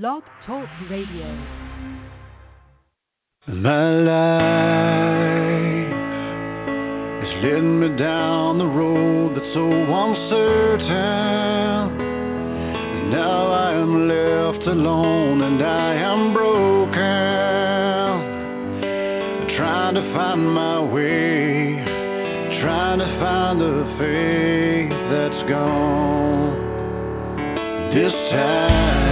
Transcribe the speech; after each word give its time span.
Blog 0.00 0.24
Talk 0.44 0.68
Radio. 0.90 1.26
My 3.46 3.90
life 4.10 4.42
is 7.22 7.32
leading 7.44 7.78
me 7.78 7.88
down 7.96 8.58
the 8.58 8.66
road 8.66 9.36
that's 9.36 9.54
so 9.54 9.70
uncertain. 9.70 10.88
Now 13.10 13.52
I 13.52 13.74
am 13.74 14.08
left 14.08 14.66
alone 14.66 15.42
and 15.42 15.62
I 15.62 15.94
am 15.94 16.32
broken. 16.32 16.96
Trying 19.56 19.94
to 19.94 20.02
find 20.12 20.44
my 20.52 20.80
way, 20.80 21.76
trying 22.62 22.98
to 22.98 23.06
find 23.20 23.60
the 23.60 23.84
faith 24.00 24.90
that's 25.12 25.48
gone. 25.48 26.50
This 27.94 28.12
time, 28.32 29.03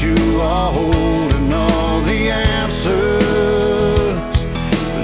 you 0.00 0.40
are 0.40 0.72
holding 0.72 1.52
all 1.52 2.04
the 2.04 2.30
answers. 2.30 4.18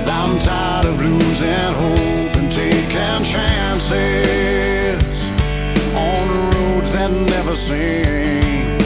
But 0.05 0.09
I'm 0.11 0.39
tired 0.45 0.87
of 0.87 0.97
losing 0.99 1.75
hope 1.77 2.37
and 2.39 2.51
taking 2.57 3.25
chances 3.35 5.03
on 5.95 6.29
roads 6.53 6.91
that 6.95 7.11
never 7.11 7.55
seem 7.69 8.79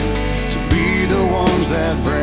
to 0.53 0.59
be 0.69 1.07
the 1.13 1.23
ones 1.23 1.67
that 1.69 2.03
bring 2.03 2.22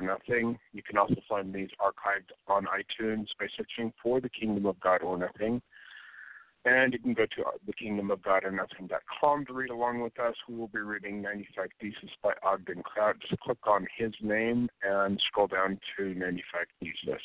or 0.00 0.06
Nothing. 0.06 0.58
You 0.72 0.82
can 0.82 0.98
also 0.98 1.16
find 1.28 1.54
these 1.54 1.70
archived 1.80 2.32
on 2.48 2.66
iTunes 2.66 3.26
by 3.38 3.46
searching 3.56 3.92
for 4.02 4.20
the 4.20 4.28
Kingdom 4.28 4.66
of 4.66 4.80
God 4.80 5.02
or 5.02 5.16
Nothing. 5.18 5.62
And 6.66 6.92
you 6.92 6.98
can 6.98 7.14
go 7.14 7.24
to 7.24 7.42
uh, 7.42 7.52
thekingdomofgodornothing.com 7.66 9.46
to 9.46 9.52
read 9.52 9.70
along 9.70 10.02
with 10.02 10.20
us. 10.20 10.34
We 10.46 10.56
will 10.56 10.68
be 10.68 10.80
reading 10.80 11.22
95 11.22 11.70
Theses 11.80 12.10
by 12.22 12.34
Ogden 12.42 12.82
Kraut. 12.82 13.18
Just 13.20 13.40
click 13.40 13.66
on 13.66 13.86
his 13.96 14.12
name 14.20 14.68
and 14.82 15.18
scroll 15.26 15.46
down 15.46 15.80
to 15.96 16.14
95 16.14 16.66
Theses. 16.80 17.22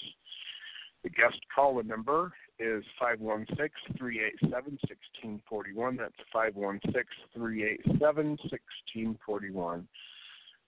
The 1.04 1.10
guest 1.10 1.42
call 1.54 1.83
number 1.83 2.31
is 2.60 2.86
516-387-1641. 3.01 5.98
That's 5.98 6.16
516-387-1641. 7.38 9.86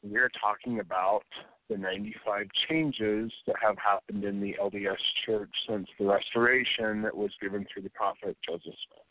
We're 0.09 0.31
talking 0.41 0.79
about 0.79 1.23
the 1.69 1.77
95 1.77 2.47
changes 2.69 3.31
that 3.45 3.55
have 3.61 3.77
happened 3.77 4.23
in 4.23 4.39
the 4.39 4.55
LDS 4.61 4.95
Church 5.25 5.49
since 5.67 5.87
the 5.99 6.05
Restoration 6.05 7.01
that 7.01 7.15
was 7.15 7.31
given 7.41 7.65
through 7.71 7.83
the 7.83 7.89
prophet 7.89 8.37
Joseph 8.47 8.63
Smith. 8.63 9.05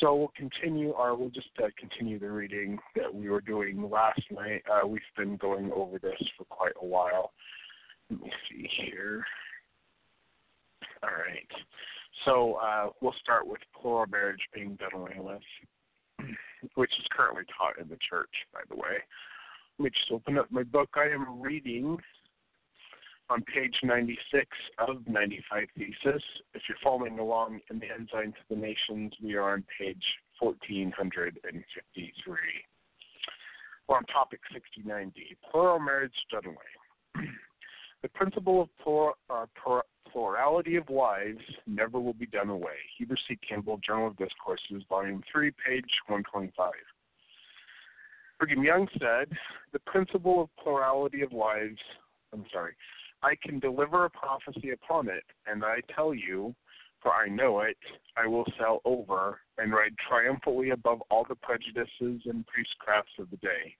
So 0.00 0.16
we'll 0.16 0.32
continue, 0.36 0.90
or 0.90 1.14
we'll 1.14 1.30
just 1.30 1.50
uh, 1.62 1.68
continue 1.78 2.18
the 2.18 2.30
reading 2.30 2.78
that 2.96 3.14
we 3.14 3.28
were 3.28 3.40
doing 3.40 3.88
last 3.88 4.22
night. 4.30 4.62
Uh, 4.68 4.86
we've 4.86 5.00
been 5.16 5.36
going 5.36 5.70
over 5.72 5.98
this 5.98 6.20
for 6.36 6.44
quite 6.44 6.72
a 6.80 6.84
while. 6.84 7.32
Let 8.10 8.20
me 8.20 8.32
see 8.50 8.68
here. 8.84 9.24
All 11.04 11.10
right. 11.10 11.48
So 12.24 12.54
uh, 12.54 12.88
we'll 13.00 13.14
start 13.22 13.46
with 13.46 13.60
plural 13.80 14.06
marriage 14.06 14.40
being 14.54 14.76
done 14.76 15.00
away 15.00 15.18
with, 15.18 16.26
which 16.74 16.92
is 16.98 17.06
currently 17.16 17.44
taught 17.56 17.78
in 17.80 17.88
the 17.88 17.98
church, 18.08 18.30
by 18.52 18.60
the 18.68 18.76
way. 18.76 18.98
Let 19.78 19.84
me 19.84 19.90
just 19.90 20.12
open 20.12 20.38
up 20.38 20.50
my 20.50 20.62
book. 20.62 20.90
I 20.96 21.08
am 21.08 21.40
reading 21.40 21.96
on 23.30 23.42
page 23.42 23.74
96 23.82 24.46
of 24.78 25.08
95 25.08 25.64
Thesis. 25.76 26.22
If 26.54 26.62
you're 26.68 26.76
following 26.84 27.18
along 27.18 27.60
in 27.70 27.78
the 27.78 27.86
Ensigns 27.86 28.34
of 28.38 28.48
the 28.50 28.56
Nations, 28.56 29.12
we 29.22 29.34
are 29.34 29.54
on 29.54 29.64
page 29.78 30.04
1453. 30.40 32.36
We're 33.88 33.96
on 33.96 34.04
topic 34.04 34.40
69D, 34.54 35.36
plural 35.50 35.80
marriage 35.80 36.12
away. 36.32 36.56
the 38.02 38.08
principle 38.10 38.68
of 38.86 39.14
uh, 39.30 39.46
plur, 39.62 39.82
plurality 40.12 40.76
of 40.76 40.88
wives 40.90 41.40
never 41.66 41.98
will 41.98 42.12
be 42.12 42.26
done 42.26 42.50
away. 42.50 42.76
Heber 42.98 43.16
C. 43.26 43.38
Kimball, 43.48 43.80
Journal 43.84 44.08
of 44.08 44.16
Discourses, 44.18 44.84
Volume 44.88 45.22
3, 45.32 45.50
page 45.66 45.90
125. 46.06 46.72
Brigham 48.42 48.64
Young 48.64 48.88
said, 48.98 49.28
the 49.72 49.78
principle 49.86 50.42
of 50.42 50.48
plurality 50.60 51.22
of 51.22 51.32
lives, 51.32 51.78
I'm 52.32 52.44
sorry, 52.52 52.72
I 53.22 53.34
can 53.40 53.60
deliver 53.60 54.04
a 54.04 54.10
prophecy 54.10 54.70
upon 54.70 55.08
it, 55.08 55.22
and 55.46 55.64
I 55.64 55.76
tell 55.94 56.12
you, 56.12 56.52
for 57.00 57.12
I 57.12 57.28
know 57.28 57.60
it, 57.60 57.76
I 58.16 58.26
will 58.26 58.44
sail 58.58 58.80
over 58.84 59.38
and 59.58 59.72
ride 59.72 59.94
triumphantly 60.08 60.70
above 60.70 61.02
all 61.08 61.24
the 61.28 61.36
prejudices 61.36 62.22
and 62.26 62.44
priestcrafts 62.48 63.16
of 63.20 63.30
the 63.30 63.36
day. 63.36 63.76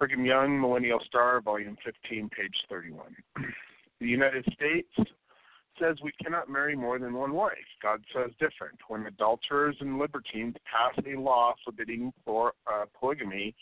Brigham 0.00 0.24
Young, 0.24 0.60
Millennial 0.60 0.98
Star, 1.06 1.40
Volume 1.40 1.76
15, 1.84 2.28
page 2.30 2.56
31. 2.68 3.14
the 4.00 4.06
United 4.08 4.46
States 4.52 5.10
says 5.80 5.96
we 6.02 6.12
cannot 6.22 6.48
marry 6.48 6.76
more 6.76 6.98
than 6.98 7.14
one 7.14 7.32
wife. 7.32 7.54
God 7.82 8.04
says 8.14 8.30
different. 8.38 8.78
When 8.88 9.06
adulterers 9.06 9.76
and 9.80 9.98
libertines 9.98 10.54
pass 10.64 10.92
a 11.06 11.18
law 11.18 11.54
forbidding 11.64 12.12
for, 12.24 12.52
uh, 12.66 12.84
polygamy, 12.98 13.54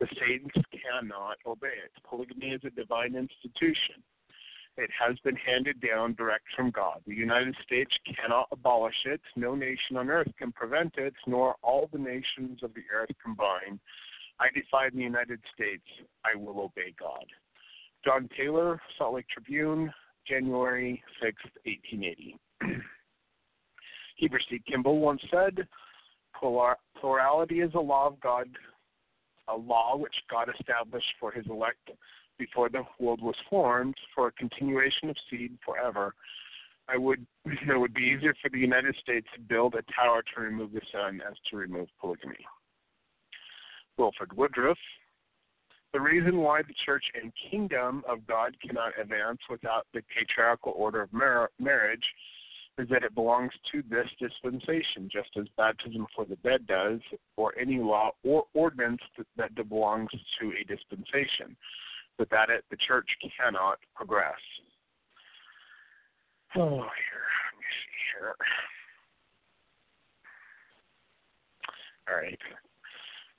the 0.00 0.08
saints 0.18 0.54
cannot 0.72 1.36
obey 1.46 1.68
it. 1.68 1.92
Polygamy 2.08 2.48
is 2.48 2.62
a 2.64 2.70
divine 2.70 3.14
institution. 3.14 4.02
It 4.76 4.90
has 4.98 5.18
been 5.20 5.36
handed 5.36 5.80
down 5.80 6.14
direct 6.14 6.44
from 6.56 6.70
God. 6.70 7.02
The 7.06 7.14
United 7.14 7.54
States 7.62 7.92
cannot 8.16 8.48
abolish 8.50 8.94
it. 9.04 9.20
No 9.36 9.54
nation 9.54 9.96
on 9.96 10.08
earth 10.08 10.32
can 10.38 10.52
prevent 10.52 10.94
it, 10.96 11.14
nor 11.26 11.56
all 11.62 11.88
the 11.92 11.98
nations 11.98 12.62
of 12.62 12.72
the 12.74 12.84
earth 12.94 13.10
combined. 13.22 13.80
I 14.38 14.46
defy 14.54 14.88
the 14.88 15.02
United 15.02 15.40
States. 15.54 15.84
I 16.24 16.34
will 16.34 16.60
obey 16.60 16.94
God. 16.98 17.26
John 18.04 18.28
Taylor, 18.34 18.80
Salt 18.96 19.14
Lake 19.14 19.28
Tribune, 19.28 19.92
January 20.30 21.02
6, 21.22 21.36
1880. 21.64 22.36
Heber 24.16 24.40
C. 24.48 24.62
Kimball 24.66 25.00
once 25.00 25.20
said, 25.30 25.66
Plurality 26.38 27.60
is 27.60 27.72
a 27.74 27.80
law 27.80 28.06
of 28.06 28.20
God, 28.20 28.48
a 29.48 29.56
law 29.56 29.96
which 29.96 30.14
God 30.30 30.48
established 30.58 31.12
for 31.18 31.32
his 31.32 31.44
elect 31.50 31.90
before 32.40 32.70
the 32.70 32.82
world 32.98 33.20
was 33.22 33.34
formed 33.48 33.94
for 34.14 34.28
a 34.28 34.32
continuation 34.32 35.10
of 35.10 35.16
seed 35.30 35.56
forever, 35.64 36.14
I 36.88 36.96
would 36.96 37.24
it 37.44 37.78
would 37.78 37.94
be 37.94 38.14
easier 38.16 38.34
for 38.42 38.48
the 38.50 38.58
United 38.58 38.96
States 39.00 39.26
to 39.34 39.40
build 39.40 39.74
a 39.74 39.82
tower 39.92 40.22
to 40.34 40.40
remove 40.40 40.72
the 40.72 40.80
sun 40.90 41.20
as 41.28 41.36
to 41.50 41.56
remove 41.56 41.88
polygamy. 42.00 42.44
Wilford 43.96 44.36
Woodruff. 44.36 44.78
The 45.92 46.00
reason 46.00 46.38
why 46.38 46.62
the 46.62 46.74
church 46.86 47.04
and 47.20 47.32
kingdom 47.50 48.04
of 48.08 48.24
God 48.26 48.56
cannot 48.64 48.92
advance 49.00 49.40
without 49.50 49.86
the 49.92 50.02
patriarchal 50.16 50.72
order 50.76 51.02
of 51.02 51.12
mar- 51.12 51.50
marriage 51.58 52.04
is 52.78 52.88
that 52.88 53.02
it 53.02 53.14
belongs 53.14 53.50
to 53.72 53.82
this 53.90 54.06
dispensation, 54.20 55.08
just 55.10 55.30
as 55.38 55.46
baptism 55.56 56.06
for 56.14 56.24
the 56.24 56.36
dead 56.36 56.66
does, 56.66 57.00
or 57.36 57.52
any 57.58 57.78
law 57.78 58.10
or 58.22 58.44
ordinance 58.54 59.02
that, 59.18 59.26
that 59.36 59.68
belongs 59.68 60.10
to 60.40 60.52
a 60.52 60.64
dispensation. 60.64 61.56
Without 62.18 62.50
it, 62.50 62.64
the 62.70 62.76
church 62.76 63.08
cannot 63.36 63.78
progress. 63.94 64.38
Oh, 66.56 66.70
here, 66.70 67.26
let 67.46 67.58
me 67.58 67.66
see 67.80 67.98
here. 68.14 68.34
All 72.08 72.16
right. 72.16 72.38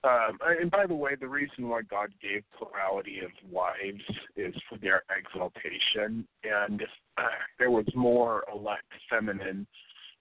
Um, 0.04 0.40
and 0.42 0.72
by 0.72 0.88
the 0.88 0.96
way, 0.96 1.16
the 1.16 1.28
reason 1.28 1.70
why 1.70 1.84
God 1.84 2.12
gave 2.22 2.44
plurality 2.58 3.20
of 3.20 3.32
wives 3.50 4.02
is 4.36 4.56
for 4.68 4.78
their 4.80 5.04
exaltation. 5.16 6.28
And 6.44 6.82
if 6.82 6.90
uh, 7.18 7.28
there 7.60 7.70
was 7.70 7.86
more 7.94 8.44
elect 8.52 8.86
feminine 9.10 9.68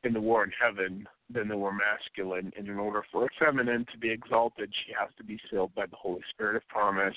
in 0.05 0.12
the 0.12 0.21
war 0.21 0.44
in 0.44 0.50
heaven 0.61 1.06
than 1.32 1.49
there 1.49 1.56
were 1.56 1.73
masculine, 1.73 2.53
and 2.56 2.69
in 2.69 2.79
order 2.79 3.03
for 3.11 3.25
a 3.25 3.29
feminine 3.38 3.87
to 3.93 3.99
be 3.99 4.11
exalted, 4.11 4.73
she 4.85 4.93
has 4.99 5.09
to 5.17 5.25
be 5.25 5.38
sealed 5.50 5.75
by 5.75 5.87
the 5.87 5.97
Holy 5.97 6.23
Spirit 6.31 6.56
of 6.56 6.69
promise 6.69 7.17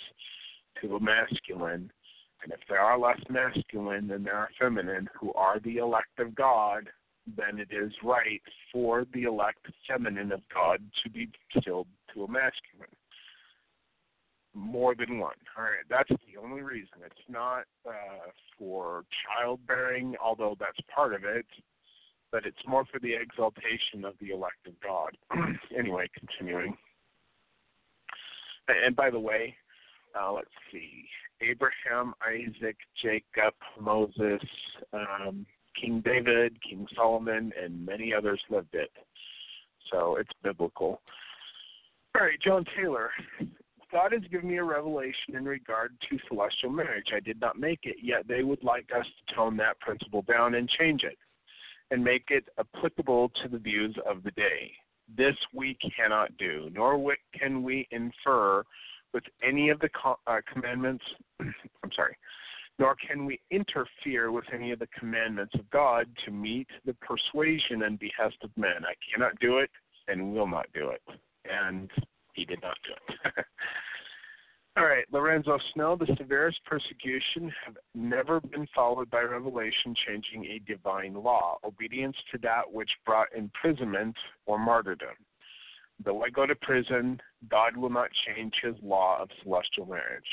to 0.82 0.96
a 0.96 1.00
masculine. 1.00 1.92
And 2.44 2.52
if 2.52 2.60
there 2.70 2.80
are 2.80 3.00
less 3.00 3.20
masculine 3.30 4.08
than 4.08 4.24
there 4.24 4.36
are 4.36 4.50
feminine 4.60 5.10
who 5.20 5.34
are 5.34 5.60
the 5.60 5.78
elect 5.78 6.20
of 6.20 6.36
God, 6.36 6.90
then 7.38 7.60
it 7.60 7.70
is 7.72 7.92
right 8.04 8.42
for 8.72 9.06
the 9.14 9.24
elect 9.24 9.66
feminine 9.88 10.32
of 10.32 10.42
God 10.54 10.80
to 11.04 11.10
be 11.10 11.30
sealed 11.64 11.88
to 12.14 12.24
a 12.24 12.28
masculine. 12.28 12.90
More 14.54 14.94
than 14.94 15.18
one. 15.18 15.36
All 15.58 15.64
right, 15.64 15.86
that's 15.90 16.10
the 16.10 16.40
only 16.42 16.62
reason. 16.62 17.00
It's 17.06 17.16
not 17.28 17.64
uh, 17.88 18.30
for 18.58 19.04
childbearing, 19.26 20.16
although 20.24 20.56
that's 20.60 20.78
part 20.94 21.14
of 21.16 21.24
it, 21.24 21.48
but 22.32 22.46
it's 22.46 22.58
more 22.68 22.86
for 22.92 23.00
the 23.00 23.14
exaltation 23.14 24.06
of 24.06 24.14
the 24.22 24.30
elect 24.30 24.68
of 24.68 24.74
God. 24.82 25.18
anyway, 25.78 26.08
continuing. 26.18 26.78
And 28.68 28.96
by 28.96 29.10
the 29.10 29.20
way, 29.20 29.56
uh, 30.20 30.32
let's 30.32 30.48
see, 30.72 31.06
Abraham, 31.42 32.14
Isaac, 32.26 32.78
Jacob, 33.02 33.56
Moses, 33.80 34.42
um, 34.94 35.46
King 35.80 36.02
David, 36.04 36.58
King 36.62 36.88
Solomon, 36.96 37.52
and 37.62 37.86
many 37.86 38.14
others 38.14 38.42
lived 38.50 38.74
it. 38.74 38.92
So 39.92 40.16
it's 40.18 40.32
biblical. 40.44 41.02
All 42.16 42.26
right, 42.26 42.40
John 42.44 42.66
Taylor. 42.78 43.12
God 43.92 44.12
has 44.12 44.24
given 44.32 44.50
me 44.50 44.58
a 44.58 44.64
revelation 44.64 45.36
in 45.36 45.46
regard 45.46 45.94
to 46.10 46.18
celestial 46.28 46.72
marriage. 46.72 47.08
I 47.16 47.20
did 47.20 47.40
not 47.40 47.60
make 47.60 47.82
it, 47.84 47.98
yet 48.02 48.28
they 48.28 48.44
would 48.44 48.64
like 48.64 48.90
us 48.98 49.06
to 49.06 49.36
tone 49.36 49.56
that 49.58 49.80
principle 49.80 50.24
down 50.24 50.56
and 50.56 50.68
change 50.68 51.04
it 51.04 51.18
and 51.92 52.04
make 52.04 52.26
it 52.30 52.46
applicable 52.58 53.32
to 53.44 53.50
the 53.50 53.60
views 53.60 53.96
of 54.10 54.24
the 54.24 54.32
day. 54.32 54.72
This 55.16 55.36
we 55.54 55.78
cannot 55.96 56.36
do, 56.38 56.72
nor 56.74 57.16
can 57.38 57.62
we 57.62 57.88
infer 57.92 58.64
with 59.14 59.24
any 59.48 59.70
of 59.70 59.80
the 59.80 59.90
uh, 60.26 60.38
commandments. 60.52 61.04
I'm 61.40 61.92
sorry. 61.96 62.18
Nor 62.80 62.96
can 62.96 63.26
we 63.26 63.40
interfere 63.52 64.32
with 64.32 64.46
any 64.52 64.72
of 64.72 64.80
the 64.80 64.88
commandments 64.98 65.54
of 65.56 65.70
God 65.70 66.08
to 66.26 66.32
meet 66.32 66.68
the 66.86 66.96
persuasion 66.96 67.84
and 67.84 68.00
behest 68.00 68.38
of 68.44 68.50
men. 68.58 68.84
I 68.84 68.94
cannot 69.12 69.40
do 69.40 69.60
it 69.60 69.70
and 70.08 70.34
will 70.34 70.48
not 70.48 70.68
do 70.74 70.90
it. 70.90 71.02
And 71.46 71.90
he 72.34 72.46
did 72.46 72.62
not 72.62 72.78
do 72.86 72.94
it. 72.94 73.46
All 74.76 74.86
right, 74.86 75.06
Lorenzo 75.12 75.60
Snow, 75.74 75.96
the 75.96 76.16
severest 76.18 76.60
persecution 76.66 77.54
have 77.64 77.78
never 77.94 78.42
been 78.42 78.68
followed 78.74 79.08
by 79.12 79.22
revelation 79.22 79.94
changing 80.08 80.46
a 80.46 80.60
divine 80.68 81.14
law, 81.14 81.60
obedience 81.64 82.18
to 82.32 82.40
that 82.40 82.72
which 82.72 82.90
brought 83.06 83.28
imprisonment 83.36 84.16
or 84.48 84.58
martyrdom. 84.58 85.16
Though 86.04 86.24
I 86.24 86.30
go 86.32 86.48
to 86.48 86.56
prison, 86.56 87.22
God 87.52 87.78
will 87.78 87.92
not 87.92 88.10
change 88.26 88.54
his 88.64 88.74
law 88.82 89.22
of 89.22 89.30
celestial 89.44 89.86
marriage. 89.86 90.24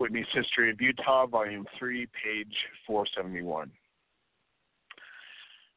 Whitney's 0.00 0.24
History 0.32 0.70
of 0.70 0.80
Utah, 0.80 1.26
Volume 1.26 1.66
3, 1.78 2.06
page 2.06 2.56
471. 2.86 3.70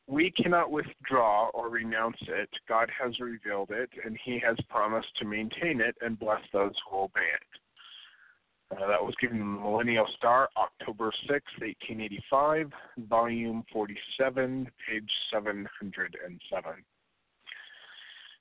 We 0.08 0.32
cannot 0.32 0.72
withdraw 0.72 1.50
or 1.50 1.70
renounce 1.70 2.18
it. 2.22 2.50
God 2.70 2.90
has 2.98 3.20
revealed 3.20 3.72
it, 3.72 3.90
and 4.06 4.18
He 4.24 4.40
has 4.40 4.56
promised 4.70 5.10
to 5.20 5.26
maintain 5.26 5.82
it 5.82 5.96
and 6.00 6.18
bless 6.18 6.42
those 6.54 6.72
who 6.90 7.00
obey 7.00 7.20
it. 7.20 8.78
Uh, 8.78 8.88
that 8.88 9.04
was 9.04 9.14
given 9.20 9.42
in 9.42 9.56
the 9.56 9.60
Millennial 9.60 10.08
Star, 10.16 10.50
October 10.58 11.12
6, 11.28 11.30
1885, 11.60 12.72
Volume 13.10 13.64
47, 13.74 14.72
page 14.88 15.12
707. 15.34 16.72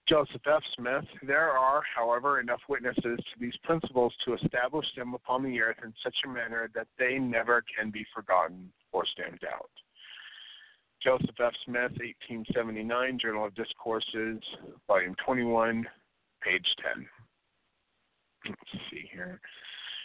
Joseph 0.08 0.42
F. 0.46 0.62
Smith, 0.76 1.04
there 1.22 1.50
are, 1.50 1.82
however, 1.94 2.40
enough 2.40 2.60
witnesses 2.68 3.02
to 3.04 3.40
these 3.40 3.56
principles 3.62 4.12
to 4.24 4.34
establish 4.34 4.86
them 4.96 5.14
upon 5.14 5.44
the 5.44 5.60
earth 5.60 5.76
in 5.84 5.94
such 6.02 6.16
a 6.24 6.28
manner 6.28 6.68
that 6.74 6.88
they 6.98 7.18
never 7.18 7.62
can 7.78 7.90
be 7.90 8.04
forgotten 8.14 8.72
or 8.90 9.04
stamped 9.06 9.44
out. 9.44 9.70
Joseph 11.02 11.38
F. 11.40 11.52
Smith, 11.64 11.92
1879, 11.98 13.18
Journal 13.18 13.46
of 13.46 13.54
Discourses, 13.54 14.40
Volume 14.86 15.14
21, 15.24 15.86
page 16.42 16.66
10. 16.94 17.06
Let's 18.48 18.84
see 18.90 19.08
here. 19.12 19.40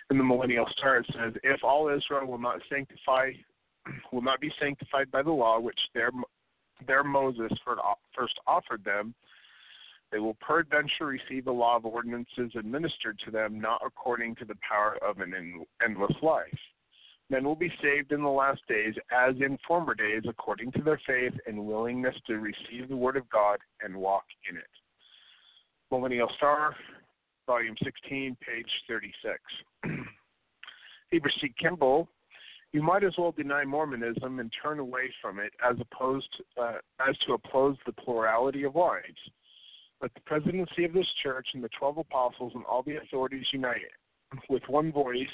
In 0.09 0.17
the 0.17 0.23
Millennial 0.23 0.67
Star, 0.77 0.97
it 0.97 1.07
says, 1.13 1.33
"If 1.43 1.63
all 1.63 1.89
Israel 1.89 2.27
will 2.27 2.37
not 2.37 2.61
sanctify, 2.69 3.33
will 4.11 4.21
not 4.21 4.39
be 4.39 4.53
sanctified 4.59 5.11
by 5.11 5.21
the 5.21 5.31
law 5.31 5.59
which 5.59 5.79
their 5.93 6.11
their 6.85 7.03
Moses 7.03 7.51
first 8.13 8.39
offered 8.45 8.83
them, 8.83 9.15
they 10.11 10.19
will 10.19 10.35
peradventure 10.35 11.05
receive 11.05 11.45
the 11.45 11.51
law 11.51 11.75
of 11.75 11.85
ordinances 11.85 12.51
administered 12.55 13.19
to 13.25 13.31
them, 13.31 13.59
not 13.59 13.81
according 13.85 14.35
to 14.35 14.45
the 14.45 14.57
power 14.67 14.97
of 15.01 15.19
an 15.19 15.65
endless 15.83 16.15
life." 16.21 16.59
Men 17.29 17.43
will 17.43 17.55
be 17.55 17.73
saved 17.81 18.13
in 18.13 18.21
the 18.21 18.29
last 18.29 18.61
days 18.69 18.95
as 19.11 19.35
in 19.41 19.57
former 19.67 19.93
days, 19.93 20.23
according 20.27 20.71
to 20.73 20.81
their 20.81 20.99
faith 21.05 21.33
and 21.45 21.67
willingness 21.67 22.15
to 22.27 22.39
receive 22.39 22.87
the 22.87 22.95
word 22.95 23.17
of 23.17 23.29
God 23.29 23.59
and 23.81 23.95
walk 23.95 24.25
in 24.49 24.55
it. 24.55 24.69
Millennial 25.91 26.29
Star, 26.37 26.75
volume 27.45 27.75
16, 27.83 28.37
page 28.45 28.69
36. 28.87 29.39
Heber 31.11 31.31
C. 31.41 31.53
Kimball, 31.59 32.07
you 32.73 32.81
might 32.81 33.03
as 33.03 33.13
well 33.17 33.31
deny 33.31 33.63
Mormonism 33.63 34.39
and 34.39 34.51
turn 34.61 34.79
away 34.79 35.09
from 35.21 35.39
it 35.39 35.53
as 35.67 35.77
opposed 35.79 36.29
uh, 36.61 36.73
as 37.07 37.17
to 37.25 37.33
oppose 37.33 37.77
the 37.85 37.93
plurality 37.93 38.63
of 38.63 38.75
wives. 38.75 39.17
Let 40.01 40.13
the 40.13 40.21
presidency 40.21 40.85
of 40.85 40.93
this 40.93 41.07
church 41.23 41.47
and 41.53 41.63
the 41.63 41.69
twelve 41.77 41.97
apostles 41.97 42.53
and 42.55 42.63
all 42.65 42.83
the 42.83 42.97
authorities 42.97 43.45
unite 43.51 43.81
with 44.49 44.63
one 44.67 44.91
voice 44.91 45.27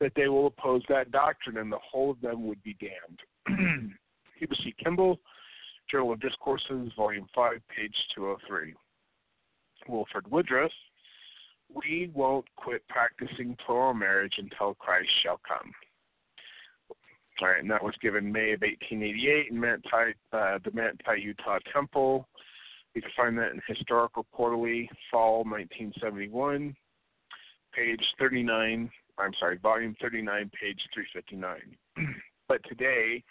that 0.00 0.12
they 0.16 0.28
will 0.28 0.48
oppose 0.48 0.82
that 0.88 1.12
doctrine, 1.12 1.58
and 1.58 1.70
the 1.70 1.78
whole 1.78 2.10
of 2.10 2.20
them 2.20 2.46
would 2.46 2.62
be 2.62 2.76
damned. 2.80 3.92
Heber 4.38 4.54
C. 4.62 4.74
Kimball, 4.82 5.20
Journal 5.90 6.12
of 6.12 6.20
Discourses, 6.20 6.90
Volume 6.96 7.28
5, 7.34 7.52
page 7.74 7.94
203. 8.14 8.74
Wilford 9.88 10.30
Woodruff, 10.30 10.72
we 11.74 12.10
won't 12.14 12.46
quit 12.56 12.86
practicing 12.88 13.56
plural 13.64 13.94
marriage 13.94 14.34
until 14.38 14.74
Christ 14.74 15.10
shall 15.22 15.40
come. 15.46 15.72
All 17.40 17.48
right, 17.48 17.60
and 17.60 17.70
that 17.70 17.82
was 17.82 17.94
given 18.00 18.30
May 18.30 18.52
of 18.52 18.60
1888 18.62 19.50
in 19.50 19.60
Manti, 19.60 19.88
uh, 20.32 20.58
the 20.64 20.70
Manti, 20.72 21.20
Utah 21.20 21.58
Temple. 21.72 22.28
You 22.94 23.02
can 23.02 23.10
find 23.16 23.38
that 23.38 23.52
in 23.52 23.60
Historical 23.66 24.26
Quarterly, 24.32 24.88
Fall 25.10 25.44
1971, 25.44 26.74
page 27.74 28.04
39 28.18 28.90
I'm 29.18 29.32
sorry, 29.38 29.58
volume 29.58 29.94
39, 30.00 30.50
page 30.60 30.80
359. 30.92 32.14
but 32.48 32.60
today, 32.68 33.22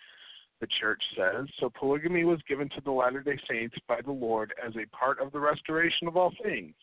the 0.62 0.67
church 0.79 1.01
says, 1.17 1.46
so 1.60 1.70
polygamy 1.77 2.24
was 2.24 2.39
given 2.48 2.70
to 2.70 2.82
the 2.86 2.91
Latter 2.91 3.22
day 3.22 3.38
Saints 3.50 3.75
by 3.88 4.00
the 4.01 4.12
Lord 4.12 4.53
as 4.65 4.74
a 4.75 4.96
part 4.96 5.20
of 5.20 5.32
the 5.32 5.39
restoration 5.39 6.08
of 6.08 6.15
all 6.15 6.32
things. 6.41 6.75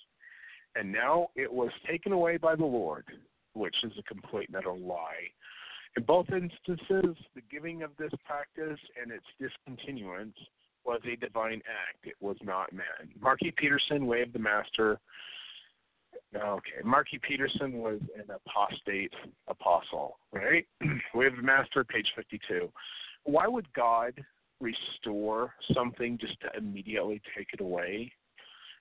And 0.76 0.92
now 0.92 1.28
it 1.34 1.52
was 1.52 1.70
taken 1.88 2.12
away 2.12 2.36
by 2.36 2.56
the 2.56 2.64
Lord, 2.64 3.06
which 3.54 3.76
is 3.82 3.92
a 3.98 4.02
complete 4.02 4.48
and 4.48 4.56
utter 4.56 4.72
lie. 4.72 5.28
In 5.96 6.04
both 6.04 6.26
instances, 6.30 7.16
the 7.34 7.42
giving 7.50 7.82
of 7.82 7.90
this 7.98 8.12
practice 8.24 8.78
and 9.00 9.10
its 9.10 9.24
discontinuance 9.40 10.36
was 10.84 11.00
a 11.04 11.16
divine 11.16 11.62
act. 11.68 12.04
It 12.04 12.16
was 12.20 12.36
not 12.42 12.72
man. 12.72 13.10
Marky 13.20 13.52
Peterson, 13.56 14.06
Way 14.06 14.22
of 14.22 14.32
the 14.32 14.38
Master, 14.38 14.98
Okay, 16.34 16.70
Marky 16.84 17.18
Peterson 17.18 17.78
was 17.78 18.00
an 18.14 18.24
apostate 18.30 19.12
apostle, 19.48 20.18
right? 20.32 20.64
have 20.80 21.36
the 21.36 21.42
master, 21.42 21.82
page 21.82 22.06
52. 22.14 22.70
Why 23.24 23.48
would 23.48 23.72
God 23.72 24.14
restore 24.60 25.54
something 25.74 26.18
just 26.18 26.40
to 26.42 26.56
immediately 26.56 27.20
take 27.36 27.48
it 27.52 27.60
away? 27.60 28.12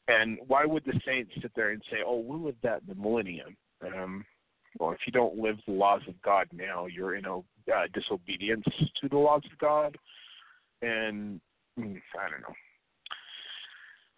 And 0.07 0.37
why 0.47 0.65
would 0.65 0.85
the 0.85 0.99
saints 1.05 1.31
sit 1.41 1.51
there 1.55 1.71
and 1.71 1.81
say, 1.91 1.97
oh, 2.05 2.19
we'll 2.19 2.43
live 2.43 2.55
that 2.61 2.81
in 2.81 2.87
the 2.87 3.01
millennium? 3.01 3.57
Um, 3.81 4.25
well, 4.79 4.91
if 4.91 4.99
you 5.07 5.11
don't 5.11 5.37
live 5.37 5.57
the 5.65 5.73
laws 5.73 6.01
of 6.07 6.21
God 6.21 6.47
now, 6.53 6.85
you're 6.85 7.15
in 7.15 7.25
a 7.25 7.39
uh, 7.39 7.87
disobedience 7.93 8.65
to 9.01 9.09
the 9.09 9.17
laws 9.17 9.41
of 9.51 9.57
God. 9.57 9.97
And 10.81 11.41
I 11.83 12.29
don't 12.29 12.41
know. 12.41 12.55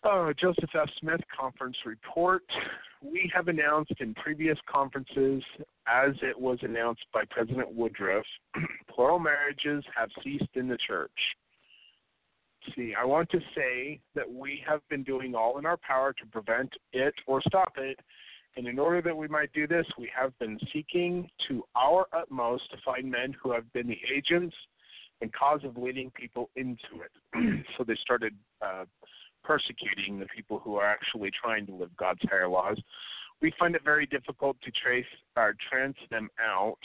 Uh, 0.04 0.34
Joseph 0.40 0.70
F. 0.74 0.90
Smith 1.00 1.22
Conference 1.38 1.78
Report. 1.86 2.44
We 3.04 3.32
have 3.36 3.48
announced 3.48 3.94
in 4.00 4.16
previous 4.16 4.58
conferences, 4.72 5.44
as 5.88 6.14
it 6.24 6.40
was 6.40 6.58
announced 6.64 7.06
by 7.14 7.24
President 7.30 7.74
Woodruff, 7.74 8.26
plural 8.90 9.20
marriages 9.20 9.84
have 9.96 10.10
ceased 10.24 10.56
in 10.56 10.68
the 10.68 10.78
church. 10.88 11.12
See, 12.76 12.94
I 13.00 13.06
want 13.06 13.30
to 13.32 13.40
say 13.56 14.00
that 14.16 14.32
we 14.32 14.64
have 14.68 14.82
been 14.90 15.04
doing 15.04 15.36
all 15.36 15.58
in 15.58 15.66
our 15.66 15.78
power 15.78 16.14
to 16.14 16.26
prevent 16.32 16.72
it 16.94 17.14
or 17.28 17.42
stop 17.48 17.74
it. 17.78 18.00
And 18.56 18.68
in 18.68 18.80
order 18.80 19.02
that 19.02 19.16
we 19.16 19.28
might 19.28 19.54
do 19.54 19.68
this, 19.68 19.86
we 19.98 20.10
have 20.16 20.38
been 20.40 20.60
seeking 20.74 21.30
to 21.48 21.64
our 21.76 22.08
utmost 22.12 22.70
to 22.72 22.78
find 22.84 23.10
men 23.10 23.34
who 23.42 23.52
have 23.52 23.72
been 23.74 23.88
the 23.88 24.00
agents 24.14 24.56
and 25.22 25.32
cause 25.34 25.62
of 25.64 25.78
leading 25.78 26.12
people 26.12 26.50
into 26.56 27.04
it. 27.04 27.66
so 27.78 27.84
they 27.84 27.96
started 28.02 28.34
uh, 28.62 28.86
persecuting 29.44 30.20
the 30.20 30.26
people 30.36 30.60
who 30.60 30.76
are 30.76 30.86
actually 30.86 31.32
trying 31.32 31.66
to 31.68 31.74
live 31.74 31.96
God's 31.98 32.22
higher 32.30 32.48
laws. 32.48 32.78
We 33.42 33.54
find 33.58 33.76
it 33.76 33.84
very 33.84 34.06
difficult 34.06 34.58
to 34.64 34.72
trace 34.72 35.06
or 35.36 35.56
trace 35.70 35.96
them 36.10 36.30
out. 36.40 36.78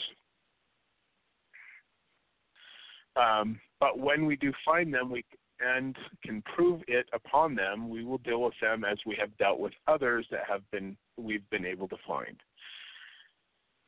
Um, 3.15 3.59
but 3.79 3.99
when 3.99 4.25
we 4.25 4.35
do 4.35 4.51
find 4.65 4.93
them, 4.93 5.11
we 5.11 5.23
and 5.59 5.95
can 6.23 6.41
prove 6.55 6.81
it 6.87 7.07
upon 7.13 7.55
them, 7.55 7.89
we 7.89 8.03
will 8.03 8.19
deal 8.19 8.43
with 8.43 8.53
them 8.61 8.83
as 8.85 8.97
we 9.05 9.17
have 9.19 9.35
dealt 9.37 9.59
with 9.59 9.73
others 9.87 10.25
that 10.31 10.41
have 10.47 10.61
been 10.71 10.95
we've 11.17 11.49
been 11.49 11.65
able 11.65 11.87
to 11.87 11.97
find. 12.07 12.37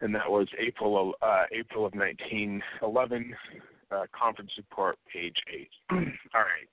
And 0.02 0.16
that 0.16 0.30
was 0.30 0.48
April 0.60 1.14
uh, 1.22 1.44
April 1.52 1.86
of 1.86 1.94
1911, 1.94 3.36
uh, 3.92 4.06
conference 4.18 4.52
report, 4.58 4.98
page 5.12 5.38
eight. 5.54 5.70
All 5.92 5.98
right. 6.42 6.70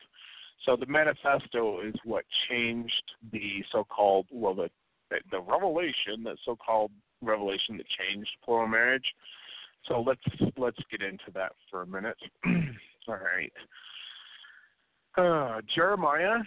So 0.65 0.77
the 0.77 0.87
manifesto 0.87 1.81
is 1.81 1.95
what 2.05 2.25
changed 2.49 3.13
the 3.33 3.63
so-called 3.73 4.27
well 4.31 4.55
the 4.55 4.69
the 5.31 5.41
revelation 5.41 6.25
that 6.25 6.37
so-called 6.45 6.91
revelation 7.23 7.77
that 7.77 7.87
changed 7.87 8.31
plural 8.45 8.69
marriage. 8.69 9.07
So 9.89 10.01
let's 10.01 10.21
let's 10.57 10.79
get 10.91 11.03
into 11.03 11.31
that 11.35 11.53
for 11.71 11.83
a 11.83 11.87
minute. 11.87 12.17
All 13.09 13.15
right. 13.15 13.53
Uh, 15.17 15.63
Jeremiah 15.75 16.39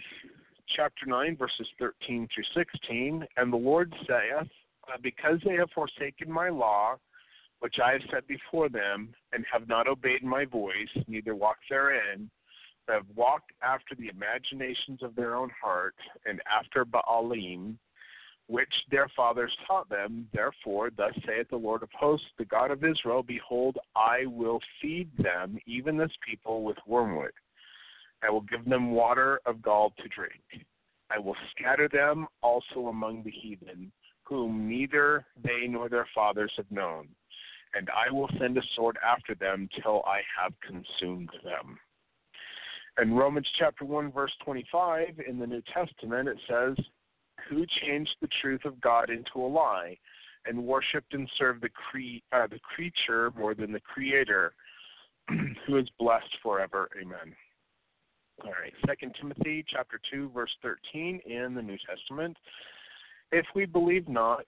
chapter 0.76 1.06
9, 1.06 1.36
verses 1.36 1.66
13 1.78 2.28
through 2.32 2.44
16. 2.54 3.26
And 3.36 3.52
the 3.52 3.56
Lord 3.56 3.92
saith, 4.06 4.48
Because 5.02 5.40
they 5.44 5.54
have 5.54 5.70
forsaken 5.74 6.30
my 6.30 6.48
law, 6.48 6.96
which 7.60 7.76
I 7.82 7.92
have 7.92 8.02
set 8.12 8.26
before 8.26 8.68
them, 8.68 9.14
and 9.32 9.44
have 9.52 9.68
not 9.68 9.86
obeyed 9.86 10.22
my 10.22 10.44
voice, 10.44 10.88
neither 11.06 11.34
walked 11.34 11.64
therein, 11.68 12.30
but 12.86 12.94
have 12.94 13.06
walked 13.14 13.52
after 13.62 13.94
the 13.94 14.08
imaginations 14.08 15.02
of 15.02 15.14
their 15.14 15.36
own 15.36 15.50
heart 15.62 15.94
and 16.26 16.40
after 16.50 16.84
Baalim, 16.84 17.76
which 18.48 18.72
their 18.90 19.08
fathers 19.14 19.52
taught 19.66 19.88
them. 19.88 20.26
Therefore, 20.32 20.90
thus 20.90 21.12
saith 21.26 21.48
the 21.50 21.56
Lord 21.56 21.82
of 21.82 21.90
hosts, 21.92 22.26
the 22.38 22.44
God 22.44 22.70
of 22.70 22.82
Israel 22.82 23.22
Behold, 23.22 23.78
I 23.94 24.26
will 24.26 24.58
feed 24.82 25.08
them, 25.18 25.58
even 25.66 25.96
this 25.96 26.10
people, 26.26 26.64
with 26.64 26.78
wormwood. 26.86 27.32
I 28.22 28.30
will 28.30 28.40
give 28.42 28.64
them 28.64 28.90
water 28.90 29.40
of 29.46 29.62
gall 29.62 29.92
to 29.98 30.08
drink. 30.08 30.66
I 31.10 31.18
will 31.18 31.36
scatter 31.52 31.88
them 31.88 32.26
also 32.42 32.88
among 32.88 33.22
the 33.22 33.30
heathen, 33.30 33.92
whom 34.24 34.68
neither 34.68 35.26
they 35.42 35.66
nor 35.68 35.88
their 35.88 36.08
fathers 36.14 36.52
have 36.56 36.70
known. 36.70 37.08
And 37.74 37.88
I 37.90 38.12
will 38.12 38.28
send 38.38 38.58
a 38.58 38.62
sword 38.74 38.98
after 39.04 39.34
them 39.34 39.68
till 39.82 40.02
I 40.06 40.20
have 40.40 40.52
consumed 40.60 41.30
them. 41.44 41.78
In 43.00 43.14
Romans 43.14 43.46
chapter 43.58 43.84
1, 43.84 44.12
verse 44.12 44.32
25 44.44 45.20
in 45.26 45.38
the 45.38 45.46
New 45.46 45.62
Testament, 45.72 46.28
it 46.28 46.38
says, 46.48 46.76
Who 47.48 47.64
changed 47.82 48.14
the 48.20 48.28
truth 48.40 48.64
of 48.64 48.80
God 48.80 49.10
into 49.10 49.38
a 49.38 49.46
lie 49.46 49.96
and 50.46 50.66
worshiped 50.66 51.14
and 51.14 51.30
served 51.38 51.62
the, 51.62 51.68
cre- 51.68 52.22
uh, 52.32 52.46
the 52.48 52.58
creature 52.58 53.30
more 53.38 53.54
than 53.54 53.72
the 53.72 53.80
creator, 53.80 54.54
who 55.66 55.76
is 55.76 55.88
blessed 55.98 56.36
forever. 56.42 56.88
Amen. 57.00 57.34
All 58.44 58.52
right, 58.52 58.72
Second 58.86 59.14
Timothy 59.20 59.64
chapter 59.70 60.00
2, 60.10 60.30
verse 60.30 60.50
13 60.62 61.20
in 61.26 61.54
the 61.54 61.60
New 61.60 61.76
Testament. 61.86 62.36
If 63.32 63.46
we 63.54 63.64
believe 63.66 64.08
not, 64.08 64.46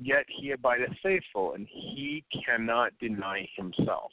yet 0.00 0.24
he 0.28 0.50
abideth 0.50 0.92
faithful, 1.02 1.54
and 1.54 1.66
he 1.70 2.24
cannot 2.44 2.92
deny 3.00 3.48
himself. 3.56 4.10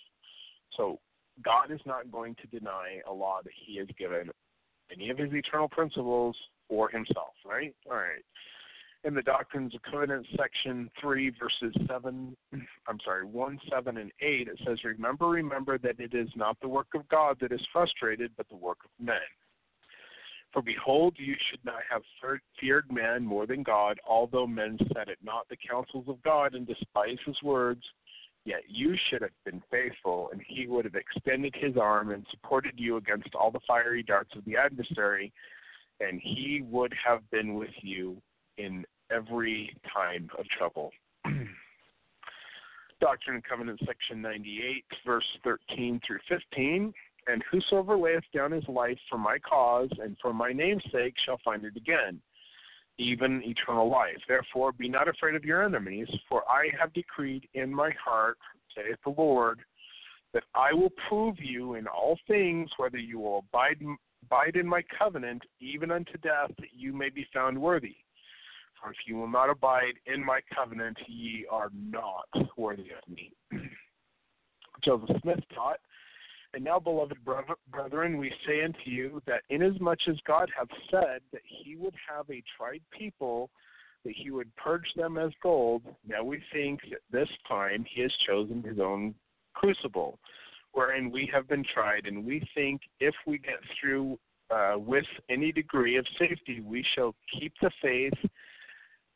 So 0.77 0.99
God 1.43 1.71
is 1.71 1.81
not 1.85 2.11
going 2.11 2.35
to 2.35 2.59
deny 2.59 3.01
a 3.07 3.13
law 3.13 3.39
that 3.43 3.53
He 3.65 3.77
has 3.77 3.87
given 3.97 4.29
any 4.91 5.09
of 5.09 5.17
His 5.17 5.33
eternal 5.33 5.67
principles 5.67 6.35
or 6.69 6.89
Himself, 6.89 7.33
right? 7.45 7.75
All 7.89 7.97
right. 7.97 8.23
in 9.03 9.13
the 9.13 9.21
Doctrines 9.21 9.75
of 9.75 9.81
Covenants, 9.83 10.29
section 10.37 10.89
3, 11.01 11.31
verses 11.39 11.75
7, 11.87 12.35
I'm 12.87 12.99
sorry, 13.03 13.25
1, 13.25 13.59
7, 13.71 13.97
and 13.97 14.11
8, 14.21 14.47
it 14.47 14.59
says, 14.65 14.77
Remember, 14.83 15.27
remember 15.27 15.77
that 15.79 15.99
it 15.99 16.13
is 16.13 16.29
not 16.35 16.57
the 16.61 16.69
work 16.69 16.87
of 16.95 17.07
God 17.09 17.37
that 17.41 17.51
is 17.51 17.61
frustrated, 17.73 18.31
but 18.37 18.47
the 18.49 18.55
work 18.55 18.79
of 18.85 19.05
men. 19.05 19.17
For 20.55 20.61
behold, 20.61 21.15
you 21.17 21.35
should 21.51 21.59
not 21.65 21.81
have 21.91 22.01
feared 22.61 22.89
man 22.89 23.25
more 23.25 23.45
than 23.45 23.61
God, 23.61 23.99
although 24.07 24.47
men 24.47 24.77
said 24.93 25.09
it 25.09 25.17
not 25.21 25.49
the 25.49 25.57
counsels 25.57 26.05
of 26.07 26.23
God 26.23 26.55
and 26.55 26.65
despised 26.65 27.19
his 27.25 27.35
words. 27.43 27.83
Yet 28.45 28.61
you 28.69 28.95
should 29.09 29.21
have 29.21 29.31
been 29.43 29.61
faithful, 29.69 30.29
and 30.31 30.41
he 30.47 30.65
would 30.65 30.85
have 30.85 30.95
extended 30.95 31.53
his 31.59 31.75
arm 31.75 32.11
and 32.11 32.25
supported 32.31 32.75
you 32.77 32.95
against 32.95 33.35
all 33.35 33.51
the 33.51 33.59
fiery 33.67 34.01
darts 34.01 34.33
of 34.37 34.45
the 34.45 34.55
adversary, 34.55 35.33
and 35.99 36.21
he 36.23 36.63
would 36.63 36.93
have 37.05 37.29
been 37.31 37.55
with 37.55 37.75
you 37.81 38.15
in 38.57 38.85
every 39.11 39.75
time 39.93 40.29
of 40.39 40.45
trouble. 40.57 40.93
Doctrine 43.01 43.35
and 43.35 43.43
Covenants, 43.43 43.83
section 43.85 44.21
98, 44.21 44.85
verse 45.05 45.25
13 45.43 45.99
through 46.07 46.19
15. 46.29 46.93
And 47.27 47.43
whosoever 47.51 47.97
layeth 47.97 48.23
down 48.33 48.51
his 48.51 48.67
life 48.67 48.99
for 49.09 49.17
my 49.17 49.37
cause 49.39 49.89
and 50.01 50.15
for 50.21 50.33
my 50.33 50.51
name's 50.51 50.83
sake 50.91 51.15
shall 51.25 51.39
find 51.43 51.65
it 51.65 51.75
again, 51.75 52.21
even 52.97 53.41
eternal 53.43 53.89
life. 53.89 54.17
Therefore, 54.27 54.71
be 54.71 54.87
not 54.87 55.07
afraid 55.07 55.35
of 55.35 55.43
your 55.43 55.63
enemies, 55.63 56.07
for 56.29 56.43
I 56.49 56.69
have 56.79 56.93
decreed 56.93 57.47
in 57.53 57.73
my 57.73 57.91
heart, 58.03 58.37
saith 58.75 58.97
the 59.03 59.15
Lord, 59.17 59.59
that 60.33 60.43
I 60.53 60.73
will 60.73 60.91
prove 61.07 61.35
you 61.39 61.75
in 61.75 61.87
all 61.87 62.19
things 62.27 62.69
whether 62.77 62.97
you 62.97 63.19
will 63.19 63.45
abide, 63.49 63.81
abide 64.25 64.55
in 64.55 64.67
my 64.67 64.83
covenant, 64.97 65.41
even 65.59 65.91
unto 65.91 66.17
death, 66.17 66.51
that 66.59 66.73
you 66.75 66.93
may 66.93 67.09
be 67.09 67.25
found 67.33 67.59
worthy. 67.59 67.95
For 68.81 68.91
if 68.91 68.97
you 69.07 69.15
will 69.15 69.29
not 69.29 69.49
abide 69.49 69.93
in 70.05 70.23
my 70.23 70.41
covenant, 70.53 70.97
ye 71.07 71.47
are 71.49 71.69
not 71.73 72.27
worthy 72.57 72.89
of 72.91 73.09
me. 73.09 73.31
Joseph 74.83 75.15
Smith 75.21 75.39
taught, 75.55 75.79
And 76.55 76.63
now, 76.63 76.79
beloved 76.79 77.17
brethren, 77.69 78.17
we 78.17 78.31
say 78.47 78.63
unto 78.63 78.89
you 78.89 79.21
that 79.27 79.41
inasmuch 79.49 79.99
as 80.07 80.15
God 80.25 80.49
hath 80.57 80.69
said 80.89 81.19
that 81.33 81.41
he 81.43 81.75
would 81.75 81.93
have 82.09 82.29
a 82.29 82.41
tried 82.57 82.81
people, 82.97 83.49
that 84.05 84.13
he 84.15 84.31
would 84.31 84.55
purge 84.55 84.87
them 84.95 85.17
as 85.17 85.31
gold, 85.43 85.81
now 86.07 86.23
we 86.23 86.41
think 86.53 86.79
that 86.91 87.01
this 87.11 87.27
time 87.45 87.85
he 87.93 88.01
has 88.03 88.11
chosen 88.25 88.63
his 88.63 88.79
own 88.79 89.13
crucible, 89.53 90.17
wherein 90.71 91.11
we 91.11 91.29
have 91.33 91.45
been 91.49 91.65
tried, 91.73 92.05
and 92.05 92.25
we 92.25 92.47
think 92.55 92.79
if 93.01 93.15
we 93.27 93.37
get 93.37 93.59
through 93.77 94.17
uh, 94.49 94.75
with 94.77 95.05
any 95.29 95.51
degree 95.51 95.97
of 95.97 96.05
safety, 96.17 96.61
we 96.61 96.85
shall 96.95 97.15
keep 97.37 97.51
the 97.61 97.71
faith 97.81 98.31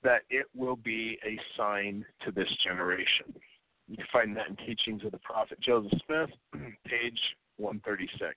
that 0.04 0.24
it 0.30 0.48
will 0.54 0.76
be 0.76 1.18
a 1.26 1.40
sign 1.56 2.06
to 2.26 2.32
this 2.32 2.50
generation. 2.66 3.34
You 3.90 3.98
can 3.98 4.06
find 4.12 4.38
that 4.38 4.50
in 4.50 4.56
Teachings 4.56 5.04
of 5.04 5.12
the 5.12 5.18
Prophet 5.20 5.60
Joseph 5.60 5.92
Smith, 6.06 6.30
page 6.86 7.20
136. 7.58 8.36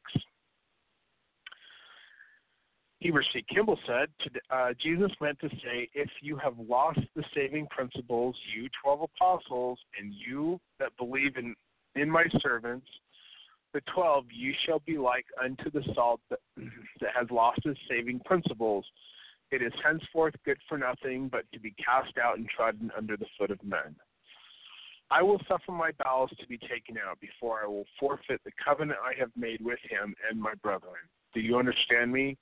Heber 3.00 3.24
C. 3.32 3.44
Kimball 3.52 3.78
said, 3.86 4.08
uh, 4.50 4.70
Jesus 4.80 5.10
meant 5.20 5.38
to 5.40 5.48
say, 5.48 5.88
if 5.92 6.08
you 6.20 6.36
have 6.36 6.54
lost 6.58 7.00
the 7.16 7.24
saving 7.34 7.66
principles, 7.66 8.36
you 8.56 8.68
12 8.82 9.02
apostles, 9.02 9.78
and 9.98 10.14
you 10.14 10.58
that 10.78 10.96
believe 10.96 11.36
in, 11.36 11.54
in 11.96 12.08
my 12.08 12.24
servants, 12.40 12.86
the 13.74 13.80
12, 13.92 14.26
you 14.32 14.52
shall 14.64 14.80
be 14.86 14.98
like 14.98 15.26
unto 15.42 15.70
the 15.70 15.82
salt 15.94 16.20
that, 16.30 16.38
that 17.00 17.10
has 17.18 17.28
lost 17.30 17.60
its 17.64 17.80
saving 17.88 18.20
principles 18.20 18.86
it 19.52 19.60
is 19.60 19.72
henceforth 19.84 20.34
good 20.44 20.56
for 20.66 20.78
nothing 20.78 21.28
but 21.28 21.44
to 21.52 21.60
be 21.60 21.72
cast 21.72 22.16
out 22.16 22.38
and 22.38 22.48
trodden 22.48 22.90
under 22.96 23.18
the 23.18 23.26
foot 23.38 23.50
of 23.50 23.62
men. 23.62 23.94
I 25.12 25.20
will 25.20 25.40
suffer 25.46 25.72
my 25.72 25.90
bowels 26.02 26.30
to 26.40 26.46
be 26.46 26.56
taken 26.56 26.96
out 26.96 27.20
before 27.20 27.60
I 27.62 27.66
will 27.66 27.84
forfeit 28.00 28.40
the 28.46 28.50
covenant 28.64 28.98
I 29.04 29.12
have 29.20 29.30
made 29.36 29.60
with 29.62 29.78
him 29.86 30.14
and 30.28 30.40
my 30.40 30.54
brethren. 30.62 31.02
Do 31.34 31.40
you 31.40 31.58
understand 31.58 32.10
me? 32.10 32.38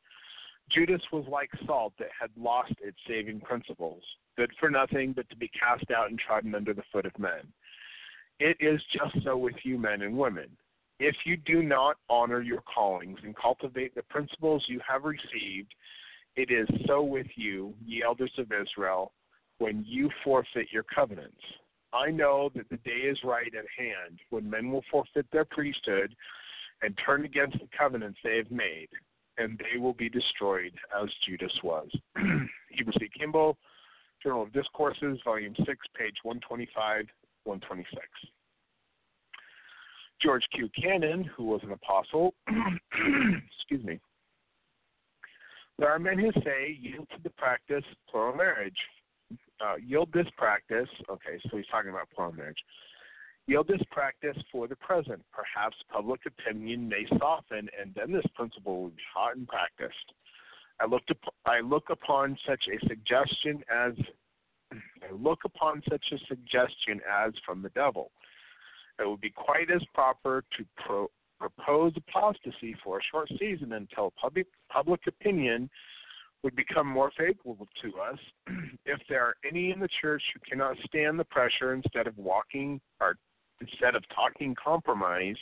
Judas 0.70 1.02
was 1.12 1.24
like 1.28 1.50
salt 1.66 1.94
that 1.98 2.10
had 2.18 2.30
lost 2.38 2.74
its 2.80 2.96
saving 3.08 3.40
principles, 3.40 4.04
good 4.36 4.52
for 4.60 4.70
nothing 4.70 5.12
but 5.12 5.28
to 5.30 5.36
be 5.36 5.48
cast 5.48 5.90
out 5.90 6.10
and 6.10 6.18
trodden 6.18 6.54
under 6.54 6.72
the 6.72 6.84
foot 6.92 7.06
of 7.06 7.18
men. 7.18 7.52
It 8.38 8.56
is 8.60 8.80
just 8.92 9.24
so 9.24 9.36
with 9.36 9.56
you 9.64 9.76
men 9.76 10.02
and 10.02 10.16
women. 10.16 10.48
If 11.00 11.16
you 11.24 11.36
do 11.38 11.64
not 11.64 11.96
honor 12.08 12.40
your 12.40 12.62
callings 12.72 13.18
and 13.24 13.34
cultivate 13.36 13.96
the 13.96 14.04
principles 14.04 14.64
you 14.68 14.80
have 14.88 15.02
received, 15.02 15.74
it 16.36 16.52
is 16.52 16.68
so 16.86 17.02
with 17.02 17.26
you, 17.34 17.74
ye 17.84 18.04
elders 18.04 18.32
of 18.38 18.52
Israel, 18.52 19.10
when 19.58 19.84
you 19.88 20.08
forfeit 20.22 20.68
your 20.70 20.84
covenants. 20.84 21.42
I 21.92 22.10
know 22.10 22.50
that 22.54 22.68
the 22.68 22.76
day 22.78 23.08
is 23.08 23.18
right 23.24 23.52
at 23.54 23.64
hand 23.76 24.20
when 24.30 24.48
men 24.48 24.70
will 24.70 24.84
forfeit 24.90 25.26
their 25.32 25.44
priesthood 25.44 26.14
and 26.82 26.98
turn 27.04 27.24
against 27.24 27.58
the 27.58 27.68
covenants 27.76 28.18
they 28.22 28.36
have 28.36 28.50
made, 28.50 28.88
and 29.38 29.58
they 29.58 29.78
will 29.78 29.92
be 29.92 30.08
destroyed 30.08 30.72
as 31.00 31.08
Judas 31.26 31.52
was. 31.62 31.88
Heber 32.70 32.92
C. 32.98 33.08
Kimball, 33.18 33.58
Journal 34.22 34.42
of 34.42 34.52
Discourses, 34.52 35.18
Volume 35.24 35.54
6, 35.56 35.68
page 35.96 36.16
125, 36.22 37.06
126. 37.44 38.02
George 40.22 40.44
Q. 40.54 40.68
Cannon, 40.80 41.24
who 41.24 41.44
was 41.44 41.60
an 41.62 41.72
apostle, 41.72 42.34
excuse 43.58 43.84
me, 43.84 43.98
there 45.78 45.90
are 45.90 45.98
men 45.98 46.18
who 46.18 46.30
say 46.44 46.78
yield 46.78 47.08
to 47.10 47.22
the 47.22 47.30
practice 47.30 47.84
plural 48.10 48.36
marriage. 48.36 48.76
Uh, 49.62 49.76
yield 49.76 50.08
this 50.12 50.26
practice. 50.36 50.88
Okay, 51.10 51.38
so 51.50 51.56
he's 51.56 51.66
talking 51.70 51.90
about 51.90 52.08
plural 52.14 52.32
marriage. 52.32 52.58
Yield 53.46 53.68
this 53.68 53.82
practice 53.90 54.36
for 54.50 54.66
the 54.66 54.76
present. 54.76 55.22
Perhaps 55.32 55.76
public 55.92 56.20
opinion 56.26 56.88
may 56.88 57.04
soften, 57.18 57.68
and 57.80 57.94
then 57.94 58.12
this 58.12 58.24
principle 58.34 58.82
will 58.82 58.90
be 58.90 59.02
taught 59.12 59.36
and 59.36 59.46
practiced. 59.46 60.12
I 60.80 60.86
looked. 60.86 61.10
Up, 61.10 61.34
I 61.44 61.60
look 61.60 61.90
upon 61.90 62.38
such 62.48 62.64
a 62.72 62.86
suggestion 62.86 63.62
as 63.70 63.92
I 64.72 65.12
look 65.12 65.40
upon 65.44 65.82
such 65.90 66.04
a 66.12 66.18
suggestion 66.26 67.00
as 67.10 67.32
from 67.44 67.62
the 67.62 67.70
devil. 67.70 68.12
It 68.98 69.08
would 69.08 69.20
be 69.20 69.30
quite 69.30 69.70
as 69.70 69.82
proper 69.94 70.44
to 70.56 70.64
pro, 70.84 71.10
propose 71.38 71.92
apostasy 71.96 72.76
for 72.84 72.98
a 72.98 73.02
short 73.10 73.28
season 73.38 73.72
until 73.72 74.12
public 74.20 74.46
public 74.70 75.00
opinion 75.06 75.68
would 76.42 76.56
become 76.56 76.86
more 76.86 77.10
favorable 77.16 77.68
to 77.82 77.92
us. 78.00 78.18
if 78.86 79.00
there 79.08 79.24
are 79.24 79.34
any 79.48 79.72
in 79.72 79.80
the 79.80 79.88
church 80.00 80.22
who 80.32 80.40
cannot 80.48 80.76
stand 80.86 81.18
the 81.18 81.24
pressure 81.24 81.74
instead 81.74 82.06
of 82.06 82.16
walking 82.16 82.80
or 83.00 83.16
instead 83.60 83.94
of 83.94 84.02
talking 84.14 84.54
compromise, 84.62 85.36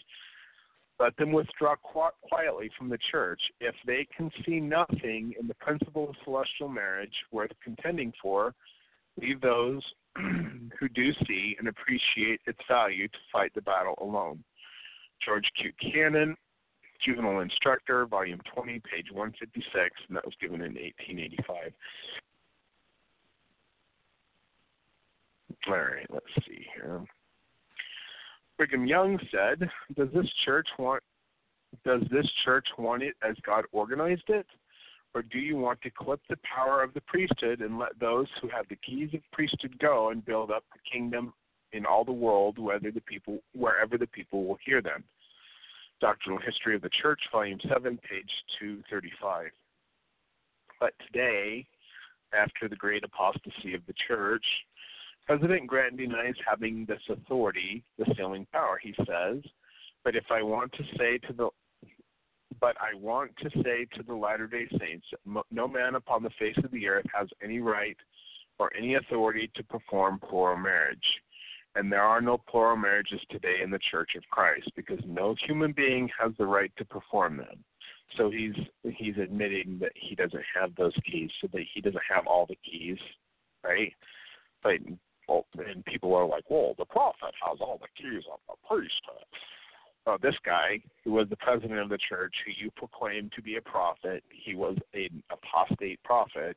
let 0.99 1.17
them 1.17 1.31
withdraw 1.31 1.77
quietly 1.77 2.71
from 2.77 2.89
the 2.89 2.99
church. 3.11 3.41
If 3.61 3.75
they 3.87 4.07
can 4.17 4.31
see 4.45 4.59
nothing 4.59 5.35
in 5.41 5.47
the 5.47 5.55
principle 5.55 6.09
of 6.09 6.17
celestial 6.25 6.69
marriage 6.69 7.15
worth 7.31 7.53
contending 7.63 8.13
for, 8.21 8.53
leave 9.21 9.41
those 9.41 9.83
who 10.17 10.89
do 10.95 11.13
see 11.27 11.55
and 11.59 11.69
appreciate 11.69 12.41
its 12.47 12.59
value 12.69 13.07
to 13.07 13.19
fight 13.33 13.53
the 13.55 13.63
battle 13.63 13.95
alone. 14.01 14.43
George 15.25 15.49
Q. 15.61 15.73
Cannon, 15.81 16.37
Juvenile 17.05 17.41
Instructor, 17.41 18.07
Volume 18.07 18.41
20, 18.55 18.81
page 18.81 19.07
156, 19.13 19.91
and 20.09 20.17
that 20.17 20.25
was 20.25 20.35
given 20.41 20.61
in 20.61 20.75
1885. 20.75 21.73
All 25.69 25.75
right, 25.75 26.07
let's 26.11 26.47
see 26.47 26.67
here. 26.75 27.05
Brigham 28.57 28.87
Young 28.87 29.19
said, 29.31 29.71
"Does 29.97 30.09
this 30.13 30.29
church 30.45 30.69
want 30.79 31.03
does 31.85 32.03
this 32.11 32.27
church 32.45 32.67
want 32.79 33.03
it 33.03 33.15
as 33.23 33.37
God 33.45 33.65
organized 33.73 34.29
it, 34.29 34.47
or 35.15 35.23
do 35.23 35.39
you 35.39 35.57
want 35.57 35.81
to 35.83 35.91
clip 35.91 36.21
the 36.29 36.39
power 36.39 36.83
of 36.83 36.95
the 36.95 37.01
priesthood 37.03 37.61
and 37.61 37.79
let 37.79 37.99
those 37.99 38.27
who 38.41 38.49
have 38.49 38.67
the 38.69 38.77
keys 38.77 39.11
of 39.15 39.21
priesthood 39.33 39.79
go 39.79 40.11
and 40.11 40.25
build 40.25 40.51
up 40.51 40.65
the 40.73 40.79
kingdom 40.91 41.33
in 41.73 41.85
all 41.85 42.05
the 42.05 42.13
world, 42.13 42.59
whether 42.59 42.91
the 42.91 43.01
people 43.03 43.39
wherever 43.55 43.99
the 43.99 44.07
people 44.07 44.45
will 44.45 44.59
hear 44.65 44.81
them. 44.81 45.05
Doctrinal 46.01 46.41
History 46.41 46.77
of 46.77 46.83
the 46.83 46.91
Church, 47.03 47.21
Volume 47.33 47.59
Seven, 47.69 47.99
page 48.09 48.31
two 48.59 48.83
thirty-five. 48.91 49.51
But 50.81 50.93
today, 51.07 51.67
after 52.33 52.69
the 52.69 52.77
great 52.77 53.03
apostasy 53.05 53.75
of 53.75 53.85
the 53.87 53.95
church, 54.07 54.45
President 55.27 55.67
Grant 55.67 55.97
denies 55.97 56.35
having 56.49 56.85
this 56.87 57.03
authority, 57.09 57.83
the 57.99 58.07
sealing 58.17 58.47
power. 58.53 58.79
He 58.81 58.95
says, 58.99 59.43
"But 60.05 60.15
if 60.15 60.25
I 60.31 60.43
want 60.43 60.73
to 60.75 60.85
say 60.97 61.19
to 61.27 61.33
the 61.33 61.49
but 62.61 62.77
I 62.81 62.97
want 62.97 63.33
to 63.39 63.51
say 63.63 63.87
to 63.97 64.03
the 64.03 64.15
Latter 64.15 64.47
day 64.47 64.69
Saints, 64.79 65.07
no 65.51 65.69
man 65.69 65.95
upon 65.95 66.23
the 66.23 66.31
face 66.39 66.57
of 66.65 66.71
the 66.71 66.89
earth 66.89 67.07
has 67.15 67.29
any 67.43 67.61
right 67.61 67.97
or 68.59 68.71
any 68.77 68.95
authority 68.95 69.51
to 69.55 69.63
perform 69.65 70.19
plural 70.19 70.57
marriage 70.57 71.05
and 71.79 71.91
there 71.91 72.03
are 72.03 72.21
no 72.21 72.39
plural 72.39 72.77
marriages 72.77 73.21
today 73.31 73.57
in 73.63 73.71
the 73.71 73.79
Church 73.91 74.11
of 74.17 74.23
Christ 74.31 74.71
because 74.77 74.99
no 75.07 75.35
human 75.47 75.73
being 75.73 76.11
has 76.21 76.33
the 76.39 76.47
right 76.47 76.73
to 76.77 76.85
perform 76.85 77.37
them. 77.37 77.65
So 78.17 78.31
he's 78.31 78.55
he's 78.83 79.17
admitting 79.17 79.79
that 79.81 79.93
he 79.95 80.15
doesn't 80.15 80.45
have 80.59 80.75
those 80.75 80.95
keys, 81.11 81.31
so 81.41 81.49
that 81.53 81.63
he 81.73 81.81
doesn't 81.81 82.03
have 82.11 82.27
all 82.27 82.47
the 82.47 82.59
keys 82.69 82.99
right? 83.65 83.93
But 84.63 84.75
well, 85.29 85.47
and 85.59 85.85
people 85.85 86.15
are 86.15 86.27
like, 86.27 86.45
well, 86.49 86.75
the 86.79 86.87
prophet 86.87 87.35
has 87.47 87.59
all 87.61 87.79
the 87.81 88.03
keys 88.03 88.23
of 88.33 88.41
the 88.49 88.55
priesthood. 88.67 89.27
Uh, 90.07 90.17
this 90.23 90.35
guy, 90.45 90.81
who 91.05 91.13
was 91.13 91.29
the 91.29 91.37
president 91.37 91.79
of 91.81 91.91
the 91.91 91.99
church, 92.09 92.35
who 92.45 92.53
you 92.65 92.71
proclaimed 92.77 93.31
to 93.37 93.43
be 93.43 93.57
a 93.57 93.61
prophet, 93.61 94.25
he 94.31 94.55
was 94.55 94.77
an 94.95 95.23
apostate 95.31 96.03
prophet, 96.03 96.57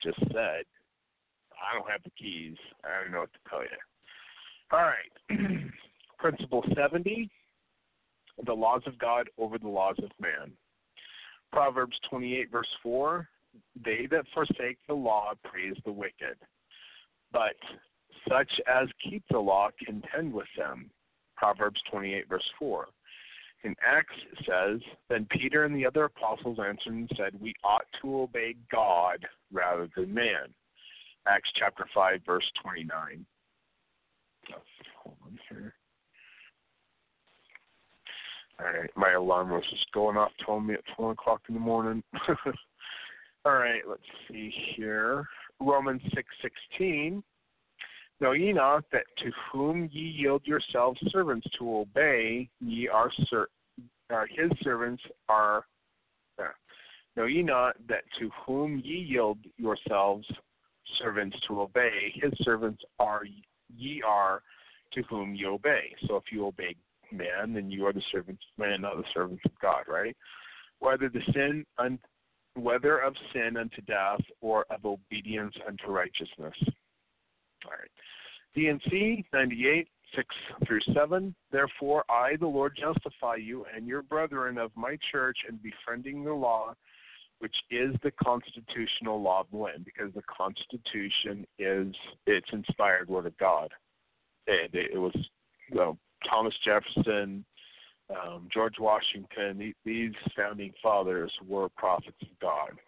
just 0.00 0.18
said, 0.28 0.62
I 1.50 1.74
don't 1.74 1.90
have 1.90 2.02
the 2.04 2.12
keys. 2.16 2.56
I 2.84 3.02
don't 3.02 3.12
know 3.12 3.20
what 3.20 3.32
to 3.32 3.50
tell 3.50 3.62
you. 3.62 3.68
All 4.74 4.80
right. 4.80 5.38
Principle 6.18 6.64
70 6.76 7.30
the 8.46 8.52
laws 8.52 8.82
of 8.86 8.98
God 8.98 9.28
over 9.38 9.56
the 9.56 9.68
laws 9.68 9.94
of 9.98 10.10
man. 10.20 10.50
Proverbs 11.52 11.96
28, 12.10 12.50
verse 12.50 12.66
4 12.82 13.28
They 13.84 14.08
that 14.10 14.24
forsake 14.34 14.78
the 14.88 14.94
law 14.94 15.34
praise 15.44 15.76
the 15.84 15.92
wicked, 15.92 16.36
but 17.32 17.54
such 18.28 18.50
as 18.66 18.88
keep 19.08 19.22
the 19.30 19.38
law 19.38 19.68
contend 19.86 20.32
with 20.32 20.48
them. 20.58 20.90
Proverbs 21.36 21.80
28, 21.92 22.28
verse 22.28 22.50
4. 22.58 22.88
In 23.62 23.76
Acts 23.86 24.16
it 24.32 24.44
says, 24.44 24.80
Then 25.08 25.28
Peter 25.30 25.64
and 25.64 25.76
the 25.76 25.86
other 25.86 26.04
apostles 26.06 26.58
answered 26.58 26.94
and 26.94 27.10
said, 27.16 27.40
We 27.40 27.54
ought 27.62 27.86
to 28.02 28.22
obey 28.22 28.56
God 28.72 29.24
rather 29.52 29.88
than 29.96 30.12
man. 30.12 30.52
Acts 31.28 31.50
chapter 31.56 31.86
5, 31.94 32.22
verse 32.26 32.50
29. 32.60 33.24
Hold 35.02 35.16
on 35.24 35.38
here. 35.48 35.74
All 38.60 38.66
right, 38.66 38.90
my 38.96 39.12
alarm 39.12 39.50
was 39.50 39.64
just 39.70 39.90
going 39.92 40.16
off, 40.16 40.30
telling 40.44 40.66
me 40.66 40.74
at 40.74 40.80
1 40.96 41.12
o'clock 41.12 41.42
in 41.48 41.54
the 41.54 41.60
morning. 41.60 42.02
All 43.44 43.54
right, 43.54 43.82
let's 43.86 44.02
see 44.28 44.52
here. 44.76 45.26
Romans 45.60 46.02
6:16. 46.80 47.22
Know 48.20 48.32
ye 48.32 48.52
not 48.52 48.84
that 48.92 49.04
to 49.18 49.30
whom 49.52 49.88
ye 49.92 50.02
yield 50.02 50.42
yourselves 50.44 51.00
servants 51.10 51.46
to 51.58 51.78
obey, 51.78 52.48
ye 52.60 52.88
are 52.88 53.10
ser- 53.28 53.48
uh, 54.10 54.24
his 54.30 54.50
servants 54.62 55.02
are. 55.28 55.64
Uh, 56.38 56.44
know 57.16 57.26
ye 57.26 57.42
not 57.42 57.76
that 57.88 58.04
to 58.18 58.30
whom 58.46 58.80
ye 58.84 58.96
yield 58.96 59.38
yourselves 59.56 60.26
servants 61.02 61.36
to 61.48 61.60
obey, 61.60 62.12
his 62.14 62.32
servants 62.42 62.82
are 62.98 63.24
ye 63.76 64.02
are 64.06 64.42
to 64.92 65.02
whom 65.02 65.34
ye 65.34 65.46
obey. 65.46 65.94
So 66.06 66.16
if 66.16 66.24
you 66.30 66.46
obey 66.46 66.76
man, 67.12 67.52
then 67.54 67.70
you 67.70 67.86
are 67.86 67.92
the 67.92 68.02
servants 68.12 68.42
of 68.52 68.64
man, 68.64 68.82
not 68.82 68.96
the 68.96 69.04
servants 69.12 69.42
of 69.44 69.52
God, 69.60 69.84
right? 69.88 70.16
Whether 70.78 71.08
the 71.08 71.20
sin 71.32 71.64
un- 71.78 71.98
whether 72.56 72.98
of 72.98 73.14
sin 73.32 73.56
unto 73.56 73.80
death 73.82 74.20
or 74.40 74.64
of 74.70 74.84
obedience 74.84 75.54
unto 75.66 75.88
righteousness. 75.88 76.54
All 77.64 77.72
right. 77.72 77.90
DNC 78.56 79.24
98, 79.32 79.88
6 80.14 80.26
through 80.66 80.80
7. 80.94 81.34
Therefore, 81.50 82.04
I, 82.08 82.36
the 82.36 82.46
Lord, 82.46 82.78
justify 82.80 83.36
you 83.36 83.66
and 83.74 83.86
your 83.88 84.02
brethren 84.02 84.58
of 84.58 84.70
my 84.76 84.96
church 85.10 85.36
in 85.48 85.56
befriending 85.56 86.22
the 86.22 86.32
law, 86.32 86.74
which 87.38 87.56
is 87.70 87.94
the 88.02 88.10
constitutional 88.12 89.20
law 89.20 89.40
of 89.40 89.46
the 89.50 89.56
land, 89.56 89.84
because 89.84 90.12
the 90.14 90.22
Constitution 90.22 91.46
is 91.58 91.94
its 92.26 92.46
inspired 92.52 93.08
word 93.08 93.26
of 93.26 93.36
God. 93.38 93.70
It, 94.46 94.70
it 94.74 94.98
was 94.98 95.14
well, 95.72 95.98
Thomas 96.28 96.54
Jefferson, 96.64 97.44
um, 98.10 98.48
George 98.52 98.76
Washington. 98.78 99.74
These 99.84 100.12
founding 100.36 100.72
fathers 100.82 101.32
were 101.46 101.68
prophets 101.70 102.16
of 102.22 102.38
God. 102.40 102.78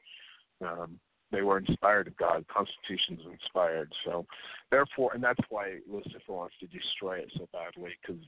Um, 0.64 0.98
they 1.32 1.42
were 1.42 1.58
inspired 1.58 2.06
of 2.06 2.16
God. 2.16 2.44
Constitution's 2.48 3.20
inspired. 3.30 3.92
So, 4.04 4.26
therefore, 4.70 5.12
and 5.14 5.22
that's 5.22 5.40
why 5.48 5.78
Lucifer 5.90 6.32
wants 6.32 6.54
to 6.60 6.66
destroy 6.66 7.18
it 7.18 7.32
so 7.36 7.48
badly 7.52 7.90
because 8.00 8.22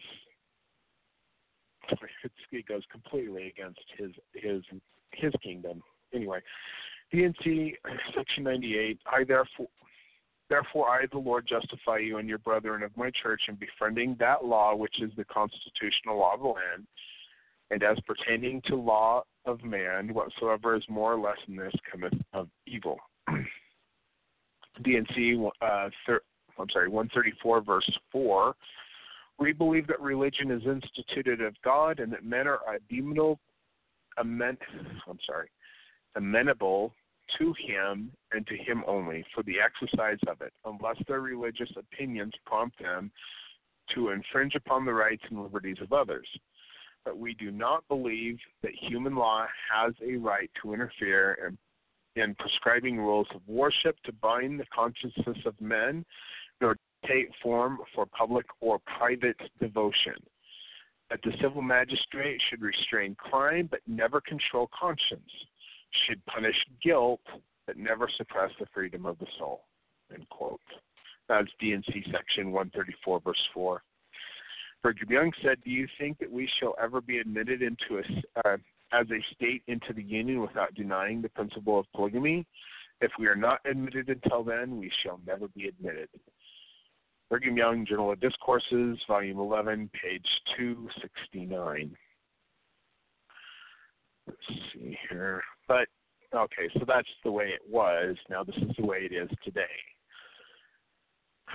it 2.53 2.67
goes 2.67 2.83
completely 2.91 3.49
against 3.49 3.81
his 3.97 4.11
his 4.35 4.63
his 5.13 5.33
kingdom. 5.43 5.83
Anyway, 6.15 6.41
DNC 7.13 7.75
section 8.17 8.45
98. 8.45 8.99
I 9.07 9.25
therefore 9.25 9.69
Therefore, 10.49 10.89
I, 10.89 11.05
the 11.13 11.19
Lord, 11.19 11.47
justify 11.47 11.99
you 11.99 12.17
and 12.19 12.29
your 12.29 12.39
brethren 12.39 12.83
of 12.83 12.97
my 12.97 13.11
church 13.23 13.43
in 13.49 13.57
befriending 13.57 14.17
that 14.19 14.45
law 14.45 14.75
which 14.75 15.03
is 15.03 15.11
the 15.17 15.25
constitutional 15.25 16.19
law 16.19 16.35
of 16.35 16.41
the 16.41 16.47
land, 16.47 16.87
and 17.71 17.83
as 17.83 17.99
pertaining 18.07 18.63
to 18.67 18.75
law 18.75 19.25
of 19.45 19.63
man, 19.63 20.15
whatsoever 20.15 20.75
is 20.75 20.83
more 20.89 21.13
or 21.13 21.21
less 21.21 21.37
in 21.49 21.57
this 21.57 21.75
cometh 21.91 22.15
of 22.33 22.49
evil. 22.67 22.99
DNC, 24.83 25.51
uh, 25.61 25.91
thir- 26.07 26.23
I'm 26.59 26.71
sorry, 26.71 26.89
134, 26.89 27.61
verse 27.61 27.99
4. 28.11 28.55
We 29.39 29.53
believe 29.53 29.87
that 29.89 30.01
religion 30.01 30.51
is 30.51 30.63
instituted 30.67 31.41
of 31.43 31.55
God 31.63 32.01
and 32.01 32.13
that 32.13 32.25
men 32.25 32.47
are 32.49 32.61
amenable, 32.91 33.39
amen, 34.19 34.57
I'm 35.07 35.19
sorry, 35.27 35.49
amenable 36.17 36.93
to 37.39 37.55
him 37.67 38.13
and 38.33 38.47
to 38.47 38.57
him 38.57 38.83
only 38.87 39.25
for 39.35 39.43
the 39.43 39.57
exercise 39.61 40.19
of 40.29 40.41
it, 40.41 40.53
unless 40.65 40.97
their 41.07 41.21
religious 41.21 41.71
opinions 41.77 42.33
prompt 42.47 42.81
them 42.81 43.11
to 43.95 44.11
infringe 44.11 44.55
upon 44.55 44.85
the 44.85 44.93
rights 44.93 45.23
and 45.31 45.43
liberties 45.43 45.79
of 45.81 45.93
others. 45.93 46.29
But 47.05 47.19
we 47.19 47.35
do 47.35 47.51
not 47.51 47.87
believe 47.89 48.39
that 48.63 48.73
human 48.75 49.15
law 49.15 49.47
has 49.73 49.95
a 50.05 50.17
right 50.17 50.51
to 50.63 50.75
interfere 50.75 51.39
in, 51.47 52.23
in 52.23 52.35
prescribing 52.35 52.99
rules 52.99 53.29
of 53.35 53.41
worship 53.47 53.97
to 54.05 54.13
bind 54.13 54.61
the 54.61 54.67
consciences 54.75 55.45
of 55.47 55.59
men, 55.61 56.05
nor 56.61 56.77
take 57.07 57.31
form 57.43 57.79
for 57.95 58.05
public 58.07 58.47
or 58.61 58.79
private 58.99 59.39
devotion. 59.61 60.15
That 61.09 61.21
the 61.25 61.33
civil 61.41 61.63
magistrate 61.63 62.43
should 62.51 62.61
restrain 62.61 63.15
crime 63.15 63.69
but 63.71 63.81
never 63.87 64.21
control 64.21 64.69
conscience 64.79 65.31
should 66.07 66.25
punish 66.27 66.57
guilt 66.83 67.21
but 67.67 67.77
never 67.77 68.09
suppress 68.17 68.51
the 68.59 68.67
freedom 68.73 69.05
of 69.05 69.19
the 69.19 69.27
soul. 69.39 69.65
End 70.13 70.27
quote. 70.31 70.61
That's 71.29 71.49
DNC 71.63 72.11
section 72.11 72.51
134, 72.51 73.21
verse 73.21 73.49
4. 73.53 73.83
Brigham 74.83 75.11
Young 75.11 75.33
said, 75.43 75.59
Do 75.63 75.71
you 75.71 75.87
think 75.99 76.19
that 76.19 76.33
we 76.33 76.49
shall 76.59 76.75
ever 76.83 77.03
be 77.03 77.19
admitted 77.19 77.61
into 77.61 77.99
a, 77.99 78.49
uh, 78.49 78.57
as 78.93 79.07
a 79.11 79.23
state 79.35 79.63
into 79.67 79.93
the 79.93 80.03
Union 80.03 80.41
without 80.41 80.75
denying 80.75 81.21
the 81.21 81.29
principle 81.29 81.79
of 81.79 81.87
polygamy? 81.95 82.47
If 83.03 83.13
we 83.19 83.27
are 83.27 83.37
not 83.37 83.61
admitted 83.69 84.09
until 84.09 84.43
then, 84.43 84.79
we 84.79 84.91
shall 85.05 85.21
never 85.27 85.49
be 85.49 85.69
admitted. 85.69 86.09
Brigham 87.29 87.59
Young, 87.59 87.85
Journal 87.85 88.13
of 88.13 88.21
Discourses, 88.21 88.99
Volume 89.07 89.39
11, 89.39 89.91
page 89.93 90.27
269. 90.57 91.95
Let's 94.27 94.39
see 94.73 94.99
here. 95.11 95.43
But 95.69 95.87
okay, 96.35 96.69
so 96.75 96.81
that's 96.87 97.09
the 97.23 97.31
way 97.31 97.49
it 97.49 97.63
was. 97.71 98.17
Now 98.29 98.43
this 98.43 98.57
is 98.57 98.75
the 98.79 98.87
way 98.87 99.09
it 99.09 99.15
is 99.15 99.29
today. 99.45 99.63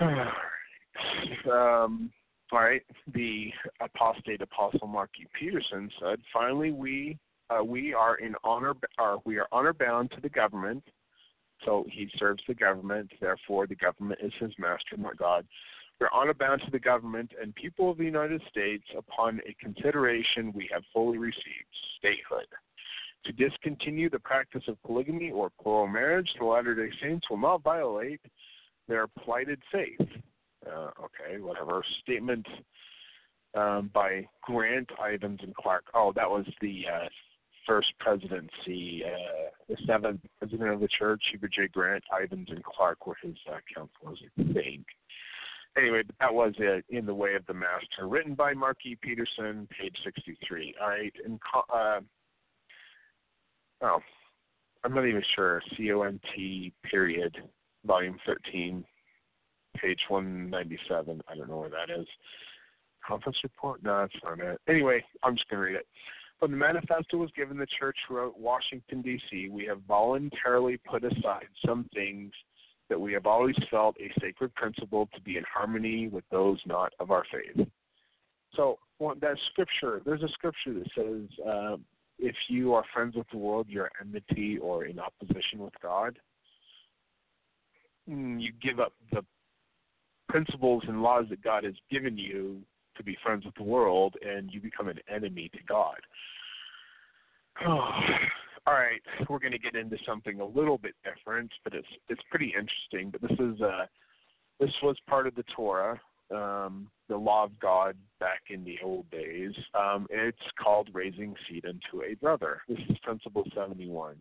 um, 1.52 2.10
all 2.52 2.60
right. 2.60 2.82
The 3.12 3.50
apostate 3.80 4.40
apostle 4.40 4.86
Mark. 4.86 5.10
Peterson 5.38 5.90
said, 6.00 6.20
"Finally, 6.32 6.72
we 6.72 7.18
uh, 7.50 7.62
we 7.64 7.92
are 7.92 8.16
in 8.16 8.34
honor, 8.44 8.74
uh, 8.98 9.16
we 9.24 9.38
are 9.38 9.48
honor 9.52 9.72
bound 9.72 10.10
to 10.12 10.20
the 10.20 10.28
government. 10.28 10.82
So 11.64 11.84
he 11.90 12.08
serves 12.18 12.42
the 12.46 12.54
government. 12.54 13.10
Therefore, 13.20 13.66
the 13.66 13.74
government 13.74 14.20
is 14.22 14.32
his 14.38 14.52
master, 14.58 14.96
not 14.96 15.16
God. 15.16 15.46
We're 16.00 16.08
honor 16.12 16.34
bound 16.34 16.62
to 16.64 16.70
the 16.70 16.78
government 16.78 17.32
and 17.40 17.54
people 17.54 17.90
of 17.90 17.98
the 17.98 18.04
United 18.04 18.42
States 18.50 18.84
upon 18.96 19.40
a 19.48 19.54
consideration 19.54 20.52
we 20.54 20.68
have 20.72 20.82
fully 20.92 21.18
received, 21.18 21.70
statehood." 21.98 22.46
To 23.24 23.32
discontinue 23.32 24.10
the 24.10 24.18
practice 24.18 24.64
of 24.68 24.82
polygamy 24.82 25.30
or 25.30 25.50
plural 25.62 25.88
marriage, 25.88 26.28
the 26.38 26.44
Latter 26.44 26.74
day 26.74 26.92
Saints 27.02 27.28
will 27.30 27.38
not 27.38 27.62
violate 27.62 28.20
their 28.86 29.06
plighted 29.06 29.60
faith. 29.72 30.08
Uh, 30.66 30.90
okay, 31.02 31.40
whatever. 31.40 31.82
Statement 32.02 32.46
um, 33.54 33.90
by 33.94 34.26
Grant, 34.42 34.90
Ivins, 34.98 35.40
and 35.42 35.54
Clark. 35.54 35.84
Oh, 35.94 36.12
that 36.16 36.28
was 36.28 36.44
the 36.60 36.84
uh, 36.92 37.08
first 37.66 37.88
presidency. 37.98 39.02
Uh, 39.04 39.50
the 39.68 39.76
seventh 39.86 40.20
president 40.38 40.70
of 40.70 40.80
the 40.80 40.88
church, 40.88 41.22
Heber 41.30 41.48
J. 41.48 41.68
Grant, 41.68 42.04
Ivins, 42.22 42.48
and 42.50 42.62
Clark 42.64 43.06
were 43.06 43.16
his 43.22 43.36
uh, 43.50 43.58
counselors, 43.74 44.20
I 44.38 44.52
think. 44.52 44.84
Anyway, 45.76 46.02
that 46.20 46.32
was 46.32 46.54
it, 46.58 46.84
In 46.88 47.04
the 47.04 47.14
Way 47.14 47.34
of 47.34 47.44
the 47.46 47.54
Master, 47.54 48.06
written 48.06 48.34
by 48.34 48.54
Mark 48.54 48.78
E. 48.86 48.96
Peterson, 49.00 49.66
page 49.76 49.96
63. 50.04 50.74
All 50.80 50.88
right, 50.88 51.12
and 51.24 51.40
uh, 51.72 52.00
oh, 53.82 54.00
I'm 54.84 54.94
not 54.94 55.06
even 55.06 55.22
sure. 55.34 55.62
C 55.76 55.92
O 55.92 56.02
N 56.02 56.20
T 56.34 56.72
period, 56.88 57.36
volume 57.86 58.18
13, 58.26 58.84
page 59.80 60.00
197. 60.08 61.22
I 61.28 61.34
don't 61.34 61.48
know 61.48 61.58
where 61.58 61.70
that 61.70 61.90
is. 61.90 62.06
Conference 63.06 63.38
report? 63.42 63.82
No, 63.82 64.00
that's 64.00 64.24
not 64.24 64.40
it. 64.40 64.60
Anyway, 64.68 65.04
I'm 65.22 65.36
just 65.36 65.48
going 65.48 65.60
to 65.60 65.66
read 65.66 65.76
it. 65.76 65.86
When 66.40 66.50
the 66.50 66.56
manifesto 66.56 67.16
was 67.16 67.30
given, 67.36 67.56
the 67.56 67.66
church 67.78 67.96
wrote 68.10 68.38
Washington, 68.38 69.02
D.C., 69.02 69.48
we 69.50 69.64
have 69.66 69.80
voluntarily 69.86 70.78
put 70.78 71.04
aside 71.04 71.46
some 71.64 71.88
things 71.94 72.32
that 72.90 73.00
we 73.00 73.12
have 73.12 73.26
always 73.26 73.56
felt 73.70 73.96
a 73.98 74.10
sacred 74.20 74.54
principle 74.54 75.08
to 75.14 75.20
be 75.22 75.36
in 75.36 75.44
harmony 75.52 76.08
with 76.08 76.24
those 76.30 76.58
not 76.66 76.92
of 77.00 77.10
our 77.10 77.24
faith. 77.32 77.66
So 78.54 78.78
well, 78.98 79.14
that 79.20 79.36
scripture, 79.50 80.00
there's 80.04 80.22
a 80.22 80.28
scripture 80.28 80.74
that 80.74 80.88
says, 80.94 81.46
uh, 81.46 81.76
if 82.18 82.34
you 82.48 82.74
are 82.74 82.84
friends 82.92 83.16
with 83.16 83.26
the 83.30 83.38
world, 83.38 83.66
you're 83.68 83.90
enmity 84.00 84.58
or 84.58 84.84
in 84.84 84.98
opposition 84.98 85.58
with 85.58 85.74
God. 85.82 86.18
Mm, 88.08 88.40
you 88.40 88.52
give 88.62 88.80
up 88.80 88.92
the 89.12 89.24
principles 90.28 90.82
and 90.86 91.02
laws 91.02 91.26
that 91.30 91.42
God 91.42 91.64
has 91.64 91.74
given 91.90 92.16
you 92.18 92.60
to 92.96 93.02
be 93.02 93.16
friends 93.22 93.44
with 93.44 93.54
the 93.54 93.62
world, 93.62 94.14
and 94.26 94.52
you 94.52 94.60
become 94.60 94.88
an 94.88 94.98
enemy 95.12 95.50
to 95.52 95.58
God. 95.68 95.96
Oh, 97.66 97.90
all 98.66 98.74
right, 98.74 99.00
we're 99.28 99.38
going 99.38 99.52
to 99.52 99.58
get 99.58 99.74
into 99.74 99.96
something 100.06 100.40
a 100.40 100.44
little 100.44 100.78
bit 100.78 100.94
different, 101.04 101.50
but 101.64 101.74
it's 101.74 101.88
it's 102.08 102.22
pretty 102.30 102.52
interesting. 102.56 103.10
But 103.10 103.22
this 103.22 103.38
is 103.38 103.60
uh, 103.60 103.86
this 104.60 104.70
was 104.82 104.96
part 105.08 105.26
of 105.26 105.34
the 105.34 105.44
Torah, 105.54 106.00
um, 106.34 106.88
the 107.08 107.16
law 107.16 107.44
of 107.44 107.58
God 107.60 107.96
back 108.20 108.42
in 108.50 108.64
the 108.64 108.76
old 108.82 109.10
days. 109.10 109.52
Um, 109.74 110.06
it's 110.10 110.38
called 110.62 110.90
raising 110.92 111.34
seed 111.48 111.64
unto 111.64 112.04
a 112.04 112.14
brother. 112.14 112.62
This 112.68 112.78
is 112.88 112.98
Principle 113.02 113.44
71. 113.54 114.16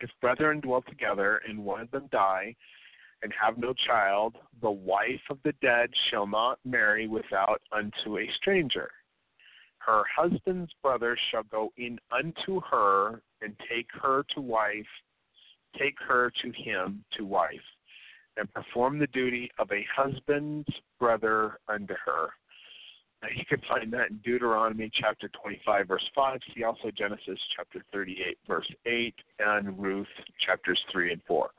If 0.00 0.10
brethren 0.20 0.60
dwell 0.60 0.82
together 0.82 1.40
and 1.46 1.64
one 1.64 1.80
of 1.82 1.90
them 1.90 2.08
die 2.10 2.54
and 3.22 3.32
have 3.40 3.58
no 3.58 3.74
child, 3.86 4.36
the 4.62 4.70
wife 4.70 5.20
of 5.28 5.38
the 5.44 5.52
dead 5.60 5.90
shall 6.10 6.26
not 6.26 6.58
marry 6.64 7.06
without 7.06 7.60
unto 7.72 8.18
a 8.18 8.30
stranger 8.36 8.90
her 9.80 10.02
husband's 10.14 10.72
brother 10.82 11.16
shall 11.30 11.42
go 11.44 11.72
in 11.76 11.98
unto 12.12 12.60
her 12.70 13.22
and 13.42 13.54
take 13.68 13.86
her 14.00 14.24
to 14.34 14.40
wife, 14.40 14.86
take 15.78 15.96
her 16.06 16.30
to 16.42 16.52
him 16.52 17.04
to 17.16 17.24
wife, 17.24 17.50
and 18.36 18.52
perform 18.52 18.98
the 18.98 19.06
duty 19.08 19.50
of 19.58 19.70
a 19.70 19.84
husband's 19.94 20.68
brother 20.98 21.58
unto 21.68 21.94
her. 22.04 22.28
Now, 23.22 23.28
you 23.34 23.44
can 23.44 23.60
find 23.68 23.92
that 23.92 24.10
in 24.10 24.16
Deuteronomy 24.24 24.90
chapter 24.94 25.28
25, 25.42 25.88
verse 25.88 26.10
5. 26.14 26.40
See 26.54 26.64
also 26.64 26.90
Genesis 26.96 27.38
chapter 27.54 27.84
38, 27.92 28.38
verse 28.48 28.70
8, 28.86 29.14
and 29.40 29.78
Ruth 29.78 30.06
chapters 30.44 30.80
3 30.90 31.12
and 31.12 31.22
4. 31.26 31.50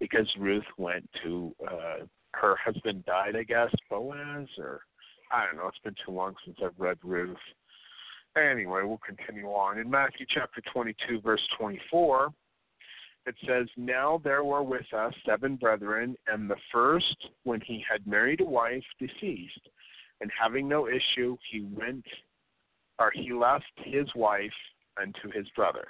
Because 0.00 0.28
Ruth 0.38 0.64
went 0.78 1.08
to, 1.22 1.54
uh, 1.70 2.06
her 2.34 2.56
husband 2.64 3.04
died, 3.04 3.36
I 3.36 3.42
guess, 3.42 3.74
Boaz, 3.90 4.46
or 4.56 4.80
I 5.30 5.44
don't 5.44 5.56
know. 5.56 5.68
It's 5.68 5.78
been 5.84 5.96
too 6.06 6.12
long 6.12 6.34
since 6.44 6.56
I've 6.64 6.78
read 6.78 6.98
Ruth. 7.02 7.36
Anyway, 8.36 8.82
we'll 8.84 9.00
continue 9.04 9.48
on. 9.48 9.78
In 9.78 9.90
Matthew 9.90 10.24
chapter 10.28 10.62
22, 10.72 11.20
verse 11.20 11.40
24, 11.58 12.30
it 13.26 13.34
says, 13.46 13.66
Now 13.76 14.20
there 14.24 14.44
were 14.44 14.62
with 14.62 14.92
us 14.92 15.12
seven 15.26 15.56
brethren, 15.56 16.16
and 16.26 16.48
the 16.48 16.56
first, 16.72 17.16
when 17.44 17.60
he 17.60 17.84
had 17.90 18.06
married 18.06 18.40
a 18.40 18.44
wife, 18.44 18.84
deceased. 18.98 19.68
And 20.20 20.30
having 20.40 20.68
no 20.68 20.88
issue, 20.88 21.36
he 21.50 21.60
went, 21.60 22.04
or 22.98 23.12
he 23.14 23.32
left 23.32 23.64
his 23.84 24.06
wife 24.16 24.50
unto 25.00 25.30
his 25.32 25.46
brother. 25.54 25.86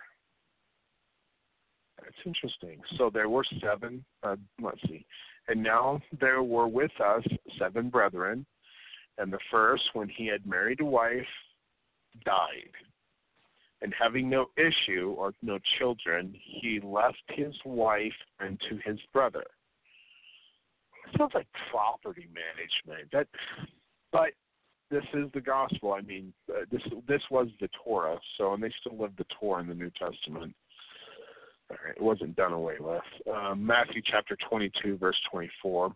That's 2.03 2.17
interesting. 2.27 2.81
So 2.97 3.11
there 3.13 3.29
were 3.29 3.45
seven, 3.63 4.05
uh, 4.23 4.37
let's 4.61 4.81
see. 4.87 5.07
And 5.49 5.63
now 5.63 6.01
there 6.21 6.43
were 6.43 6.69
with 6.69 6.93
us 7.01 7.25
seven 7.59 7.89
brethren, 7.89 8.45
and 9.17 9.33
the 9.33 9.39
first, 9.51 9.83
when 9.95 10.09
he 10.09 10.27
had 10.27 10.47
married 10.47 10.81
a 10.81 10.85
wife, 10.85 11.27
died. 12.25 12.71
And 13.81 13.95
having 13.99 14.29
no 14.29 14.47
issue 14.57 15.15
or 15.17 15.33
no 15.41 15.59
children, 15.79 16.35
he 16.43 16.81
left 16.83 17.23
his 17.29 17.55
wife 17.65 18.13
unto 18.41 18.79
his 18.85 18.99
brother. 19.13 19.45
sounds 21.17 21.33
like 21.35 21.47
property 21.71 22.29
management. 22.35 23.11
That, 23.13 23.29
but 24.11 24.31
this 24.91 25.05
is 25.15 25.31
the 25.33 25.41
gospel. 25.41 25.93
I 25.93 26.01
mean, 26.01 26.33
uh, 26.51 26.65
this 26.73 26.83
this 27.07 27.23
was 27.31 27.49
the 27.61 27.69
Torah. 27.85 28.19
So, 28.37 28.53
and 28.55 28.63
they 28.63 28.73
still 28.81 28.99
live 28.99 29.13
the 29.17 29.27
Torah 29.39 29.63
in 29.63 29.69
the 29.69 29.75
New 29.75 29.91
Testament. 29.91 30.55
All 31.71 31.77
right, 31.85 31.95
it 31.97 32.03
wasn't 32.03 32.35
done 32.35 32.53
away 32.53 32.77
with. 32.81 33.03
Um, 33.33 33.65
Matthew 33.65 34.03
chapter 34.05 34.37
22, 34.49 34.97
verse 34.97 35.19
24. 35.31 35.93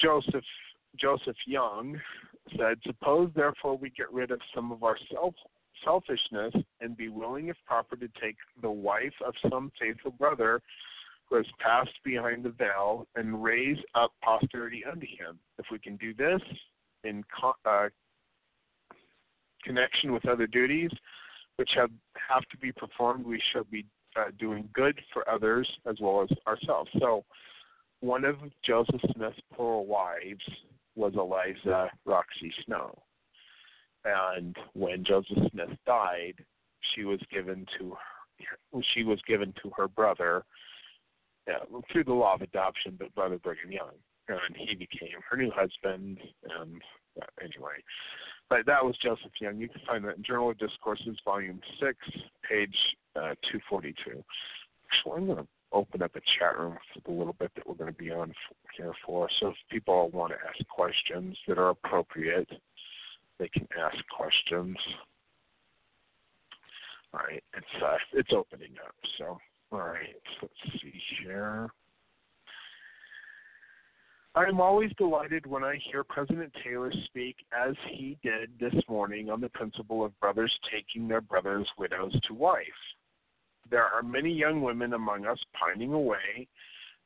Joseph 0.00 0.44
Joseph 0.98 1.36
Young 1.46 2.00
said, 2.56 2.78
Suppose 2.86 3.30
therefore 3.34 3.76
we 3.76 3.90
get 3.90 4.12
rid 4.12 4.30
of 4.30 4.40
some 4.54 4.72
of 4.72 4.82
our 4.82 4.96
selfishness 5.84 6.54
and 6.80 6.96
be 6.96 7.08
willing, 7.08 7.48
if 7.48 7.56
proper, 7.66 7.96
to 7.96 8.08
take 8.20 8.36
the 8.60 8.70
wife 8.70 9.14
of 9.24 9.34
some 9.50 9.70
faithful 9.80 10.12
brother 10.12 10.60
who 11.28 11.36
has 11.36 11.46
passed 11.58 12.02
behind 12.04 12.44
the 12.44 12.50
veil 12.50 13.06
and 13.16 13.42
raise 13.42 13.78
up 13.94 14.12
posterity 14.22 14.84
unto 14.84 15.06
him. 15.06 15.38
If 15.58 15.66
we 15.70 15.78
can 15.78 15.96
do 15.96 16.14
this 16.14 16.40
in 17.04 17.24
uh, 17.64 17.88
connection 19.64 20.12
with 20.12 20.26
other 20.28 20.46
duties 20.46 20.90
which 21.56 21.70
have, 21.74 21.90
have 22.28 22.42
to 22.50 22.56
be 22.58 22.72
performed, 22.72 23.24
we 23.24 23.40
shall 23.52 23.64
be 23.64 23.84
uh, 24.16 24.30
doing 24.38 24.68
good 24.74 25.00
for 25.12 25.28
others 25.28 25.68
as 25.88 25.96
well 26.00 26.22
as 26.22 26.36
ourselves. 26.46 26.90
So, 26.98 27.24
one 28.00 28.24
of 28.24 28.36
Joseph 28.64 29.00
Smith's 29.14 29.38
plural 29.54 29.86
wives 29.86 30.42
was 30.96 31.12
Eliza 31.14 31.88
Roxy 32.04 32.52
Snow. 32.66 32.98
And 34.04 34.56
when 34.74 35.04
Joseph 35.04 35.38
Smith 35.50 35.70
died, 35.86 36.34
she 36.94 37.04
was 37.04 37.20
given 37.32 37.66
to 37.78 37.90
her, 37.90 38.82
she 38.94 39.04
was 39.04 39.20
given 39.28 39.54
to 39.62 39.70
her 39.76 39.86
brother 39.86 40.44
uh, 41.48 41.64
through 41.90 42.04
the 42.04 42.12
law 42.12 42.34
of 42.34 42.42
adoption, 42.42 42.96
but 42.98 43.14
brother 43.14 43.38
Brigham 43.38 43.70
Young, 43.70 43.94
and 44.28 44.56
he 44.56 44.74
became 44.74 45.18
her 45.28 45.36
new 45.36 45.50
husband. 45.54 46.18
And 46.58 46.82
uh, 47.20 47.26
anyway, 47.40 47.74
but 48.48 48.66
that 48.66 48.84
was 48.84 48.96
Joseph 49.02 49.32
Young. 49.40 49.58
You 49.58 49.68
can 49.68 49.80
find 49.86 50.04
that 50.04 50.16
in 50.16 50.24
Journal 50.24 50.50
of 50.50 50.58
Discourses, 50.58 51.16
Volume 51.24 51.60
Six, 51.80 51.96
page 52.48 52.76
uh, 53.16 53.34
242. 53.50 54.22
Actually, 54.90 55.12
I'm 55.16 55.26
going 55.26 55.38
to 55.38 55.46
open 55.72 56.02
up 56.02 56.14
a 56.16 56.20
chat 56.38 56.58
room 56.58 56.76
for 56.92 57.00
the 57.10 57.16
little 57.16 57.32
bit 57.32 57.50
that 57.56 57.66
we're 57.66 57.74
going 57.74 57.92
to 57.92 57.98
be 57.98 58.10
on 58.10 58.32
here 58.76 58.92
for. 59.06 59.28
So 59.40 59.48
if 59.48 59.54
people 59.70 60.10
want 60.10 60.32
to 60.32 60.38
ask 60.46 60.68
questions 60.68 61.36
that 61.48 61.58
are 61.58 61.70
appropriate, 61.70 62.48
they 63.42 63.48
can 63.48 63.66
ask 63.76 63.96
questions. 64.16 64.76
All 67.12 67.20
right, 67.28 67.42
it's 67.56 67.82
uh, 67.84 67.96
it's 68.12 68.30
opening 68.32 68.70
up. 68.86 68.94
So 69.18 69.38
all 69.72 69.80
right, 69.80 70.14
let's 70.40 70.54
see 70.80 70.92
here. 71.22 71.68
I 74.34 74.44
am 74.44 74.60
always 74.60 74.90
delighted 74.96 75.44
when 75.44 75.64
I 75.64 75.76
hear 75.90 76.04
President 76.04 76.52
Taylor 76.64 76.92
speak 77.06 77.36
as 77.52 77.74
he 77.90 78.16
did 78.22 78.50
this 78.60 78.80
morning 78.88 79.28
on 79.28 79.40
the 79.42 79.48
principle 79.50 80.04
of 80.04 80.18
brothers 80.20 80.52
taking 80.72 81.08
their 81.08 81.20
brothers' 81.20 81.68
widows 81.76 82.14
to 82.28 82.34
wife 82.34 82.62
there 83.72 83.84
are 83.84 84.02
many 84.02 84.30
young 84.30 84.60
women 84.60 84.92
among 84.92 85.26
us 85.26 85.38
pining 85.58 85.92
away 85.92 86.46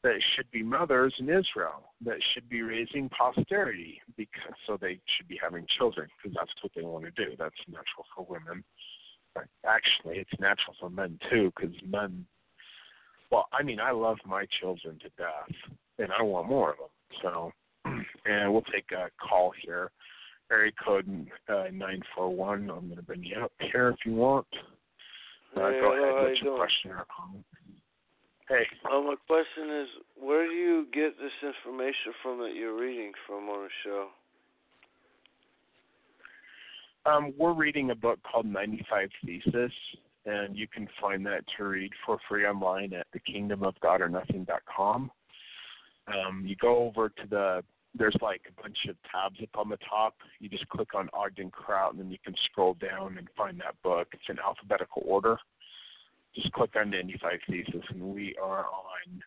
that 0.06 0.22
should 0.36 0.48
be 0.52 0.62
mothers 0.62 1.12
in 1.18 1.28
Israel, 1.28 1.90
that 2.04 2.18
should 2.32 2.48
be 2.48 2.62
raising 2.62 3.08
posterity, 3.08 4.00
because 4.16 4.54
so 4.64 4.78
they 4.80 5.00
should 5.16 5.26
be 5.26 5.36
having 5.42 5.66
children, 5.76 6.06
because 6.16 6.36
that's 6.38 6.52
what 6.62 6.70
they 6.76 6.82
want 6.82 7.04
to 7.04 7.10
do. 7.10 7.34
That's 7.36 7.56
natural 7.66 8.06
for 8.14 8.24
women. 8.28 8.62
But 9.34 9.46
actually, 9.66 10.18
it's 10.18 10.40
natural 10.40 10.76
for 10.78 10.90
men 10.90 11.18
too, 11.28 11.52
because 11.56 11.74
men. 11.84 12.24
Well, 13.32 13.48
I 13.52 13.64
mean, 13.64 13.80
I 13.80 13.90
love 13.90 14.18
my 14.24 14.46
children 14.60 14.96
to 15.00 15.08
death, 15.18 15.72
and 15.98 16.10
I 16.16 16.22
want 16.22 16.48
more 16.48 16.70
of 16.70 16.76
them. 16.78 16.88
So, 17.20 17.52
and 18.26 18.52
we'll 18.52 18.62
take 18.72 18.92
a 18.92 19.10
call 19.20 19.52
here. 19.60 19.90
Area 20.52 20.70
code 20.84 21.26
uh, 21.48 21.64
nine 21.72 22.00
four 22.14 22.32
one. 22.32 22.70
I'm 22.70 22.86
going 22.86 22.94
to 22.94 23.02
bring 23.02 23.24
you 23.24 23.40
up 23.42 23.52
here 23.72 23.88
if 23.88 23.96
you 24.06 24.14
want. 24.14 24.46
Uh, 25.56 25.68
hey, 25.68 25.80
go 25.80 25.92
ahead. 25.92 26.28
What's 26.28 26.40
your 26.40 26.50
doing? 26.50 26.58
question 26.58 26.90
or 26.92 27.04
comment? 27.10 27.44
Hey. 28.48 28.66
Uh, 28.84 29.00
my 29.00 29.16
question 29.26 29.70
is, 29.82 29.88
where 30.20 30.46
do 30.46 30.52
you 30.52 30.86
get 30.92 31.18
this 31.18 31.32
information 31.42 32.12
from 32.22 32.38
that 32.38 32.54
you're 32.54 32.78
reading 32.78 33.12
from 33.26 33.48
on 33.48 33.64
the 33.64 33.68
show? 33.84 34.08
Um, 37.06 37.32
we're 37.36 37.54
reading 37.54 37.90
a 37.90 37.94
book 37.94 38.20
called 38.22 38.46
95 38.46 39.08
Thesis, 39.24 39.72
and 40.26 40.56
you 40.56 40.68
can 40.68 40.88
find 41.00 41.26
that 41.26 41.44
to 41.56 41.64
read 41.64 41.90
for 42.04 42.18
free 42.28 42.46
online 42.46 42.92
at 42.92 43.06
thekingdomofgodornothing.com. 43.12 45.10
Um, 46.08 46.44
you 46.46 46.54
go 46.56 46.84
over 46.86 47.08
to 47.08 47.26
the 47.28 47.64
there's 47.98 48.16
like 48.20 48.42
a 48.46 48.62
bunch 48.62 48.76
of 48.88 48.96
tabs 49.10 49.40
up 49.42 49.58
on 49.58 49.70
the 49.70 49.78
top. 49.88 50.14
You 50.38 50.48
just 50.50 50.68
click 50.68 50.94
on 50.94 51.08
Ogden 51.14 51.50
Kraut, 51.50 51.92
and 51.92 52.00
then 52.00 52.10
you 52.10 52.18
can 52.22 52.34
scroll 52.44 52.74
down 52.74 53.16
and 53.16 53.26
find 53.36 53.58
that 53.60 53.80
book. 53.82 54.08
It's 54.12 54.22
in 54.28 54.38
alphabetical 54.38 55.02
order. 55.06 55.38
Just 56.36 56.52
click 56.52 56.70
on 56.76 56.90
the 56.90 56.96
95 56.98 57.32
Thesis, 57.48 57.82
and 57.88 58.02
we 58.14 58.36
are 58.40 58.66
on 58.66 59.22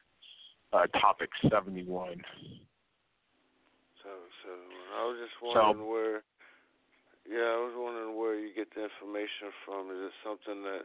uh, 0.71 0.85
topic 0.99 1.29
71. 1.49 2.21
So, 4.03 4.09
so 4.43 4.49
I 4.95 5.03
was 5.05 5.17
just 5.19 5.33
So- 5.41 5.59
wondering 5.59 5.89
where. 5.89 6.23
Yeah, 7.29 7.45
I 7.45 7.57
was 7.61 7.73
wondering 7.77 8.17
where 8.17 8.35
you 8.39 8.53
get 8.55 8.73
the 8.73 8.85
information 8.85 9.51
from. 9.63 9.91
Is 9.91 9.97
it 10.01 10.13
something 10.23 10.63
that 10.63 10.81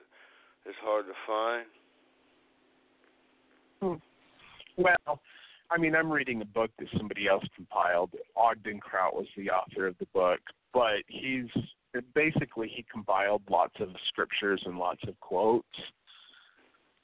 is 0.68 0.74
hard 0.82 1.06
to 1.06 1.14
find? 1.26 1.66
Well, 4.76 5.20
I 5.70 5.78
mean, 5.78 5.94
I'm 5.94 6.10
reading 6.10 6.42
a 6.42 6.44
book 6.44 6.70
that 6.78 6.88
somebody 6.98 7.28
else 7.28 7.44
compiled. 7.56 8.10
Ogden 8.36 8.78
Kraut 8.80 9.14
was 9.14 9.26
the 9.36 9.50
author 9.50 9.86
of 9.86 9.96
the 9.98 10.06
book, 10.12 10.40
but 10.74 10.98
he's 11.06 11.46
basically 12.14 12.68
he 12.74 12.84
compiled 12.92 13.42
lots 13.48 13.74
of 13.80 13.88
scriptures 14.08 14.62
and 14.66 14.76
lots 14.78 15.00
of 15.08 15.18
quotes, 15.20 15.66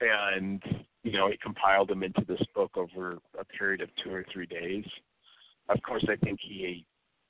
and 0.01 0.63
you 1.03 1.13
know 1.13 1.29
he 1.29 1.37
compiled 1.43 1.89
them 1.89 2.03
into 2.03 2.25
this 2.27 2.43
book 2.55 2.77
over 2.77 3.19
a 3.39 3.45
period 3.45 3.81
of 3.81 3.89
two 4.03 4.13
or 4.13 4.25
three 4.33 4.47
days. 4.47 4.85
Of 5.69 5.81
course, 5.83 6.05
I 6.09 6.17
think 6.17 6.41
he, 6.43 6.85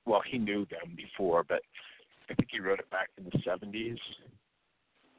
well, 0.07 0.23
he 0.29 0.39
knew 0.39 0.67
them 0.67 0.97
before, 0.97 1.45
but 1.47 1.61
I 2.31 2.35
think 2.35 2.49
he 2.51 2.61
wrote 2.61 2.79
it 2.79 2.89
back 2.91 3.09
in 3.19 3.25
the 3.25 3.39
70s. 3.39 3.99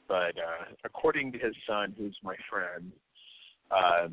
But 0.08 0.38
uh, 0.38 0.74
according 0.84 1.32
to 1.34 1.38
his 1.38 1.54
son, 1.68 1.94
who's 1.98 2.18
my 2.24 2.36
friend, 2.50 2.92
uh, 3.70 4.08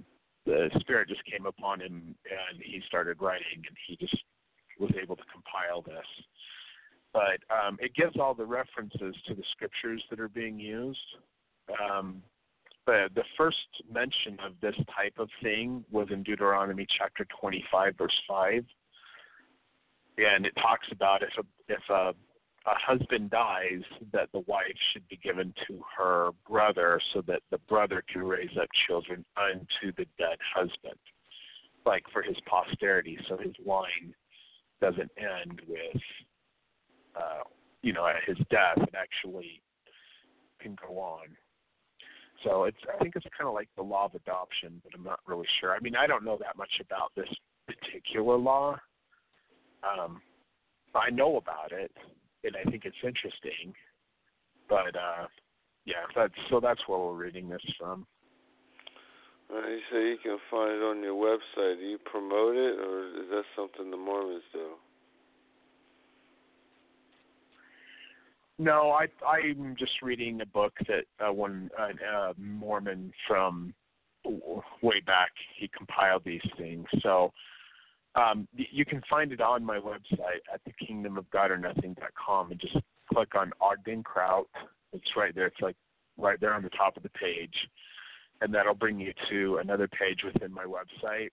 the 0.45 0.71
spirit 0.81 1.09
just 1.09 1.25
came 1.25 1.47
upon 1.47 1.81
him 1.81 2.15
and 2.25 2.63
he 2.63 2.81
started 2.87 3.21
writing, 3.21 3.65
and 3.67 3.77
he 3.87 3.97
just 3.97 4.17
was 4.79 4.91
able 5.01 5.17
to 5.17 5.23
compile 5.33 5.83
this. 5.83 6.07
But 7.13 7.41
um, 7.51 7.79
it 7.81 7.95
gives 7.95 8.17
all 8.19 8.35
the 8.35 8.45
references 8.45 9.15
to 9.27 9.35
the 9.35 9.43
scriptures 9.53 10.03
that 10.11 10.21
are 10.21 10.29
being 10.29 10.61
used. 10.61 10.99
Um, 11.83 12.23
but 12.89 13.15
the 13.15 13.25
first 13.37 13.69
mention 13.93 14.39
of 14.41 14.53
this 14.63 14.75
type 14.97 15.13
of 15.19 15.29
thing 15.43 15.85
was 15.91 16.09
in 16.11 16.23
Deuteronomy 16.23 16.87
chapter 16.99 17.27
25, 17.39 17.95
verse 17.99 18.19
5 18.27 18.65
and 20.19 20.47
it 20.47 20.53
talks 20.57 20.87
about 20.91 21.23
if 21.23 21.31
a 21.39 21.73
if 21.73 21.83
a 21.91 22.15
a 22.67 22.75
husband 22.75 23.31
dies, 23.31 23.83
that 24.13 24.29
the 24.33 24.41
wife 24.41 24.77
should 24.93 25.07
be 25.09 25.19
given 25.23 25.55
to 25.67 25.83
her 25.97 26.31
brother 26.49 27.01
so 27.15 27.23
that 27.23 27.41
the 27.51 27.59
brother 27.69 28.03
can 28.13 28.23
raise 28.23 28.57
up 28.61 28.69
children 28.87 29.25
unto 29.37 29.95
the 29.97 30.05
dead 30.19 30.37
husband, 30.55 30.99
like 31.87 32.05
for 32.13 32.21
his 32.21 32.37
posterity, 32.47 33.19
so 33.27 33.39
his 33.39 33.55
line 33.65 34.15
doesn't 34.83 35.11
end 35.17 35.63
with, 35.67 36.03
uh, 37.17 37.43
you 37.81 37.93
know, 37.93 38.07
at 38.07 38.23
his 38.27 38.37
death. 38.51 38.77
It 38.77 38.95
actually 38.95 39.63
can 40.61 40.77
go 40.87 40.99
on. 40.99 41.29
So 42.45 42.65
it's 42.65 42.79
I 42.93 43.03
think 43.03 43.17
it's 43.17 43.27
kind 43.37 43.49
of 43.49 43.55
like 43.55 43.69
the 43.77 43.83
law 43.83 44.07
of 44.07 44.15
adoption, 44.15 44.81
but 44.85 44.93
I'm 44.95 45.05
not 45.05 45.21
really 45.27 45.47
sure. 45.61 45.75
I 45.75 45.81
mean, 45.81 45.97
I 45.97 46.07
don't 46.07 46.25
know 46.25 46.39
that 46.41 46.57
much 46.57 46.71
about 46.81 47.13
this 47.17 47.29
particular 47.67 48.37
law. 48.37 48.79
Um, 49.83 50.21
I 50.95 51.11
know 51.11 51.37
about 51.37 51.73
it, 51.73 51.91
and 52.45 52.55
I 52.57 52.69
think 52.71 52.85
it's 52.85 52.97
interesting. 53.03 53.75
But 54.69 54.95
uh, 54.95 55.27
yeah, 55.85 56.07
that's 56.15 56.35
so 56.51 56.61
that's 56.61 56.81
where 56.87 56.99
we're 56.99 57.15
reading 57.15 57.49
this 57.49 57.63
from. 57.79 58.07
You 59.51 59.81
say 59.91 60.09
you 60.11 60.19
can 60.23 60.39
find 60.51 60.73
it 60.73 60.83
on 60.83 61.03
your 61.03 61.15
website. 61.15 61.79
Do 61.79 61.87
you 61.87 61.99
promote 61.99 62.55
it, 62.55 62.79
or 62.79 63.09
is 63.23 63.31
that 63.31 63.45
something 63.57 63.91
the 63.91 63.97
Mormons 63.97 64.43
do? 64.53 64.77
No, 68.59 68.91
I 68.91 69.07
I'm 69.25 69.77
just 69.79 70.03
reading 70.03 70.41
a 70.41 70.47
book 70.47 70.73
that 70.89 71.05
uh, 71.25 71.33
one 71.33 71.71
uh, 71.79 72.33
Mormon 72.37 73.13
from 73.27 73.73
way 74.83 75.01
back 75.07 75.31
he 75.57 75.71
compiled 75.77 76.23
these 76.25 76.43
things. 76.57 76.87
So 77.03 77.33
um, 78.15 78.49
you 78.55 78.85
can 78.85 79.03
find 79.09 79.33
it 79.33 79.41
on 79.41 79.65
my 79.65 79.79
website 79.79 80.43
at 80.53 80.61
the 80.65 80.73
Kingdom 80.85 81.17
of 81.17 81.31
God 81.31 81.51
or 81.51 81.59
thekingdomofgodornothing.com 81.59 82.51
and 82.51 82.61
just 82.61 82.77
click 83.13 83.35
on 83.35 83.53
Ogden 83.61 84.03
Kraut. 84.03 84.49
It's 84.93 85.17
right 85.17 85.35
there. 85.35 85.47
It's 85.47 85.61
like 85.61 85.77
right 86.17 86.41
there 86.41 86.55
on 86.55 86.63
the 86.63 86.71
top 86.71 86.97
of 86.97 87.03
the 87.03 87.11
page. 87.11 87.55
And 88.41 88.55
that'll 88.55 88.75
bring 88.75 88.99
you 88.99 89.13
to 89.31 89.59
another 89.59 89.89
page 89.89 90.21
within 90.25 90.53
my 90.53 90.65
website. 90.65 91.31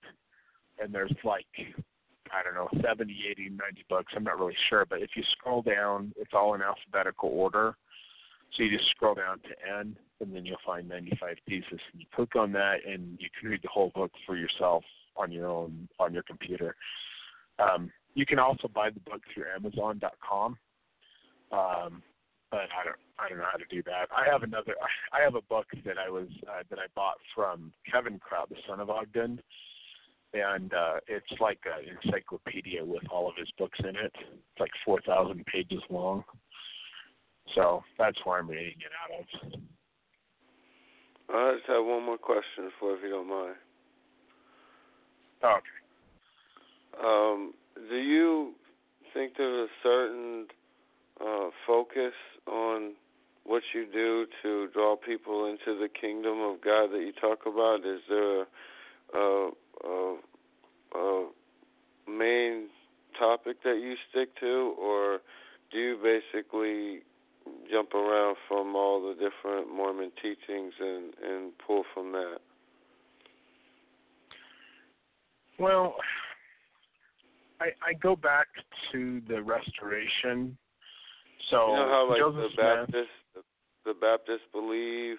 And 0.81 0.93
there's 0.93 1.13
like, 1.23 1.45
I 2.31 2.43
don't 2.43 2.55
know, 2.55 2.69
70, 2.81 3.13
80, 3.31 3.49
90 3.49 3.85
books. 3.89 4.13
I'm 4.15 4.23
not 4.23 4.39
really 4.39 4.55
sure. 4.69 4.85
But 4.85 5.01
if 5.01 5.11
you 5.15 5.23
scroll 5.31 5.61
down, 5.61 6.13
it's 6.17 6.31
all 6.33 6.53
in 6.55 6.61
alphabetical 6.61 7.29
order. 7.29 7.75
So 8.55 8.63
you 8.63 8.77
just 8.77 8.89
scroll 8.91 9.15
down 9.15 9.39
to 9.39 9.77
N, 9.79 9.95
and 10.21 10.33
then 10.33 10.45
you'll 10.45 10.57
find 10.65 10.87
95 10.87 11.37
Theses. 11.47 11.79
And 11.91 12.01
you 12.01 12.05
click 12.15 12.35
on 12.35 12.51
that, 12.53 12.77
and 12.87 13.17
you 13.19 13.27
can 13.39 13.49
read 13.49 13.61
the 13.61 13.69
whole 13.69 13.91
book 13.93 14.11
for 14.25 14.35
yourself 14.35 14.83
on 15.17 15.31
your 15.31 15.47
own 15.47 15.87
on 15.99 16.13
your 16.13 16.23
computer. 16.23 16.75
Um, 17.59 17.91
you 18.13 18.25
can 18.25 18.39
also 18.39 18.67
buy 18.67 18.89
the 18.89 18.99
book 19.01 19.21
through 19.33 19.45
Amazon.com, 19.55 20.57
um, 21.51 22.03
but 22.51 22.67
I 22.71 22.83
don't 22.83 22.97
I 23.19 23.29
don't 23.29 23.37
know 23.37 23.45
how 23.49 23.57
to 23.57 23.65
do 23.69 23.83
that. 23.83 24.07
I 24.15 24.29
have 24.29 24.43
another 24.43 24.75
I 25.13 25.21
have 25.21 25.35
a 25.35 25.41
book 25.41 25.67
that 25.85 25.97
I 25.97 26.09
was 26.09 26.27
uh, 26.47 26.63
that 26.69 26.79
I 26.79 26.87
bought 26.95 27.17
from 27.33 27.71
Kevin 27.89 28.19
Kraut, 28.19 28.49
the 28.49 28.55
son 28.67 28.79
of 28.79 28.89
Ogden, 28.89 29.41
and 30.35 30.73
uh, 30.73 30.99
it's 31.07 31.39
like 31.39 31.59
an 31.65 31.97
encyclopedia 32.03 32.83
with 32.83 33.03
all 33.11 33.27
of 33.29 33.35
his 33.37 33.49
books 33.57 33.79
in 33.79 33.95
it. 33.95 34.11
It's 34.15 34.59
like 34.59 34.71
four 34.83 34.99
thousand 35.01 35.45
pages 35.45 35.81
long. 35.89 36.23
So 37.53 37.83
that's 37.97 38.17
where 38.23 38.39
I'm 38.39 38.49
reading 38.49 38.75
it 38.79 38.91
out 39.03 39.19
of. 39.19 39.59
I 41.27 41.55
just 41.55 41.67
have 41.67 41.85
one 41.85 42.05
more 42.05 42.17
question 42.17 42.71
for 42.79 42.95
if 42.95 43.03
you 43.03 43.09
don't 43.09 43.29
mind. 43.29 43.55
Okay. 45.43 45.61
Um, 47.03 47.53
do 47.89 47.95
you 47.95 48.53
think 49.13 49.33
there's 49.37 49.69
a 49.69 49.73
certain 49.83 50.47
uh, 51.21 51.49
focus 51.65 52.13
on 52.47 52.93
what 53.45 53.61
you 53.73 53.85
do 53.91 54.25
to 54.41 54.67
draw 54.73 54.95
people 54.95 55.45
into 55.45 55.79
the 55.79 55.87
kingdom 55.89 56.41
of 56.41 56.61
God 56.61 56.91
that 56.91 56.99
you 56.99 57.11
talk 57.19 57.45
about? 57.45 57.85
Is 57.85 58.01
there 58.09 58.41
a, 58.41 58.45
a, 59.13 59.51
a 59.83 60.15
main 62.07 62.67
topic 63.17 63.57
that 63.63 63.79
you 63.81 63.95
stick 64.09 64.29
to, 64.39 64.75
or 64.79 65.19
do 65.71 65.77
you 65.77 65.97
basically 66.01 67.01
jump 67.71 67.93
around 67.93 68.35
from 68.47 68.75
all 68.75 69.01
the 69.01 69.13
different 69.13 69.73
Mormon 69.73 70.11
teachings 70.21 70.73
and, 70.79 71.13
and 71.23 71.51
pull 71.65 71.83
from 71.93 72.11
that? 72.11 72.37
Well, 75.57 75.95
I 77.61 77.65
I 77.87 77.93
go 78.01 78.15
back 78.15 78.47
to 78.91 79.21
the 79.27 79.41
restoration. 79.41 80.57
So 81.49 81.67
you 81.67 81.75
know 81.75 81.87
how 81.87 82.09
like 82.09 82.19
Joseph 82.19 82.35
the 82.35 82.49
Smith, 82.53 82.65
Baptists, 82.65 83.17
the, 83.35 83.41
the 83.85 83.93
Baptists 83.93 84.47
believe 84.51 85.17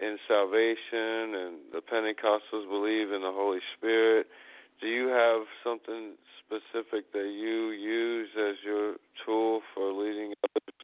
in 0.00 0.16
salvation, 0.28 1.34
and 1.34 1.56
the 1.72 1.80
Pentecostals 1.80 2.68
believe 2.68 3.12
in 3.12 3.22
the 3.22 3.32
Holy 3.32 3.60
Spirit. 3.76 4.26
Do 4.80 4.86
you 4.86 5.08
have 5.08 5.42
something 5.64 6.14
specific 6.44 7.12
that 7.12 7.32
you 7.34 7.70
use 7.70 8.28
as 8.38 8.56
your 8.64 8.94
tool 9.24 9.60
for 9.74 9.92
leading 9.92 10.34
others? 10.44 10.78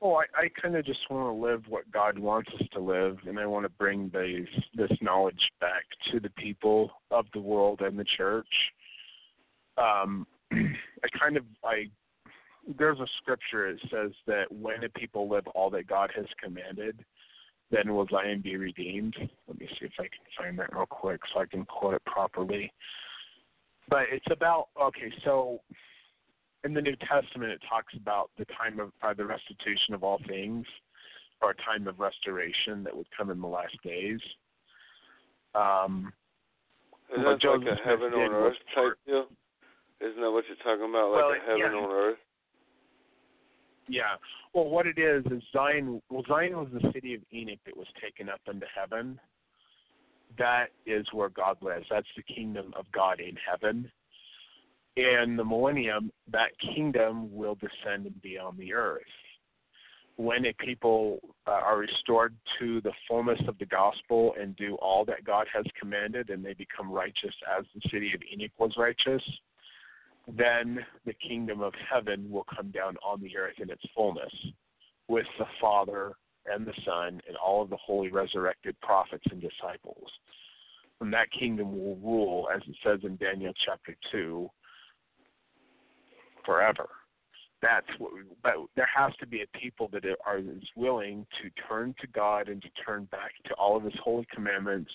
Well, 0.00 0.22
I, 0.36 0.44
I 0.44 0.48
kind 0.60 0.76
of 0.76 0.84
just 0.84 1.10
want 1.10 1.26
to 1.26 1.42
live 1.42 1.64
what 1.68 1.90
God 1.90 2.18
wants 2.18 2.50
us 2.54 2.66
to 2.74 2.80
live, 2.80 3.18
and 3.26 3.38
I 3.38 3.46
want 3.46 3.64
to 3.64 3.70
bring 3.70 4.10
these 4.14 4.46
this 4.74 4.92
knowledge 5.00 5.50
back 5.60 5.84
to 6.12 6.20
the 6.20 6.30
people 6.30 6.90
of 7.10 7.26
the 7.32 7.40
world 7.40 7.80
and 7.80 7.98
the 7.98 8.04
church. 8.16 8.46
Um, 9.78 10.26
I 10.52 11.18
kind 11.18 11.36
of 11.36 11.44
I 11.64 11.86
there's 12.78 12.98
a 12.98 13.06
scripture 13.18 13.72
that 13.72 13.90
says 13.90 14.12
that 14.26 14.50
when 14.50 14.84
a 14.84 14.88
people 14.88 15.28
live 15.28 15.46
all 15.48 15.70
that 15.70 15.86
God 15.86 16.10
has 16.16 16.26
commanded, 16.42 17.04
then 17.70 17.94
will 17.94 18.06
Zion 18.10 18.40
be 18.40 18.56
redeemed. 18.56 19.14
Let 19.48 19.58
me 19.58 19.68
see 19.78 19.86
if 19.86 19.92
I 19.98 20.04
can 20.04 20.26
find 20.38 20.58
that 20.58 20.74
real 20.74 20.86
quick 20.86 21.20
so 21.32 21.40
I 21.40 21.46
can 21.46 21.64
quote 21.64 21.94
it 21.94 22.04
properly. 22.04 22.72
But 23.88 24.04
it's 24.10 24.26
about 24.30 24.68
okay, 24.80 25.12
so 25.24 25.60
in 26.64 26.74
the 26.74 26.82
New 26.82 26.96
Testament, 26.96 27.52
it 27.52 27.60
talks 27.68 27.94
about 27.94 28.30
the 28.38 28.44
time 28.46 28.80
of 28.80 28.90
uh, 29.02 29.14
the 29.14 29.24
restitution 29.24 29.94
of 29.94 30.02
all 30.02 30.20
things, 30.26 30.66
or 31.40 31.50
a 31.50 31.54
time 31.56 31.86
of 31.86 32.00
restoration 32.00 32.82
that 32.82 32.96
would 32.96 33.06
come 33.16 33.30
in 33.30 33.40
the 33.40 33.46
last 33.46 33.76
days. 33.84 34.20
Um, 35.54 36.12
Is 37.16 37.24
what 37.24 37.40
that 37.40 37.48
like 37.48 37.78
a 37.78 37.88
heaven 37.88 38.10
Smith 38.12 38.28
on 38.28 38.34
earth 38.34 38.56
type 38.74 38.98
deal? 39.06 39.26
Isn't 40.00 40.20
that 40.20 40.30
what 40.30 40.44
you're 40.48 40.56
talking 40.58 40.90
about, 40.90 41.12
like 41.12 41.22
Well, 41.22 41.30
a 41.30 41.40
heaven 41.46 41.72
yeah. 41.72 41.78
on 41.78 41.90
earth? 41.90 42.18
Yeah. 43.88 44.16
Well, 44.52 44.68
what 44.68 44.86
it 44.86 44.98
is 44.98 45.24
is 45.26 45.42
Zion. 45.52 46.02
Well, 46.10 46.24
Zion 46.28 46.56
was 46.56 46.68
the 46.72 46.92
city 46.92 47.14
of 47.14 47.20
Enoch 47.32 47.58
that 47.66 47.76
was 47.76 47.86
taken 48.02 48.28
up 48.28 48.40
into 48.50 48.66
heaven. 48.74 49.18
That 50.38 50.66
is 50.86 51.06
where 51.12 51.28
God 51.28 51.56
lives. 51.62 51.86
That's 51.90 52.06
the 52.16 52.22
kingdom 52.22 52.72
of 52.76 52.86
God 52.92 53.20
in 53.20 53.36
heaven. 53.48 53.90
In 54.96 55.36
the 55.36 55.44
millennium, 55.44 56.10
that 56.32 56.58
kingdom 56.74 57.34
will 57.34 57.54
descend 57.54 58.06
and 58.06 58.22
be 58.22 58.38
on 58.38 58.56
the 58.56 58.72
earth. 58.72 59.02
When 60.16 60.46
a 60.46 60.52
people 60.54 61.20
uh, 61.46 61.50
are 61.50 61.76
restored 61.76 62.34
to 62.58 62.80
the 62.80 62.92
fullness 63.06 63.40
of 63.46 63.58
the 63.58 63.66
gospel 63.66 64.34
and 64.40 64.56
do 64.56 64.76
all 64.76 65.04
that 65.04 65.24
God 65.24 65.46
has 65.52 65.66
commanded, 65.78 66.30
and 66.30 66.42
they 66.42 66.54
become 66.54 66.90
righteous 66.90 67.34
as 67.58 67.66
the 67.74 67.82
city 67.90 68.12
of 68.14 68.22
Enoch 68.32 68.52
was 68.58 68.72
righteous, 68.78 69.22
then 70.26 70.84
the 71.04 71.14
kingdom 71.14 71.60
of 71.60 71.72
heaven 71.90 72.30
will 72.30 72.46
come 72.54 72.70
down 72.70 72.96
on 73.04 73.20
the 73.20 73.36
earth 73.36 73.54
in 73.60 73.70
its 73.70 73.82
fullness 73.94 74.32
with 75.08 75.26
the 75.38 75.46
Father 75.60 76.14
and 76.46 76.66
the 76.66 76.74
Son 76.84 77.20
and 77.28 77.36
all 77.36 77.62
of 77.62 77.70
the 77.70 77.76
holy 77.76 78.10
resurrected 78.10 78.78
prophets 78.80 79.24
and 79.30 79.40
disciples. 79.40 80.10
And 81.00 81.12
that 81.12 81.30
kingdom 81.30 81.72
will 81.72 81.96
rule, 81.96 82.48
as 82.54 82.62
it 82.66 82.76
says 82.84 83.00
in 83.04 83.16
Daniel 83.16 83.52
chapter 83.64 83.94
2, 84.10 84.48
forever. 86.44 86.88
That's 87.62 87.86
what, 87.98 88.14
we, 88.14 88.20
but 88.42 88.54
there 88.76 88.88
has 88.94 89.12
to 89.20 89.26
be 89.26 89.42
a 89.42 89.58
people 89.58 89.88
that 89.92 90.04
are 90.26 90.38
is 90.38 90.46
willing 90.76 91.26
to 91.42 91.50
turn 91.68 91.94
to 92.00 92.06
God 92.08 92.48
and 92.48 92.62
to 92.62 92.68
turn 92.84 93.04
back 93.10 93.32
to 93.46 93.54
all 93.54 93.76
of 93.76 93.82
His 93.82 93.94
holy 94.02 94.26
commandments, 94.32 94.90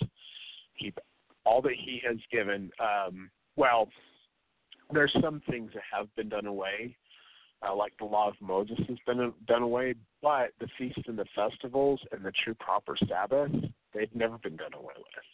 keep 0.80 0.98
all 1.46 1.62
that 1.64 1.74
He 1.74 2.02
has 2.08 2.18
given. 2.32 2.72
Um, 2.80 3.30
well, 3.56 3.90
there's 4.94 5.16
some 5.22 5.42
things 5.50 5.72
that 5.74 5.84
have 5.96 6.14
been 6.16 6.30
done 6.30 6.46
away, 6.46 6.96
uh, 7.68 7.76
like 7.76 7.94
the 8.00 8.06
law 8.06 8.30
of 8.30 8.36
Moses 8.42 8.78
has 8.88 8.98
been 9.06 9.34
done 9.48 9.62
away, 9.62 9.96
but 10.22 10.52
the 10.60 10.68
feasts 10.78 11.04
and 11.08 11.18
the 11.18 11.26
festivals 11.36 12.02
and 12.12 12.24
the 12.24 12.32
true 12.44 12.56
proper 12.56 12.96
Sabbath, 13.08 13.52
they've 13.94 14.14
never 14.16 14.38
been 14.38 14.56
done 14.56 14.74
away 14.74 14.94
with. 14.98 15.26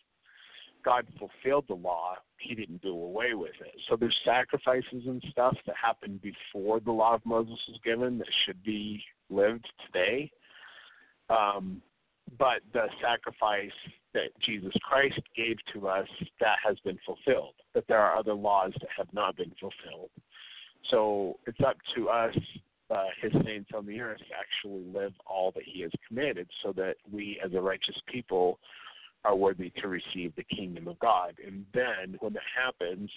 God 0.83 1.05
fulfilled 1.19 1.65
the 1.67 1.75
law, 1.75 2.15
he 2.39 2.55
didn't 2.55 2.81
do 2.81 2.93
away 2.93 3.33
with 3.33 3.55
it. 3.59 3.75
So 3.89 3.95
there's 3.95 4.15
sacrifices 4.23 5.03
and 5.05 5.23
stuff 5.31 5.57
that 5.65 5.75
happened 5.81 6.21
before 6.21 6.79
the 6.79 6.91
law 6.91 7.15
of 7.15 7.25
Moses 7.25 7.57
was 7.67 7.79
given 7.83 8.17
that 8.19 8.27
should 8.45 8.63
be 8.63 9.03
lived 9.29 9.67
today. 9.85 10.31
Um, 11.29 11.81
but 12.37 12.61
the 12.73 12.87
sacrifice 13.01 13.71
that 14.13 14.29
Jesus 14.41 14.73
Christ 14.83 15.19
gave 15.35 15.57
to 15.73 15.87
us, 15.87 16.07
that 16.39 16.57
has 16.65 16.77
been 16.79 16.97
fulfilled. 17.05 17.53
But 17.73 17.85
there 17.87 17.99
are 17.99 18.17
other 18.17 18.33
laws 18.33 18.71
that 18.81 18.89
have 18.97 19.11
not 19.13 19.35
been 19.37 19.51
fulfilled. 19.59 20.09
So 20.89 21.37
it's 21.45 21.59
up 21.65 21.77
to 21.95 22.09
us, 22.09 22.35
uh, 22.89 23.05
his 23.21 23.31
saints 23.45 23.69
on 23.75 23.85
the 23.85 23.99
earth, 23.99 24.19
to 24.19 24.35
actually 24.35 24.85
live 24.93 25.13
all 25.25 25.51
that 25.51 25.63
he 25.65 25.81
has 25.81 25.91
commanded 26.07 26.47
so 26.63 26.71
that 26.73 26.95
we, 27.11 27.39
as 27.43 27.53
a 27.53 27.61
righteous 27.61 27.97
people, 28.07 28.59
are 29.25 29.35
worthy 29.35 29.71
to 29.81 29.87
receive 29.87 30.33
the 30.35 30.43
kingdom 30.43 30.87
of 30.87 30.97
God. 30.99 31.35
And 31.45 31.65
then 31.73 32.17
when 32.19 32.33
that 32.33 32.43
happens, 32.55 33.09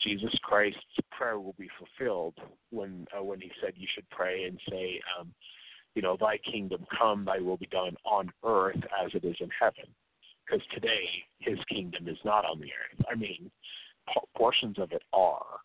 Jesus 0.00 0.32
Christ's 0.42 0.80
prayer 1.10 1.38
will 1.38 1.54
be 1.58 1.68
fulfilled 1.78 2.34
when 2.70 3.06
uh, 3.16 3.22
when 3.22 3.40
he 3.40 3.50
said 3.60 3.74
you 3.76 3.86
should 3.94 4.08
pray 4.10 4.44
and 4.44 4.58
say, 4.68 5.00
um, 5.18 5.32
you 5.94 6.02
know, 6.02 6.16
thy 6.18 6.38
kingdom 6.38 6.86
come, 6.96 7.24
thy 7.24 7.38
will 7.38 7.56
be 7.56 7.66
done 7.66 7.96
on 8.04 8.32
earth 8.44 8.80
as 9.04 9.10
it 9.14 9.24
is 9.24 9.36
in 9.40 9.48
heaven. 9.58 9.84
Because 10.44 10.64
today 10.74 11.04
his 11.38 11.58
kingdom 11.68 12.08
is 12.08 12.18
not 12.24 12.44
on 12.44 12.58
the 12.58 12.66
earth. 12.66 13.06
I 13.10 13.14
mean, 13.14 13.50
portions 14.36 14.78
of 14.78 14.92
it 14.92 15.02
are, 15.12 15.60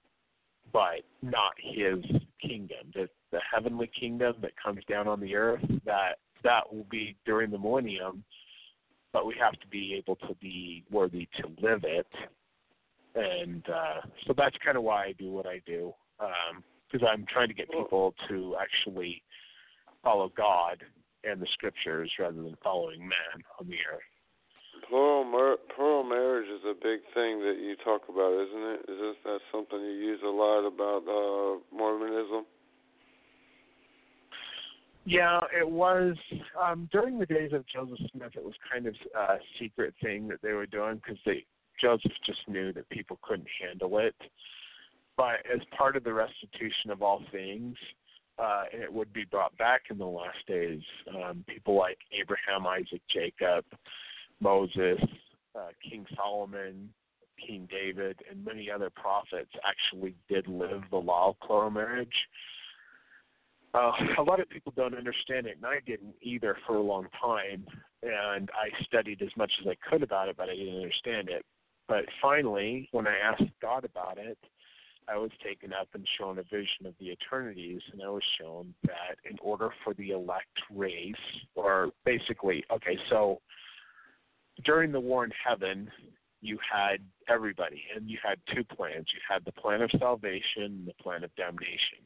but 0.71 1.01
not 1.21 1.53
his 1.57 2.03
kingdom. 2.41 2.91
The 2.93 3.09
the 3.31 3.39
heavenly 3.53 3.91
kingdom 3.99 4.35
that 4.41 4.51
comes 4.63 4.79
down 4.89 5.07
on 5.07 5.19
the 5.19 5.35
earth 5.35 5.65
that 5.85 6.19
that 6.43 6.71
will 6.71 6.85
be 6.89 7.17
during 7.25 7.51
the 7.51 7.57
millennium 7.57 8.23
but 9.17 9.25
we 9.25 9.35
have 9.39 9.53
to 9.53 9.67
be 9.67 9.95
able 9.95 10.15
to 10.15 10.35
be 10.39 10.83
worthy 10.91 11.27
to 11.41 11.47
live 11.59 11.83
it. 11.83 12.07
And 13.15 13.63
uh, 13.67 14.01
so 14.27 14.33
that's 14.37 14.55
kind 14.63 14.77
of 14.77 14.83
why 14.83 15.05
I 15.05 15.13
do 15.17 15.31
what 15.31 15.47
I 15.47 15.59
do, 15.65 15.91
because 16.19 17.01
um, 17.01 17.07
I'm 17.11 17.25
trying 17.25 17.47
to 17.47 17.55
get 17.55 17.67
people 17.71 18.13
to 18.29 18.55
actually 18.61 19.23
follow 20.07 20.31
God 20.37 20.81
and 21.25 21.41
the 21.41 21.47
scriptures 21.51 22.09
rather 22.17 22.41
than 22.41 22.55
following 22.63 23.01
man 23.01 23.43
on 23.59 23.67
the 23.67 23.75
earth. 23.91 24.07
Plural, 24.87 25.25
mar- 25.25 25.57
plural 25.75 26.03
marriage 26.03 26.47
is 26.47 26.63
a 26.63 26.73
big 26.73 27.01
thing 27.13 27.41
that 27.41 27.57
you 27.59 27.75
talk 27.83 28.03
about, 28.07 28.31
isn't 28.31 28.63
it? 28.71 28.79
Is 28.89 28.99
this 29.01 29.15
that 29.25 29.39
something 29.51 29.79
you 29.81 29.91
use 29.91 30.21
a 30.23 30.29
lot 30.29 30.65
about 30.65 31.03
uh, 31.03 31.59
Mormonism? 31.75 32.45
Yeah, 35.03 35.41
it 35.57 35.69
was 35.69 36.15
um, 36.61 36.87
during 36.91 37.19
the 37.19 37.25
days 37.25 37.51
of 37.51 37.65
Joseph 37.67 37.97
Smith. 38.13 38.31
It 38.35 38.45
was 38.45 38.53
kind 38.71 38.87
of 38.87 38.95
a 39.17 39.37
secret 39.59 39.93
thing 40.01 40.29
that 40.29 40.41
they 40.41 40.53
were 40.53 40.65
doing 40.65 41.01
because 41.03 41.19
they 41.25 41.45
Joseph 41.81 42.11
just 42.25 42.47
knew 42.47 42.71
that 42.73 42.87
people 42.89 43.19
couldn't 43.23 43.47
handle 43.61 43.97
it. 43.99 44.15
But 45.17 45.45
as 45.53 45.59
part 45.77 45.97
of 45.97 46.03
the 46.03 46.13
restitution 46.13 46.91
of 46.91 47.01
all 47.01 47.23
things, 47.31 47.75
uh, 48.39 48.63
and 48.73 48.81
it 48.81 48.91
would 48.91 49.11
be 49.13 49.25
brought 49.25 49.57
back 49.57 49.83
in 49.89 49.97
the 49.97 50.05
last 50.05 50.37
days. 50.47 50.81
Um, 51.15 51.43
people 51.47 51.75
like 51.75 51.97
Abraham, 52.19 52.67
Isaac, 52.67 53.01
Jacob, 53.11 53.65
Moses, 54.39 54.99
uh, 55.55 55.69
King 55.89 56.05
Solomon, 56.15 56.89
King 57.45 57.67
David, 57.69 58.19
and 58.29 58.43
many 58.43 58.69
other 58.69 58.89
prophets 58.89 59.51
actually 59.67 60.15
did 60.29 60.47
live 60.47 60.83
the 60.91 60.97
law 60.97 61.29
of 61.29 61.39
plural 61.39 61.71
marriage 61.71 62.13
uh, 63.73 63.91
a 64.17 64.23
lot 64.23 64.39
of 64.39 64.49
people 64.49 64.73
don't 64.75 64.95
understand 64.95 65.45
it, 65.45 65.57
and 65.57 65.65
I 65.65 65.79
didn't 65.85 66.15
either 66.21 66.57
for 66.65 66.75
a 66.75 66.81
long 66.81 67.07
time. 67.21 67.65
And 68.03 68.49
I 68.53 68.69
studied 68.85 69.21
as 69.21 69.29
much 69.35 69.51
as 69.61 69.67
I 69.67 69.89
could 69.89 70.03
about 70.03 70.29
it, 70.29 70.37
but 70.37 70.49
I 70.49 70.55
didn't 70.55 70.75
understand 70.75 71.29
it. 71.29 71.43
But 71.87 72.05
finally, 72.21 72.89
when 72.91 73.07
I 73.07 73.15
asked 73.17 73.51
God 73.61 73.85
about 73.85 74.17
it, 74.17 74.37
I 75.09 75.17
was 75.17 75.31
taken 75.43 75.73
up 75.73 75.87
and 75.93 76.05
shown 76.19 76.39
a 76.39 76.43
vision 76.43 76.85
of 76.85 76.93
the 76.99 77.11
eternities, 77.11 77.81
and 77.91 78.01
I 78.01 78.09
was 78.09 78.23
shown 78.39 78.73
that 78.83 79.17
in 79.29 79.37
order 79.41 79.69
for 79.83 79.93
the 79.93 80.11
elect 80.11 80.59
race, 80.73 81.13
or 81.55 81.91
basically, 82.05 82.63
okay, 82.71 82.97
so 83.09 83.39
during 84.65 84.91
the 84.91 84.99
war 84.99 85.23
in 85.23 85.31
heaven, 85.45 85.89
you 86.41 86.57
had 86.71 86.97
everybody, 87.29 87.83
and 87.95 88.09
you 88.09 88.17
had 88.23 88.37
two 88.53 88.63
plans. 88.63 89.05
You 89.13 89.19
had 89.27 89.43
the 89.45 89.51
plan 89.51 89.81
of 89.81 89.89
salvation 89.97 90.63
and 90.63 90.87
the 90.87 91.03
plan 91.03 91.23
of 91.23 91.35
damnation 91.35 91.99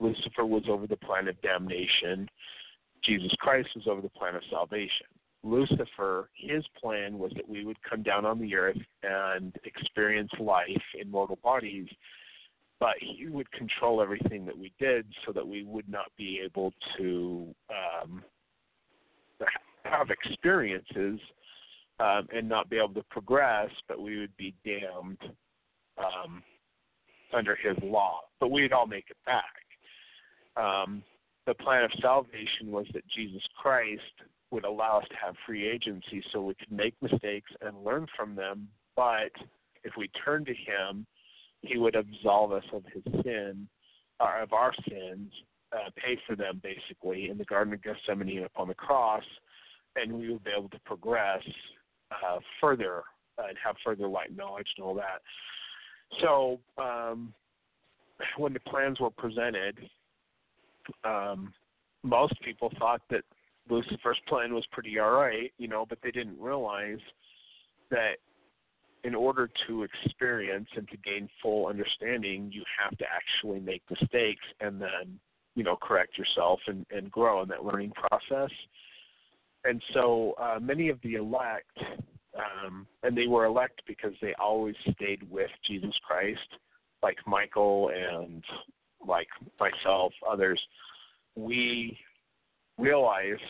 Lucifer 0.00 0.44
was 0.44 0.64
over 0.68 0.86
the 0.86 0.96
plan 0.96 1.28
of 1.28 1.40
damnation. 1.42 2.28
Jesus 3.04 3.32
Christ 3.38 3.68
was 3.74 3.86
over 3.86 4.00
the 4.00 4.08
plan 4.10 4.34
of 4.34 4.42
salvation. 4.50 5.06
Lucifer, 5.44 6.30
his 6.34 6.64
plan 6.80 7.18
was 7.18 7.32
that 7.36 7.48
we 7.48 7.64
would 7.64 7.80
come 7.88 8.02
down 8.02 8.24
on 8.24 8.40
the 8.40 8.54
earth 8.54 8.78
and 9.02 9.54
experience 9.64 10.30
life 10.40 10.82
in 11.00 11.10
mortal 11.10 11.38
bodies, 11.42 11.88
but 12.80 12.94
he 13.00 13.28
would 13.28 13.50
control 13.52 14.00
everything 14.00 14.44
that 14.46 14.56
we 14.56 14.72
did 14.78 15.06
so 15.26 15.32
that 15.32 15.46
we 15.46 15.64
would 15.64 15.88
not 15.88 16.06
be 16.16 16.40
able 16.44 16.72
to 16.96 17.54
um, 17.70 18.22
have 19.84 20.08
experiences 20.10 21.18
um, 22.00 22.28
and 22.34 22.48
not 22.48 22.70
be 22.70 22.76
able 22.76 22.94
to 22.94 23.02
progress, 23.10 23.70
but 23.88 24.00
we 24.00 24.18
would 24.18 24.36
be 24.36 24.54
damned 24.64 25.18
um, 25.98 26.42
under 27.32 27.56
his 27.56 27.76
law. 27.82 28.20
But 28.38 28.50
we'd 28.50 28.72
all 28.72 28.86
make 28.86 29.06
it 29.10 29.16
back 29.26 29.44
um, 30.58 31.02
the 31.46 31.54
plan 31.54 31.84
of 31.84 31.90
salvation 32.00 32.70
was 32.70 32.86
that 32.92 33.04
Jesus 33.08 33.42
Christ 33.56 34.02
would 34.50 34.64
allow 34.64 34.98
us 34.98 35.08
to 35.10 35.16
have 35.24 35.34
free 35.46 35.68
agency 35.68 36.22
so 36.32 36.42
we 36.42 36.54
could 36.54 36.72
make 36.72 36.94
mistakes 37.00 37.50
and 37.60 37.84
learn 37.84 38.06
from 38.16 38.34
them. 38.34 38.68
But 38.96 39.32
if 39.84 39.92
we 39.96 40.10
turn 40.24 40.44
to 40.44 40.52
Him, 40.52 41.06
He 41.62 41.78
would 41.78 41.96
absolve 41.96 42.52
us 42.52 42.64
of 42.72 42.84
His 42.92 43.02
sin, 43.22 43.68
or 44.20 44.40
of 44.40 44.52
our 44.52 44.72
sins, 44.88 45.32
uh, 45.72 45.90
pay 45.96 46.18
for 46.26 46.36
them 46.36 46.60
basically 46.62 47.30
in 47.30 47.38
the 47.38 47.44
Garden 47.44 47.74
of 47.74 47.82
Gethsemane 47.82 48.44
upon 48.44 48.68
the 48.68 48.74
cross, 48.74 49.24
and 49.96 50.12
we 50.12 50.32
would 50.32 50.44
be 50.44 50.50
able 50.56 50.68
to 50.70 50.80
progress 50.84 51.42
uh, 52.10 52.38
further 52.60 53.02
and 53.38 53.56
have 53.62 53.76
further 53.84 54.08
light 54.08 54.34
knowledge 54.36 54.66
and 54.76 54.84
all 54.84 54.94
that. 54.94 55.22
So 56.20 56.58
um, 56.78 57.32
when 58.36 58.52
the 58.52 58.60
plans 58.60 58.98
were 59.00 59.10
presented, 59.10 59.78
um, 61.04 61.52
most 62.02 62.34
people 62.40 62.72
thought 62.78 63.02
that 63.10 63.22
Lucifer's 63.68 64.18
plan 64.26 64.54
was 64.54 64.64
pretty 64.72 64.98
all 64.98 65.10
right, 65.10 65.52
you 65.58 65.68
know, 65.68 65.84
but 65.86 65.98
they 66.02 66.10
didn't 66.10 66.40
realize 66.40 66.98
that 67.90 68.16
in 69.08 69.14
order 69.14 69.48
to 69.66 69.84
experience 69.84 70.68
and 70.76 70.86
to 70.90 70.96
gain 70.98 71.30
full 71.42 71.66
understanding, 71.66 72.50
you 72.52 72.62
have 72.78 72.96
to 72.98 73.06
actually 73.10 73.58
make 73.58 73.82
mistakes 73.90 74.44
and 74.60 74.78
then, 74.78 75.18
you 75.54 75.64
know, 75.64 75.76
correct 75.80 76.18
yourself 76.18 76.60
and, 76.66 76.84
and 76.90 77.10
grow 77.10 77.42
in 77.42 77.48
that 77.48 77.64
learning 77.64 77.90
process. 77.92 78.50
And 79.64 79.80
so 79.94 80.34
uh, 80.38 80.58
many 80.60 80.90
of 80.90 80.98
the 81.02 81.14
elect, 81.14 81.78
um, 82.36 82.86
and 83.02 83.16
they 83.16 83.26
were 83.26 83.46
elect 83.46 83.80
because 83.86 84.12
they 84.20 84.34
always 84.38 84.74
stayed 84.92 85.22
with 85.30 85.50
Jesus 85.66 85.94
Christ, 86.06 86.50
like 87.02 87.16
Michael 87.26 87.90
and 87.96 88.44
like 89.06 89.28
myself, 89.58 90.12
others, 90.30 90.60
we 91.34 91.98
realized 92.76 93.40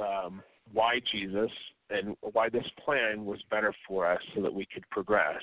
um, 0.00 0.42
why 0.72 0.98
Jesus 1.12 1.52
and 1.90 2.16
why 2.32 2.48
this 2.48 2.66
plan 2.84 3.24
was 3.24 3.38
better 3.50 3.72
for 3.86 4.10
us 4.10 4.20
so 4.34 4.42
that 4.42 4.52
we 4.52 4.66
could 4.72 4.88
progress. 4.90 5.42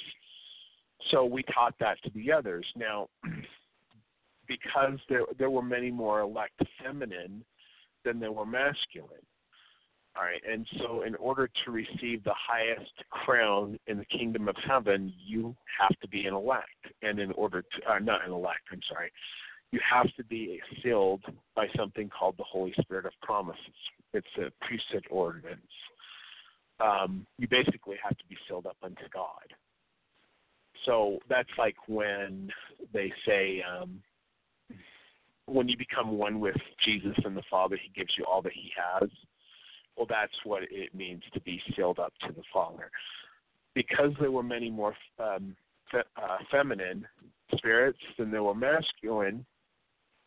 So 1.12 1.26
we 1.26 1.44
taught 1.44 1.76
that 1.80 2.02
to 2.04 2.12
the 2.12 2.32
others. 2.32 2.66
Now, 2.76 3.08
because 4.48 5.00
there 5.10 5.24
there 5.38 5.50
were 5.50 5.62
many 5.62 5.92
more 5.92 6.22
elect 6.22 6.62
feminine 6.84 7.44
than 8.04 8.20
there 8.20 8.32
were 8.32 8.46
masculine. 8.46 9.26
All 10.16 10.24
right, 10.24 10.42
and 10.48 10.68
so 10.78 11.02
in 11.02 11.16
order 11.16 11.50
to 11.66 11.72
receive 11.72 12.24
the 12.24 12.36
highest 12.36 12.92
crown 13.10 13.80
in 13.88 13.98
the 13.98 14.06
kingdom 14.06 14.48
of 14.48 14.56
heaven, 14.68 15.12
you 15.26 15.56
have 15.80 15.98
to 16.02 16.08
be 16.08 16.28
an 16.28 16.36
elect, 16.36 16.70
and 17.02 17.20
in 17.20 17.32
order 17.32 17.64
to 17.64 17.92
uh, 17.92 17.98
not 17.98 18.24
an 18.24 18.32
elect, 18.32 18.62
I'm 18.72 18.82
sorry, 18.88 19.12
you 19.72 19.80
have 19.92 20.14
to 20.18 20.24
be 20.26 20.62
sealed 20.84 21.24
by 21.56 21.66
something 21.76 22.10
called 22.10 22.36
the 22.38 22.44
Holy 22.44 22.74
Spirit 22.80 23.08
of 23.08 23.14
promises. 23.24 23.58
It's 24.14 24.28
a 24.38 24.52
priesthood 24.64 25.06
ordinance. 25.10 25.62
Um, 26.84 27.26
you 27.38 27.48
basically 27.48 27.96
have 28.04 28.18
to 28.18 28.26
be 28.28 28.36
sealed 28.48 28.66
up 28.66 28.76
unto 28.84 29.08
God. 29.14 29.54
So 30.86 31.20
that's 31.30 31.50
like 31.58 31.76
when 31.88 32.52
they 32.94 33.12
say, 33.26 33.64
um, 33.64 34.02
when 35.46 35.70
you 35.70 35.78
become 35.78 36.18
one 36.18 36.40
with 36.40 36.58
Jesus 36.84 37.16
and 37.24 37.38
the 37.38 37.44
Father, 37.50 37.78
He 37.82 37.90
gives 37.98 38.12
you 38.18 38.26
all 38.26 38.42
that 38.42 38.54
He 38.54 38.72
has. 38.76 39.10
Well, 39.96 40.08
that's 40.10 40.34
what 40.44 40.64
it 40.64 40.94
means 40.94 41.22
to 41.34 41.40
be 41.42 41.62
sealed 41.76 42.00
up 42.00 42.14
to 42.28 42.34
the 42.34 42.44
Father. 42.52 42.90
Because 43.76 44.12
there 44.20 44.32
were 44.32 44.44
many 44.44 44.70
more 44.70 44.96
um, 45.20 45.56
fe- 45.92 46.10
uh, 46.18 46.38
feminine 46.52 47.08
spirits 47.56 48.00
than 48.18 48.32
there 48.32 48.44
were 48.44 48.56
masculine, 48.56 49.46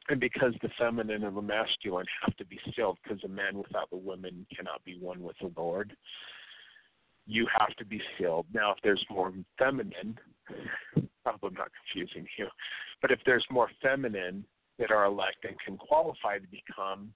and 0.08 0.20
because 0.20 0.54
the 0.62 0.68
feminine 0.78 1.24
and 1.24 1.36
the 1.36 1.42
masculine 1.42 2.06
have 2.24 2.36
to 2.36 2.44
be 2.44 2.58
sealed, 2.74 2.98
because 3.02 3.22
a 3.24 3.28
man 3.28 3.58
without 3.58 3.90
the 3.90 3.96
woman 3.96 4.46
cannot 4.54 4.84
be 4.84 4.98
one 5.00 5.22
with 5.22 5.36
the 5.40 5.50
Lord, 5.56 5.96
you 7.26 7.46
have 7.58 7.74
to 7.76 7.84
be 7.84 8.00
sealed. 8.16 8.46
Now, 8.52 8.72
if 8.72 8.78
there's 8.82 9.04
more 9.10 9.32
feminine, 9.58 10.18
probably 11.24 11.50
not 11.56 11.70
confusing 11.92 12.26
you, 12.38 12.46
but 13.02 13.10
if 13.10 13.18
there's 13.26 13.44
more 13.50 13.68
feminine 13.82 14.44
that 14.78 14.90
are 14.90 15.04
elect 15.06 15.44
and 15.44 15.56
can 15.64 15.76
qualify 15.76 16.38
to 16.38 16.46
become 16.48 17.12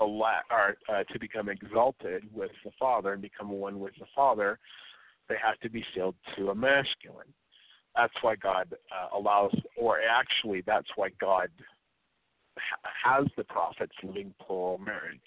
elect 0.00 0.46
or 0.50 0.76
uh, 0.92 1.04
to 1.04 1.18
become 1.18 1.48
exalted 1.48 2.24
with 2.32 2.50
the 2.64 2.70
Father 2.78 3.12
and 3.12 3.22
become 3.22 3.50
one 3.50 3.78
with 3.78 3.94
the 3.98 4.06
Father, 4.14 4.58
they 5.28 5.36
have 5.42 5.58
to 5.60 5.70
be 5.70 5.84
sealed 5.94 6.16
to 6.36 6.50
a 6.50 6.54
masculine. 6.54 7.32
That's 7.96 8.14
why 8.22 8.34
God 8.36 8.74
uh, 8.90 9.16
allows, 9.16 9.54
or 9.76 10.00
actually, 10.00 10.62
that's 10.66 10.88
why 10.96 11.10
God 11.20 11.48
ha- 12.58 13.20
has 13.20 13.26
the 13.36 13.44
prophets 13.44 13.94
living 14.02 14.34
plural 14.44 14.78
marriage. 14.78 15.20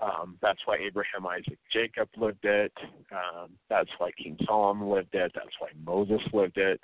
Um, 0.00 0.36
that's 0.42 0.58
why 0.64 0.78
Abraham, 0.78 1.26
Isaac, 1.26 1.58
Jacob 1.72 2.08
lived 2.16 2.44
it. 2.44 2.72
Um, 3.12 3.50
that's 3.70 3.90
why 3.98 4.10
King 4.20 4.36
Solomon 4.44 4.88
lived 4.88 5.14
it. 5.14 5.30
That's 5.34 5.54
why 5.58 5.68
Moses 5.84 6.20
lived 6.32 6.58
it. 6.58 6.80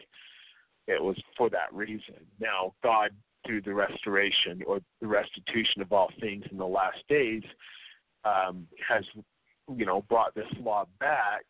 It 0.86 1.02
was 1.02 1.16
for 1.36 1.50
that 1.50 1.72
reason. 1.72 2.14
Now, 2.40 2.74
God, 2.82 3.10
through 3.46 3.62
the 3.62 3.74
restoration 3.74 4.62
or 4.66 4.80
the 5.00 5.06
restitution 5.06 5.82
of 5.82 5.92
all 5.92 6.10
things 6.20 6.44
in 6.50 6.58
the 6.58 6.66
last 6.66 6.98
days, 7.08 7.42
um, 8.24 8.66
has, 8.86 9.04
you 9.74 9.84
know, 9.84 10.02
brought 10.08 10.34
this 10.34 10.46
law 10.60 10.86
back 11.00 11.44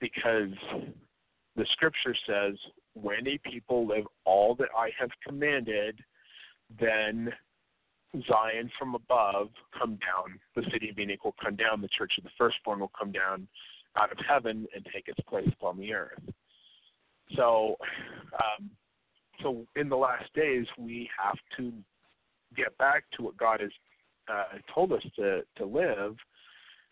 because 0.00 0.54
the 1.56 1.66
Scripture 1.72 2.14
says, 2.26 2.54
"When 2.94 3.26
a 3.26 3.38
people 3.38 3.86
live 3.86 4.06
all 4.24 4.54
that 4.56 4.70
I 4.76 4.90
have 4.98 5.10
commanded, 5.26 6.02
then 6.78 7.32
Zion 8.26 8.70
from 8.78 8.94
above 8.94 9.48
come 9.78 9.96
down, 9.96 10.38
the 10.56 10.68
city 10.72 10.90
of 10.90 10.96
being 10.96 11.16
will 11.24 11.34
come 11.42 11.56
down, 11.56 11.80
the 11.80 11.88
church 11.88 12.12
of 12.18 12.24
the 12.24 12.30
firstborn 12.36 12.80
will 12.80 12.90
come 12.98 13.12
down 13.12 13.46
out 13.96 14.10
of 14.12 14.18
heaven 14.28 14.66
and 14.74 14.86
take 14.92 15.08
its 15.08 15.20
place 15.28 15.48
upon 15.52 15.78
the 15.78 15.92
earth. 15.92 16.18
So, 17.36 17.76
um, 18.34 18.70
so 19.42 19.66
in 19.76 19.88
the 19.88 19.96
last 19.96 20.32
days, 20.34 20.66
we 20.78 21.08
have 21.22 21.38
to 21.56 21.72
get 22.56 22.76
back 22.78 23.04
to 23.16 23.22
what 23.22 23.36
God 23.36 23.60
has 23.60 23.70
uh, 24.28 24.58
told 24.72 24.92
us 24.92 25.02
to 25.16 25.42
to 25.56 25.64
live, 25.64 26.16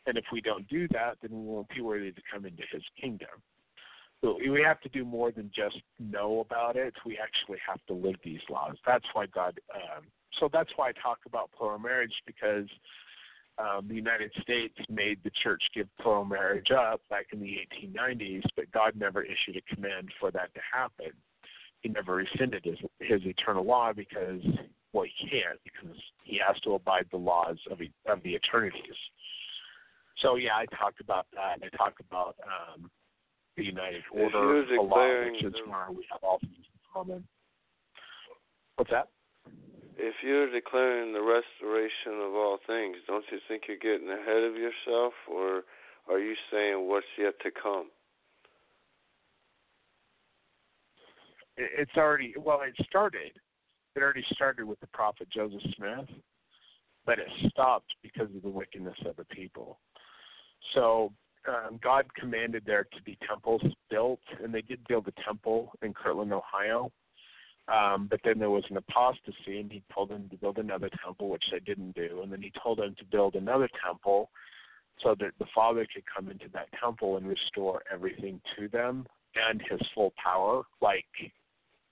and 0.07 0.17
if 0.17 0.25
we 0.33 0.41
don't 0.41 0.67
do 0.69 0.89
that, 0.89 1.19
then 1.21 1.31
we 1.33 1.47
won't 1.47 1.69
be 1.69 1.81
worthy 1.81 2.13
to 2.13 2.23
come 2.33 2.47
into 2.47 2.63
His 2.73 2.83
kingdom. 3.01 3.29
So 4.21 4.37
we 4.51 4.63
have 4.63 4.81
to 4.81 4.89
do 4.89 5.05
more 5.05 5.31
than 5.31 5.51
just 5.55 5.77
know 6.01 6.41
about 6.41 6.77
it. 6.77 6.95
We 7.07 7.19
actually 7.19 7.59
have 7.69 7.79
to 7.87 7.95
live 7.95 8.17
these 8.25 8.41
laws. 8.51 8.77
That's 8.85 9.05
why 9.13 9.27
God 9.27 9.61
um, 9.75 10.05
so 10.39 10.49
that's 10.53 10.71
why 10.77 10.89
I 10.89 10.93
talk 10.93 11.19
about 11.27 11.51
plural 11.57 11.79
marriage 11.79 12.13
because 12.27 12.67
um, 13.59 13.89
the 13.89 13.95
United 13.95 14.31
States 14.41 14.75
made 14.89 15.19
the 15.25 15.31
church 15.43 15.63
give 15.75 15.89
plural 16.01 16.25
marriage 16.25 16.71
up 16.71 17.01
back 17.11 17.27
in 17.33 17.41
the 17.41 17.57
1890s, 17.83 18.45
but 18.55 18.71
God 18.73 18.93
never 18.97 19.23
issued 19.23 19.57
a 19.57 19.75
command 19.75 20.11
for 20.21 20.31
that 20.31 20.55
to 20.55 20.61
happen. 20.73 21.13
He 21.81 21.89
never 21.89 22.17
rescinded 22.17 22.65
his, 22.65 22.79
his 23.01 23.21
eternal 23.25 23.65
law 23.65 23.93
because, 23.93 24.43
well, 24.93 25.05
he 25.05 25.29
can't 25.29 25.59
because 25.65 25.97
he 26.25 26.41
has 26.47 26.61
to 26.63 26.75
abide 26.75 27.07
the 27.11 27.19
laws 27.19 27.57
of, 27.71 27.81
of 28.07 28.23
the 28.23 28.35
eternities. 28.35 28.97
So 30.23 30.37
yeah, 30.37 30.57
I 30.57 30.67
talked 30.77 31.01
about 31.01 31.27
that. 31.35 31.65
I 31.65 31.77
talked 31.77 32.01
about 32.01 32.37
um, 32.45 32.91
the 33.57 33.65
United 33.65 34.03
Order, 34.13 34.75
a 34.75 34.83
law, 34.83 35.31
which 35.31 35.45
is 35.45 35.55
where 35.67 35.87
we 35.91 36.07
have 36.11 36.21
all 36.23 36.39
things 36.41 36.57
in 36.57 36.81
common. 36.93 37.25
What's 38.77 38.91
that? 38.91 39.09
If 39.99 40.15
you're 40.23 40.51
declaring 40.51 41.13
the 41.13 41.21
restoration 41.21 42.23
of 42.23 42.33
all 42.35 42.59
things, 42.67 42.97
don't 43.07 43.25
you 43.33 43.39
think 43.49 43.65
you're 43.67 43.77
getting 43.77 44.09
ahead 44.09 44.45
of 44.45 44.55
yourself, 44.55 45.13
or 45.29 45.65
are 46.09 46.21
you 46.21 46.35
saying 46.53 46.89
what's 46.89 47.07
yet 47.19 47.35
to 47.43 47.51
come? 47.51 47.91
It's 51.57 51.97
already 51.97 52.35
well. 52.39 52.61
It 52.63 52.75
started. 52.87 53.33
It 53.97 54.03
already 54.03 54.25
started 54.33 54.67
with 54.67 54.79
the 54.79 54.87
prophet 54.89 55.29
Joseph 55.35 55.61
Smith, 55.77 56.09
but 57.05 57.19
it 57.19 57.27
stopped 57.51 57.93
because 58.01 58.29
of 58.37 58.43
the 58.43 58.49
wickedness 58.49 58.95
of 59.05 59.17
the 59.17 59.25
people. 59.25 59.81
So 60.75 61.13
um, 61.49 61.81
God 61.83 62.07
commanded 62.15 62.63
there 62.65 62.85
to 62.85 63.03
be 63.03 63.19
temples 63.29 63.63
built, 63.91 64.21
and 64.41 64.55
they 64.55 64.63
did 64.63 64.87
build 64.87 65.09
a 65.09 65.23
temple 65.25 65.73
in 65.83 65.93
Kirtland, 65.93 66.33
Ohio 66.33 66.93
um, 67.73 68.07
but 68.11 68.21
then 68.25 68.39
there 68.39 68.51
was 68.51 68.65
an 68.71 68.79
apostasy, 68.79 69.61
and 69.61 69.71
he 69.71 69.83
told 69.93 70.09
them 70.09 70.29
to 70.31 70.37
build 70.37 70.59
another 70.59 70.89
temple, 71.05 71.29
which 71.29 71.45
they 71.53 71.61
didn't 71.61 71.95
do. 71.95 72.21
And 72.23 72.33
then 72.33 72.41
he 72.41 72.53
told 72.63 72.79
them 72.79 72.95
to 72.99 73.05
build 73.05 73.35
another 73.35 73.69
temple 73.85 74.31
so 75.03 75.15
that 75.21 75.33
the 75.39 75.47
Father 75.55 75.87
could 75.93 76.05
come 76.15 76.31
into 76.31 76.47
that 76.55 76.69
temple 76.81 77.19
and 77.19 77.27
restore 77.27 77.83
everything 77.93 78.41
to 78.59 78.69
them 78.69 79.07
and 79.35 79.63
his 79.71 79.81
full 79.95 80.13
power, 80.23 80.63
like 80.81 81.05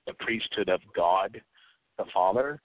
the 0.07 0.15
priesthood 0.15 0.69
of 0.69 0.81
God, 0.95 1.41
the 1.99 2.05
Father. 2.13 2.61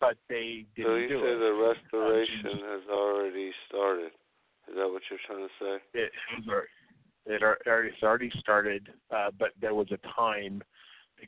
But 0.00 0.16
they 0.28 0.66
didn't 0.76 0.90
so 0.90 0.96
you 0.96 1.08
do 1.08 1.20
say 1.20 1.28
it. 1.28 1.38
the 1.38 1.74
restoration 1.92 2.50
um, 2.52 2.68
has 2.68 2.88
already 2.90 3.52
started. 3.68 4.10
Is 4.68 4.74
that 4.76 4.88
what 4.90 5.02
you're 5.08 5.20
trying 5.26 5.46
to 5.46 5.54
say? 5.60 6.00
It 6.00 6.10
has. 6.30 6.44
It 7.26 7.42
already, 7.42 7.90
already 8.02 8.30
started, 8.38 8.88
uh, 9.10 9.30
but 9.38 9.50
there 9.58 9.74
was 9.74 9.86
a 9.92 9.98
time 10.14 10.62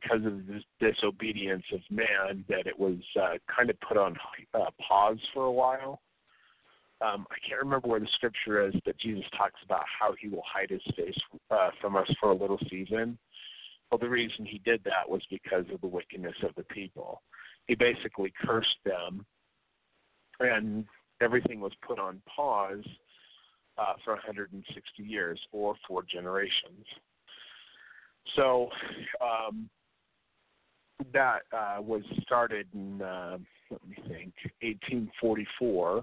because 0.01 0.25
of 0.25 0.47
this 0.47 0.63
disobedience 0.81 1.65
of 1.73 1.81
man 1.91 2.45
that 2.49 2.67
it 2.67 2.79
was 2.79 2.97
uh, 3.21 3.35
kind 3.55 3.71
of 3.71 3.81
put 3.81 3.97
on 3.97 4.17
uh, 4.55 4.71
pause 4.87 5.19
for 5.33 5.45
a 5.45 5.53
while. 5.53 6.01
Um, 7.01 7.27
I 7.31 7.37
can't 7.47 7.63
remember 7.63 7.89
where 7.89 8.01
the 8.01 8.09
scripture 8.15 8.67
is, 8.67 8.75
but 8.85 8.99
Jesus 8.99 9.25
talks 9.37 9.61
about 9.65 9.85
how 10.01 10.15
he 10.21 10.29
will 10.29 10.43
hide 10.47 10.71
his 10.71 10.83
face 10.97 11.19
uh, 11.51 11.71
from 11.81 11.97
us 11.97 12.09
for 12.21 12.31
a 12.31 12.35
little 12.35 12.59
season. 12.71 13.19
Well, 13.91 13.99
the 13.99 14.09
reason 14.09 14.47
he 14.47 14.61
did 14.65 14.83
that 14.85 15.09
was 15.09 15.23
because 15.31 15.65
of 15.73 15.81
the 15.81 15.87
wickedness 15.87 16.35
of 16.43 16.55
the 16.57 16.65
people. 16.65 17.23
He 17.67 17.75
basically 17.75 18.33
cursed 18.45 18.69
them, 18.85 19.27
and 20.41 20.85
everything 21.21 21.61
was 21.61 21.73
put 21.87 21.99
on 21.99 22.23
pause 22.35 22.85
uh, 23.79 23.95
for 24.05 24.15
160 24.15 25.03
years 25.03 25.39
or 25.53 25.75
four 25.87 26.03
generations. 26.03 26.87
So, 28.35 28.69
um, 29.21 29.69
that 31.13 31.41
uh, 31.53 31.81
was 31.81 32.03
started 32.23 32.67
in 32.75 33.03
uh, 33.03 33.39
let 33.71 33.89
me 33.89 33.97
think 34.09 34.33
1844 34.63 36.03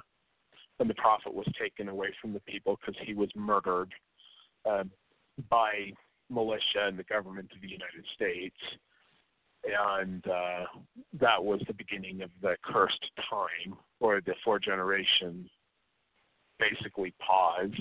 when 0.77 0.87
the 0.87 0.93
prophet 0.95 1.33
was 1.33 1.47
taken 1.59 1.87
away 1.87 2.09
from 2.21 2.33
the 2.33 2.39
people 2.41 2.77
because 2.79 2.99
he 3.05 3.13
was 3.13 3.29
murdered 3.35 3.93
uh, 4.69 4.83
by 5.49 5.91
militia 6.29 6.87
and 6.87 6.97
the 6.97 7.03
government 7.03 7.49
of 7.55 7.61
the 7.61 7.69
United 7.69 8.03
States, 8.13 8.55
and 9.99 10.25
uh, 10.27 10.65
that 11.19 11.43
was 11.43 11.61
the 11.67 11.73
beginning 11.73 12.21
of 12.21 12.29
the 12.41 12.55
cursed 12.63 13.09
time, 13.29 13.77
or 13.99 14.19
the 14.21 14.33
four 14.43 14.59
generations 14.59 15.47
basically 16.59 17.13
pause. 17.25 17.71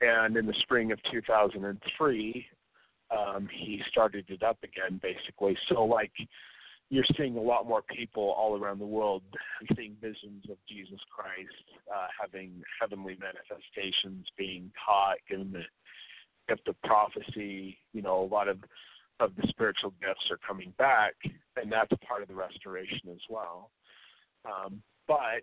And 0.00 0.36
in 0.36 0.46
the 0.46 0.54
spring 0.60 0.92
of 0.92 0.98
2003, 1.10 2.46
um, 3.16 3.48
he 3.52 3.80
started 3.90 4.26
it 4.28 4.42
up 4.42 4.58
again, 4.62 5.00
basically. 5.02 5.56
So, 5.68 5.84
like, 5.84 6.12
you're 6.90 7.04
seeing 7.16 7.36
a 7.36 7.40
lot 7.40 7.66
more 7.66 7.82
people 7.82 8.34
all 8.38 8.58
around 8.58 8.78
the 8.78 8.86
world 8.86 9.22
seeing 9.76 9.96
visions 10.00 10.44
of 10.50 10.56
Jesus 10.68 11.00
Christ, 11.14 11.82
uh, 11.94 12.06
having 12.20 12.62
heavenly 12.80 13.18
manifestations, 13.20 14.26
being 14.38 14.70
taught, 14.86 15.16
given 15.28 15.52
the 15.52 15.64
gift 16.48 16.66
of 16.68 16.80
prophecy. 16.82 17.78
You 17.92 18.02
know, 18.02 18.22
a 18.22 18.32
lot 18.32 18.48
of 18.48 18.58
of 19.20 19.34
the 19.36 19.46
spiritual 19.48 19.92
gifts 20.00 20.30
are 20.30 20.38
coming 20.46 20.72
back, 20.78 21.14
and 21.56 21.70
that's 21.70 21.90
part 22.06 22.22
of 22.22 22.28
the 22.28 22.34
restoration 22.34 23.10
as 23.10 23.20
well. 23.28 23.70
Um, 24.44 24.80
but 25.06 25.42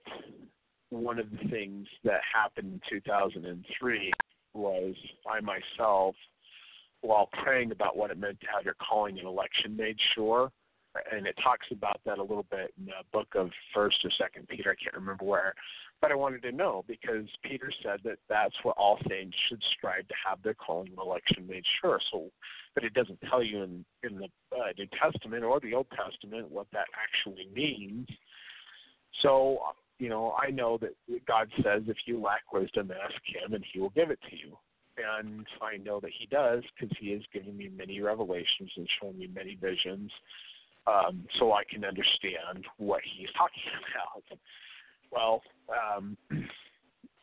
one 0.90 1.20
of 1.20 1.30
the 1.30 1.50
things 1.50 1.88
that 2.04 2.22
happened 2.34 2.82
in 2.92 3.02
2003 3.02 4.12
was 4.54 4.96
I 5.30 5.42
myself 5.42 6.16
while 7.06 7.30
praying 7.44 7.72
about 7.72 7.98
what 7.98 8.12
it 8.12 8.18
meant 8.18 8.40
to 8.42 8.48
have 8.54 8.66
your 8.66 8.76
calling 8.76 9.18
and 9.18 9.28
election 9.28 9.76
made 9.76 9.98
sure, 10.14 10.52
and 11.12 11.28
it 11.28 11.36
talks 11.44 11.68
about 11.72 12.00
that 12.06 12.20
a 12.20 12.22
little 12.22 12.46
bit 12.50 12.74
in 12.78 12.86
the 12.86 12.92
book 13.12 13.28
of 13.36 13.50
First 13.74 13.98
or 14.04 14.12
Second 14.18 14.48
Peter. 14.48 14.72
I 14.72 14.82
can't 14.82 14.96
remember 14.96 15.26
where, 15.26 15.54
but 16.02 16.12
I 16.12 16.16
wanted 16.16 16.42
to 16.44 16.52
know 16.52 16.84
because 16.88 17.26
Peter 17.44 17.72
said 17.84 18.00
that 18.04 18.18
that's 18.30 18.56
what 18.64 18.78
all 18.78 18.98
saints 19.10 19.36
should 19.50 19.62
strive 19.78 20.08
to 20.08 20.14
have 20.28 20.42
their 20.44 20.54
calling 20.54 20.90
and 20.90 20.98
election 20.98 21.48
made 21.48 21.64
sure. 21.82 22.00
So, 22.12 22.30
but 22.74 22.84
it 22.84 22.94
doesn't 22.94 23.20
tell 23.30 23.44
you 23.44 23.64
in 23.64 23.86
in 24.04 24.18
the 24.18 24.28
uh, 24.56 24.72
New 24.78 24.88
Testament 25.02 25.44
or 25.44 25.60
the 25.60 25.74
Old 25.74 25.88
Testament 25.90 26.50
what 26.50 26.68
that 26.74 26.88
actually 26.96 27.48
means. 27.54 28.08
So, 29.22 29.60
you 30.00 30.10
know, 30.10 30.36
I 30.42 30.52
know 30.52 30.78
that 30.80 30.92
God 31.26 31.50
says 31.64 31.84
if 31.88 31.98
you 32.06 32.22
lack 32.22 32.52
wisdom, 32.52 32.92
ask 32.92 33.16
Him, 33.26 33.54
and 33.54 33.64
He 33.72 33.80
will 33.80 33.92
give 33.92 34.12
it 34.12 34.20
to 34.30 34.36
you. 34.36 34.58
And 34.98 35.46
I 35.62 35.78
know 35.78 36.00
that 36.00 36.12
He 36.18 36.26
does 36.28 36.64
because 36.74 36.96
He 37.00 37.12
has 37.12 37.22
given 37.34 37.58
me 37.58 37.70
many 37.76 38.00
revelations 38.02 38.72
and 38.78 38.88
shown 39.02 39.18
me 39.18 39.28
many 39.34 39.56
visions 39.56 40.12
um, 40.88 41.26
so 41.40 41.54
I 41.54 41.64
can 41.64 41.84
understand 41.84 42.66
what 42.78 43.02
he's 43.04 43.30
talking 43.38 43.64
about. 43.92 44.40
Well, 45.12 45.42
um, 45.70 46.18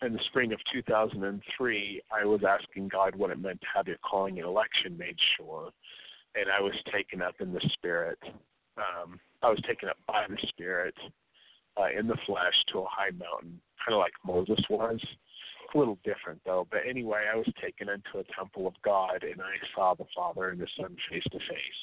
in 0.02 0.12
the 0.12 0.20
spring 0.26 0.52
of 0.52 0.58
2003, 0.72 2.02
I 2.10 2.24
was 2.24 2.40
asking 2.48 2.88
God 2.88 3.14
what 3.14 3.30
it 3.30 3.40
meant 3.40 3.60
to 3.60 3.66
have 3.74 3.86
your 3.86 3.98
calling 3.98 4.38
and 4.38 4.46
election 4.46 4.96
made 4.98 5.16
sure, 5.36 5.70
and 6.34 6.46
I 6.50 6.60
was 6.60 6.74
taken 6.92 7.22
up 7.22 7.34
in 7.40 7.52
the 7.52 7.60
spirit. 7.74 8.18
Um, 8.76 9.20
I 9.42 9.50
was 9.50 9.60
taken 9.66 9.88
up 9.88 9.98
by 10.06 10.24
the 10.28 10.38
spirit 10.48 10.94
uh, 11.76 11.88
in 11.96 12.06
the 12.06 12.16
flesh 12.26 12.54
to 12.72 12.80
a 12.80 12.86
high 12.88 13.10
mountain, 13.10 13.60
kind 13.84 13.94
of 13.94 13.98
like 13.98 14.12
Moses 14.24 14.64
was. 14.70 15.00
A 15.74 15.78
little 15.78 15.98
different 16.04 16.40
though, 16.44 16.66
but 16.70 16.80
anyway, 16.88 17.24
I 17.32 17.36
was 17.36 17.48
taken 17.62 17.88
into 17.88 18.18
a 18.18 18.34
temple 18.36 18.66
of 18.66 18.74
God, 18.84 19.22
and 19.22 19.40
I 19.40 19.56
saw 19.74 19.94
the 19.94 20.04
Father 20.14 20.50
and 20.50 20.60
the 20.60 20.68
Son 20.76 20.94
face 21.10 21.24
to 21.32 21.38
face 21.38 21.82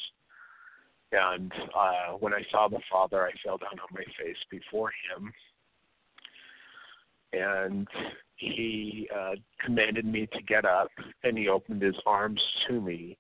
and 1.12 1.52
uh, 1.76 2.14
when 2.20 2.34
I 2.34 2.42
saw 2.52 2.68
the 2.68 2.80
Father, 2.92 3.26
I 3.26 3.32
fell 3.44 3.58
down 3.58 3.80
on 3.80 3.88
my 3.94 4.04
face 4.24 4.38
before 4.50 4.92
him. 4.92 5.34
And 7.32 7.88
he 8.36 9.10
uh, 9.16 9.36
commanded 9.64 10.06
me 10.06 10.28
to 10.34 10.42
get 10.44 10.66
up, 10.66 10.90
and 11.24 11.38
he 11.38 11.48
opened 11.48 11.82
his 11.82 11.96
arms 12.06 12.42
to 12.68 12.82
me, 12.82 13.18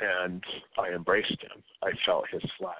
and 0.00 0.42
I 0.78 0.94
embraced 0.94 1.30
him. 1.30 1.62
I 1.82 1.90
felt 2.06 2.24
his 2.30 2.42
flesh. 2.58 2.74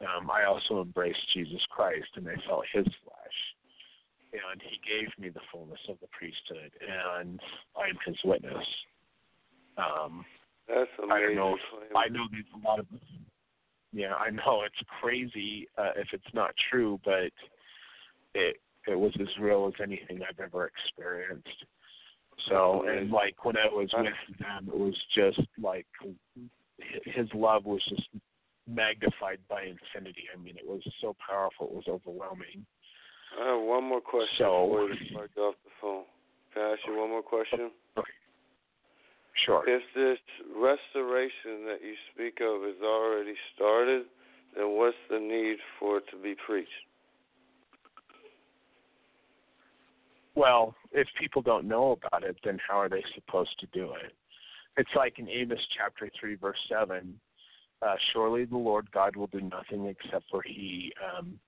Um, 0.00 0.30
I 0.30 0.44
also 0.44 0.82
embraced 0.82 1.20
Jesus 1.34 1.60
Christ, 1.70 2.08
and 2.16 2.26
I 2.28 2.36
felt 2.46 2.64
his 2.72 2.86
flesh. 3.04 3.17
And 4.32 4.60
he 4.60 4.78
gave 4.84 5.08
me 5.18 5.30
the 5.30 5.40
fullness 5.50 5.80
of 5.88 5.96
the 6.00 6.06
priesthood, 6.08 6.70
and 6.82 7.40
I'm 7.76 7.96
his 8.06 8.16
witness. 8.24 8.66
Um, 9.78 10.24
that's 10.68 10.90
amazing. 10.98 11.12
I 11.12 11.20
don't 11.20 11.34
know. 11.36 11.54
If, 11.54 11.96
I 11.96 12.08
know 12.08 12.26
there's 12.30 12.44
a 12.54 12.66
lot 12.68 12.78
of. 12.78 12.86
Yeah, 13.92 14.14
I 14.14 14.28
know 14.28 14.64
it's 14.66 14.88
crazy 15.00 15.66
uh, 15.78 15.92
if 15.96 16.08
it's 16.12 16.34
not 16.34 16.50
true, 16.70 17.00
but 17.04 17.32
it 18.34 18.56
it 18.86 18.98
was 18.98 19.12
as 19.20 19.28
real 19.40 19.66
as 19.66 19.80
anything 19.82 20.20
I've 20.28 20.40
ever 20.40 20.66
experienced. 20.66 21.64
So 22.48 22.84
and 22.88 23.10
like 23.10 23.44
when 23.44 23.56
I 23.56 23.66
was 23.66 23.88
with 23.96 24.38
them, 24.38 24.68
it 24.68 24.78
was 24.78 24.96
just 25.14 25.40
like 25.60 25.86
his 27.04 27.28
love 27.34 27.64
was 27.64 27.82
just 27.88 28.08
magnified 28.66 29.38
by 29.48 29.62
infinity. 29.62 30.24
I 30.34 30.38
mean, 30.38 30.56
it 30.56 30.66
was 30.66 30.82
so 31.00 31.16
powerful, 31.26 31.66
it 31.66 31.74
was 31.74 31.88
overwhelming. 31.88 32.66
I 33.40 33.52
have 33.52 33.62
one 33.62 33.84
more 33.84 34.00
question 34.00 34.38
so, 34.38 34.66
before 34.66 34.88
you 34.88 35.28
get 35.34 35.40
off 35.40 35.54
the 35.64 35.70
phone. 35.80 36.04
Can 36.54 36.62
I 36.62 36.72
ask 36.72 36.80
you 36.86 36.98
one 36.98 37.10
more 37.10 37.22
question? 37.22 37.70
Okay. 37.96 38.10
Sure. 39.44 39.64
If 39.68 39.82
this 39.94 40.18
restoration 40.56 41.66
that 41.66 41.78
you 41.82 41.94
speak 42.12 42.40
of 42.40 42.64
is 42.64 42.80
already 42.82 43.34
started, 43.54 44.04
then 44.56 44.76
what's 44.76 44.96
the 45.10 45.18
need 45.18 45.58
for 45.78 45.98
it 45.98 46.04
to 46.10 46.16
be 46.16 46.34
preached? 46.46 46.70
Well, 50.34 50.74
if 50.92 51.06
people 51.20 51.42
don't 51.42 51.66
know 51.66 51.98
about 52.02 52.24
it, 52.24 52.36
then 52.44 52.58
how 52.66 52.78
are 52.78 52.88
they 52.88 53.04
supposed 53.14 53.58
to 53.60 53.66
do 53.72 53.92
it? 53.92 54.12
It's 54.76 54.90
like 54.94 55.18
in 55.18 55.28
Amos 55.28 55.58
chapter 55.76 56.08
3, 56.20 56.36
verse 56.36 56.58
7 56.68 57.18
uh, 57.82 57.94
Surely 58.12 58.44
the 58.44 58.56
Lord 58.56 58.90
God 58.92 59.16
will 59.16 59.26
do 59.28 59.40
nothing 59.40 59.86
except 59.86 60.24
for 60.30 60.42
he, 60.42 60.92
um, 61.16 61.38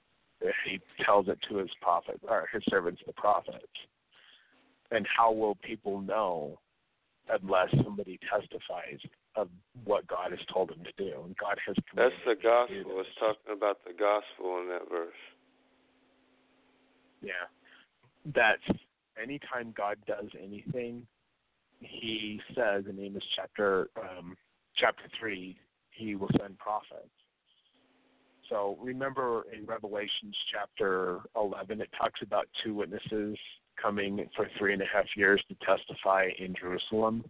he 0.65 0.81
tells 1.05 1.29
it 1.29 1.39
to 1.49 1.57
his 1.57 1.71
prophet, 1.81 2.21
or 2.29 2.49
his 2.53 2.63
servants, 2.69 3.01
the 3.07 3.13
prophets. 3.13 3.67
And 4.91 5.07
how 5.17 5.33
will 5.33 5.55
people 5.57 6.01
know 6.01 6.59
unless 7.29 7.69
somebody 7.85 8.19
testifies 8.29 8.99
of 9.37 9.49
what 9.85 10.07
God 10.07 10.31
has 10.31 10.41
told 10.53 10.71
them 10.71 10.83
to 10.85 10.93
do. 10.97 11.13
And 11.25 11.37
God 11.37 11.57
has 11.67 11.77
That's 11.95 12.15
the 12.27 12.35
gospel. 12.35 13.01
It's 13.01 13.09
talking 13.19 13.57
about 13.57 13.79
the 13.87 13.93
gospel 13.93 14.61
in 14.61 14.69
that 14.69 14.89
verse. 14.91 15.15
Yeah. 17.23 17.47
That's 18.35 18.79
anytime 19.23 19.73
God 19.77 19.97
does 20.07 20.29
anything, 20.43 21.07
he 21.81 22.41
says 22.55 22.85
in 22.89 22.99
Amos 22.99 23.23
chapter 23.37 23.89
um, 23.97 24.37
chapter 24.77 25.05
three, 25.19 25.57
he 25.91 26.15
will 26.15 26.31
send 26.39 26.59
prophets. 26.59 27.09
So 28.51 28.77
remember 28.83 29.45
in 29.57 29.65
Revelations 29.65 30.37
chapter 30.53 31.21
eleven 31.37 31.81
it 31.81 31.89
talks 31.97 32.21
about 32.23 32.47
two 32.63 32.75
witnesses 32.75 33.39
coming 33.81 34.27
for 34.37 34.49
three 34.59 34.75
and 34.75 34.83
a 34.83 34.87
half 34.93 35.07
years 35.17 35.43
to 35.49 35.55
testify 35.65 36.29
in 36.39 36.55
Jerusalem. 36.55 37.25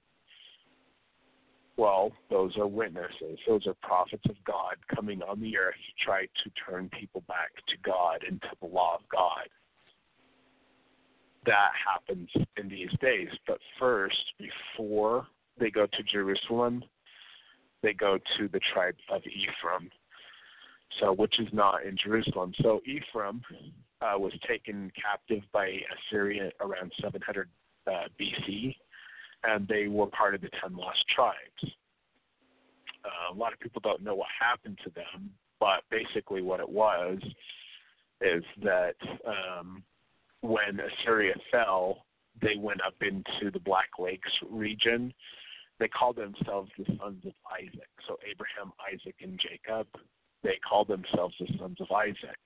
Well, 1.76 2.12
those 2.28 2.56
are 2.58 2.66
witnesses. 2.66 3.38
Those 3.46 3.66
are 3.66 3.74
prophets 3.82 4.24
of 4.28 4.36
God 4.44 4.76
coming 4.94 5.22
on 5.22 5.40
the 5.40 5.56
earth 5.56 5.74
to 5.74 6.04
try 6.04 6.22
to 6.22 6.50
turn 6.66 6.90
people 6.98 7.22
back 7.28 7.50
to 7.68 7.76
God 7.84 8.24
and 8.28 8.40
to 8.42 8.48
the 8.60 8.66
law 8.66 8.96
of 8.96 9.08
God. 9.10 9.48
That 11.46 11.70
happens 11.86 12.28
in 12.56 12.68
these 12.68 12.90
days. 13.00 13.28
But 13.46 13.58
first, 13.78 14.16
before 14.38 15.26
they 15.58 15.70
go 15.70 15.86
to 15.86 16.02
Jerusalem, 16.02 16.82
they 17.82 17.94
go 17.94 18.18
to 18.38 18.48
the 18.48 18.60
tribe 18.74 18.96
of 19.10 19.22
Ephraim. 19.22 19.90
So, 20.98 21.12
which 21.12 21.38
is 21.38 21.48
not 21.52 21.86
in 21.86 21.96
Jerusalem. 22.02 22.52
So 22.62 22.80
Ephraim 22.84 23.42
uh, 24.00 24.18
was 24.18 24.32
taken 24.48 24.90
captive 25.00 25.42
by 25.52 25.78
Assyria 26.10 26.50
around 26.60 26.92
700 27.00 27.48
uh, 27.86 27.90
BC, 28.20 28.74
and 29.44 29.66
they 29.68 29.86
were 29.88 30.06
part 30.06 30.34
of 30.34 30.40
the 30.40 30.50
ten 30.60 30.76
lost 30.76 31.04
tribes. 31.14 31.74
Uh, 33.04 33.34
a 33.34 33.36
lot 33.36 33.52
of 33.52 33.60
people 33.60 33.80
don't 33.82 34.02
know 34.02 34.14
what 34.14 34.28
happened 34.38 34.78
to 34.84 34.90
them, 34.90 35.30
but 35.58 35.82
basically 35.90 36.42
what 36.42 36.60
it 36.60 36.68
was 36.68 37.18
is 38.20 38.44
that 38.62 38.96
um, 39.26 39.82
when 40.42 40.80
Assyria 40.80 41.34
fell, 41.50 42.04
they 42.42 42.56
went 42.58 42.80
up 42.86 42.94
into 43.00 43.50
the 43.50 43.60
Black 43.60 43.88
Lakes 43.98 44.30
region. 44.50 45.12
They 45.78 45.88
called 45.88 46.16
themselves 46.16 46.70
the 46.76 46.84
sons 46.98 47.24
of 47.24 47.32
Isaac. 47.50 47.88
So 48.06 48.18
Abraham, 48.30 48.72
Isaac, 48.92 49.16
and 49.22 49.40
Jacob, 49.40 49.86
they 50.42 50.58
called 50.68 50.88
themselves 50.88 51.34
the 51.38 51.46
sons 51.58 51.76
of 51.80 51.90
Isaac. 51.90 52.38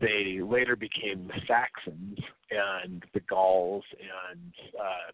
They 0.00 0.40
later 0.42 0.76
became 0.76 1.28
the 1.28 1.40
Saxons 1.46 2.18
and 2.50 3.04
the 3.14 3.20
Gauls 3.20 3.84
and 4.00 4.52
uh, 4.78 5.12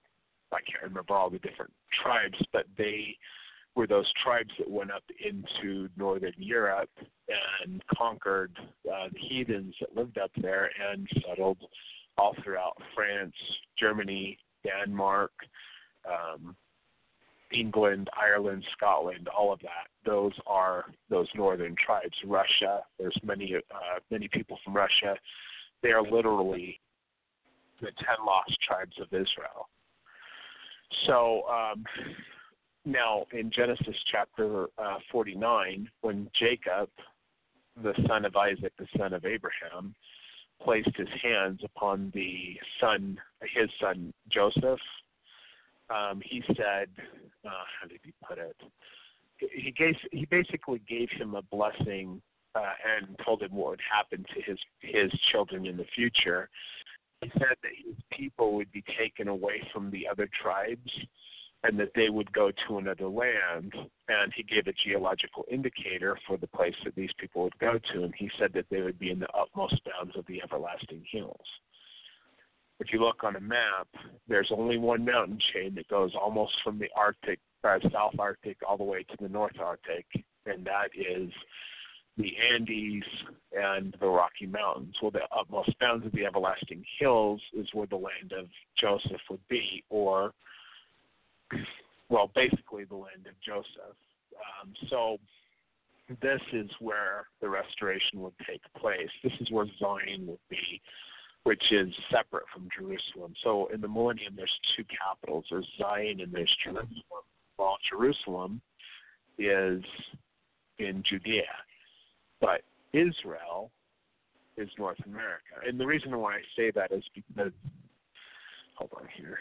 I 0.53 0.61
can't 0.71 0.85
remember 0.85 1.15
all 1.15 1.31
the 1.31 1.39
different 1.39 1.73
tribes, 2.03 2.39
but 2.53 2.67
they 2.77 3.17
were 3.75 3.87
those 3.87 4.11
tribes 4.23 4.51
that 4.59 4.71
went 4.71 4.91
up 4.91 5.05
into 5.25 5.89
northern 5.97 6.35
Europe 6.37 6.91
and 7.65 7.83
conquered 7.97 8.53
uh, 8.59 9.09
the 9.13 9.19
heathens 9.19 9.75
that 9.81 9.97
lived 9.97 10.19
up 10.19 10.31
there 10.41 10.71
and 10.91 11.09
settled 11.27 11.59
all 12.19 12.35
throughout 12.45 12.77
France, 12.95 13.35
Germany, 13.79 14.39
Denmark, 14.65 15.33
um, 16.07 16.55
England, 17.53 18.09
Ireland, 18.21 18.65
Scotland, 18.77 19.29
all 19.29 19.53
of 19.53 19.61
that. 19.61 19.89
Those 20.05 20.33
are 20.47 20.87
those 21.11 21.29
northern 21.35 21.75
tribes. 21.85 22.15
Russia, 22.27 22.81
there's 22.99 23.17
many 23.23 23.55
uh, 23.57 24.01
many 24.11 24.29
people 24.29 24.59
from 24.65 24.75
Russia. 24.75 25.17
They 25.83 25.91
are 25.91 26.03
literally 26.03 26.81
the 27.81 27.91
ten 27.99 28.25
lost 28.25 28.57
tribes 28.67 28.97
of 29.01 29.09
Israel. 29.09 29.69
So 31.07 31.43
um, 31.49 31.85
now 32.85 33.25
in 33.33 33.51
Genesis 33.51 33.97
chapter 34.11 34.67
uh, 34.79 34.99
49, 35.11 35.89
when 36.01 36.31
Jacob, 36.39 36.89
the 37.83 37.95
son 38.07 38.25
of 38.25 38.37
Isaac, 38.37 38.73
the 38.79 38.87
son 38.99 39.13
of 39.13 39.25
Abraham, 39.25 39.95
placed 40.63 40.95
his 40.97 41.09
hands 41.23 41.61
upon 41.65 42.13
the 42.15 42.57
son, 42.81 43.19
his 43.43 43.69
son 43.81 44.13
Joseph, 44.31 44.81
um, 45.93 46.21
he 46.25 46.43
said, 46.49 46.89
uh, 47.45 47.65
how 47.81 47.89
did 47.89 48.01
he 48.03 48.13
put 48.27 48.39
it? 48.39 48.57
He 49.39 49.73
gave 49.73 49.95
he 50.13 50.25
basically 50.27 50.81
gave 50.89 51.09
him 51.11 51.35
a 51.35 51.43
blessing 51.43 52.23
uh, 52.55 52.73
and 52.97 53.19
told 53.25 53.43
him 53.43 53.53
what 53.53 53.71
would 53.71 53.81
happen 53.81 54.25
to 54.35 54.43
his 54.43 54.59
his 54.81 55.11
children 55.33 55.67
in 55.67 55.77
the 55.77 55.87
future. 55.95 56.49
He 57.21 57.31
said 57.35 57.57
that 57.63 57.73
his 57.85 57.97
people 58.13 58.55
would 58.55 58.71
be 58.71 58.85
taken 58.99 59.29
away 59.29 59.63
from 59.73 59.91
the 59.91 60.07
other 60.09 60.29
tribes 60.41 60.91
and 61.65 61.79
that 61.79 61.91
they 61.95 62.09
would 62.09 62.33
go 62.33 62.51
to 62.67 62.79
another 62.79 63.09
land. 63.09 63.73
And 64.09 64.33
he 64.35 64.43
gave 64.43 64.67
a 64.67 64.73
geological 64.73 65.45
indicator 65.51 66.19
for 66.27 66.37
the 66.37 66.49
place 66.49 66.75
that 66.85 66.95
these 66.95 67.13
people 67.19 67.45
would 67.45 67.59
go 67.59 67.79
to, 67.93 68.03
and 68.03 68.13
he 68.17 68.29
said 68.39 68.53
that 68.55 68.67
they 68.71 68.83
would 68.83 68.99
be 68.99 69.11
in 69.11 69.21
the 69.21 69.29
utmost 69.33 69.81
bounds 69.85 70.17
of 70.17 70.27
the 70.27 70.43
everlasting 70.43 71.05
hills. 71.11 71.47
If 72.85 72.93
you 72.93 72.99
look 72.99 73.23
on 73.23 73.37
a 73.37 73.41
map, 73.41 73.87
there's 74.27 74.51
only 74.51 74.77
one 74.77 75.05
mountain 75.05 75.39
chain 75.55 75.73
that 75.77 75.87
goes 75.87 76.11
almost 76.21 76.53
from 76.65 76.81
the 76.81 76.89
Arctic, 76.97 77.39
uh, 77.63 77.79
South 77.93 78.15
Arctic, 78.19 78.57
all 78.69 78.77
the 78.77 78.83
way 78.83 79.05
to 79.05 79.17
the 79.21 79.29
North 79.29 79.59
Arctic, 79.61 80.05
and 80.47 80.65
that 80.67 80.89
is 80.93 81.31
the 82.19 82.35
Andes 82.53 83.05
and 83.57 83.97
the 84.01 84.09
Rocky 84.09 84.47
Mountains. 84.47 84.97
Well, 85.01 85.13
the 85.13 85.21
utmost 85.31 85.79
bounds 85.79 86.05
of 86.05 86.11
the 86.11 86.27
everlasting 86.27 86.85
hills 86.99 87.41
is 87.57 87.69
where 87.73 87.87
the 87.87 87.95
land 87.95 88.33
of 88.37 88.49
Joseph 88.77 89.21
would 89.31 89.47
be, 89.49 89.85
or, 89.89 90.33
well, 92.09 92.33
basically 92.35 92.83
the 92.83 92.97
land 92.97 93.29
of 93.29 93.41
Joseph. 93.47 93.97
Um, 94.61 94.73
so 94.91 95.19
this 96.21 96.41
is 96.53 96.69
where 96.81 97.27
the 97.41 97.49
restoration 97.49 98.21
would 98.23 98.35
take 98.45 98.63
place. 98.77 99.09
This 99.23 99.33
is 99.41 99.53
where 99.53 99.67
Zion 99.79 100.27
would 100.27 100.47
be, 100.51 100.83
which 101.45 101.63
is 101.73 101.89
separate 102.11 102.45
from 102.53 102.69
Jerusalem. 102.77 103.35
So 103.43 103.69
in 103.75 103.81
the 103.81 103.89
millennium, 103.89 104.35
there's 104.37 104.53
two 104.77 104.85
capitals 104.85 105.45
there's 105.51 105.67
Zion 105.79 106.21
and 106.21 106.33
there's 106.33 106.55
Jerusalem. 106.65 107.03
Well, 107.59 107.77
Jerusalem 107.91 108.61
is 109.39 109.83
in 110.79 111.03
Judea 111.09 111.43
but 112.43 112.61
Israel 112.93 113.71
is 114.59 114.69
North 114.77 114.99
America. 115.07 115.63
And 115.67 115.81
the 115.81 115.87
reason 115.87 116.19
why 116.19 116.35
I 116.35 116.41
say 116.55 116.71
that 116.73 116.93
is 116.93 117.05
because, 117.15 117.53
hold 118.75 118.91
on 118.99 119.09
here. 119.17 119.39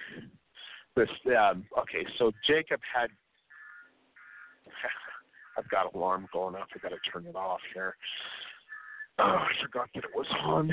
This, 0.96 1.10
um, 1.38 1.66
okay, 1.78 2.06
so 2.18 2.32
Jacob 2.48 2.80
had, 2.94 3.10
I've 5.58 5.68
got 5.70 5.94
alarm 5.94 6.28
going 6.32 6.56
off. 6.56 6.68
I've 6.74 6.82
got 6.82 6.90
to 6.90 6.98
turn 7.12 7.26
it 7.26 7.36
off 7.36 7.60
here. 7.74 7.96
Oh, 9.20 9.24
I 9.24 9.50
forgot 9.62 9.90
that 9.96 10.06
it 10.06 10.12
was 10.16 10.28
on. 10.44 10.72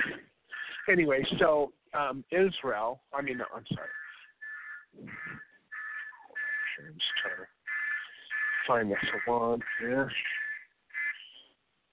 Anyway, 0.90 1.24
so 1.38 1.72
um, 1.94 2.24
Israel, 2.30 3.00
I 3.12 3.22
mean, 3.22 3.40
I'm 3.54 3.64
sorry. 3.74 3.88
I'm 6.78 6.94
find 8.66 8.90
this 8.90 8.98
alarm 9.26 9.60
here. 9.80 10.10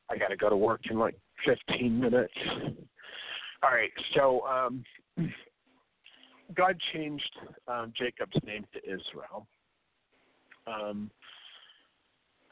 I 0.10 0.18
got 0.18 0.28
to 0.28 0.38
go 0.38 0.50
to 0.50 0.58
work 0.58 0.82
in 0.89 1.00
like 1.00 1.16
15 1.46 2.00
minutes. 2.00 2.34
All 3.64 3.72
right, 3.72 3.91
so 4.16 4.46
um, 4.46 4.84
God 6.54 6.78
changed 6.93 7.32
um, 7.68 7.93
Jacob's 7.98 8.38
name 8.46 8.66
to 8.74 8.80
Israel. 8.84 9.48
Um, 10.68 11.10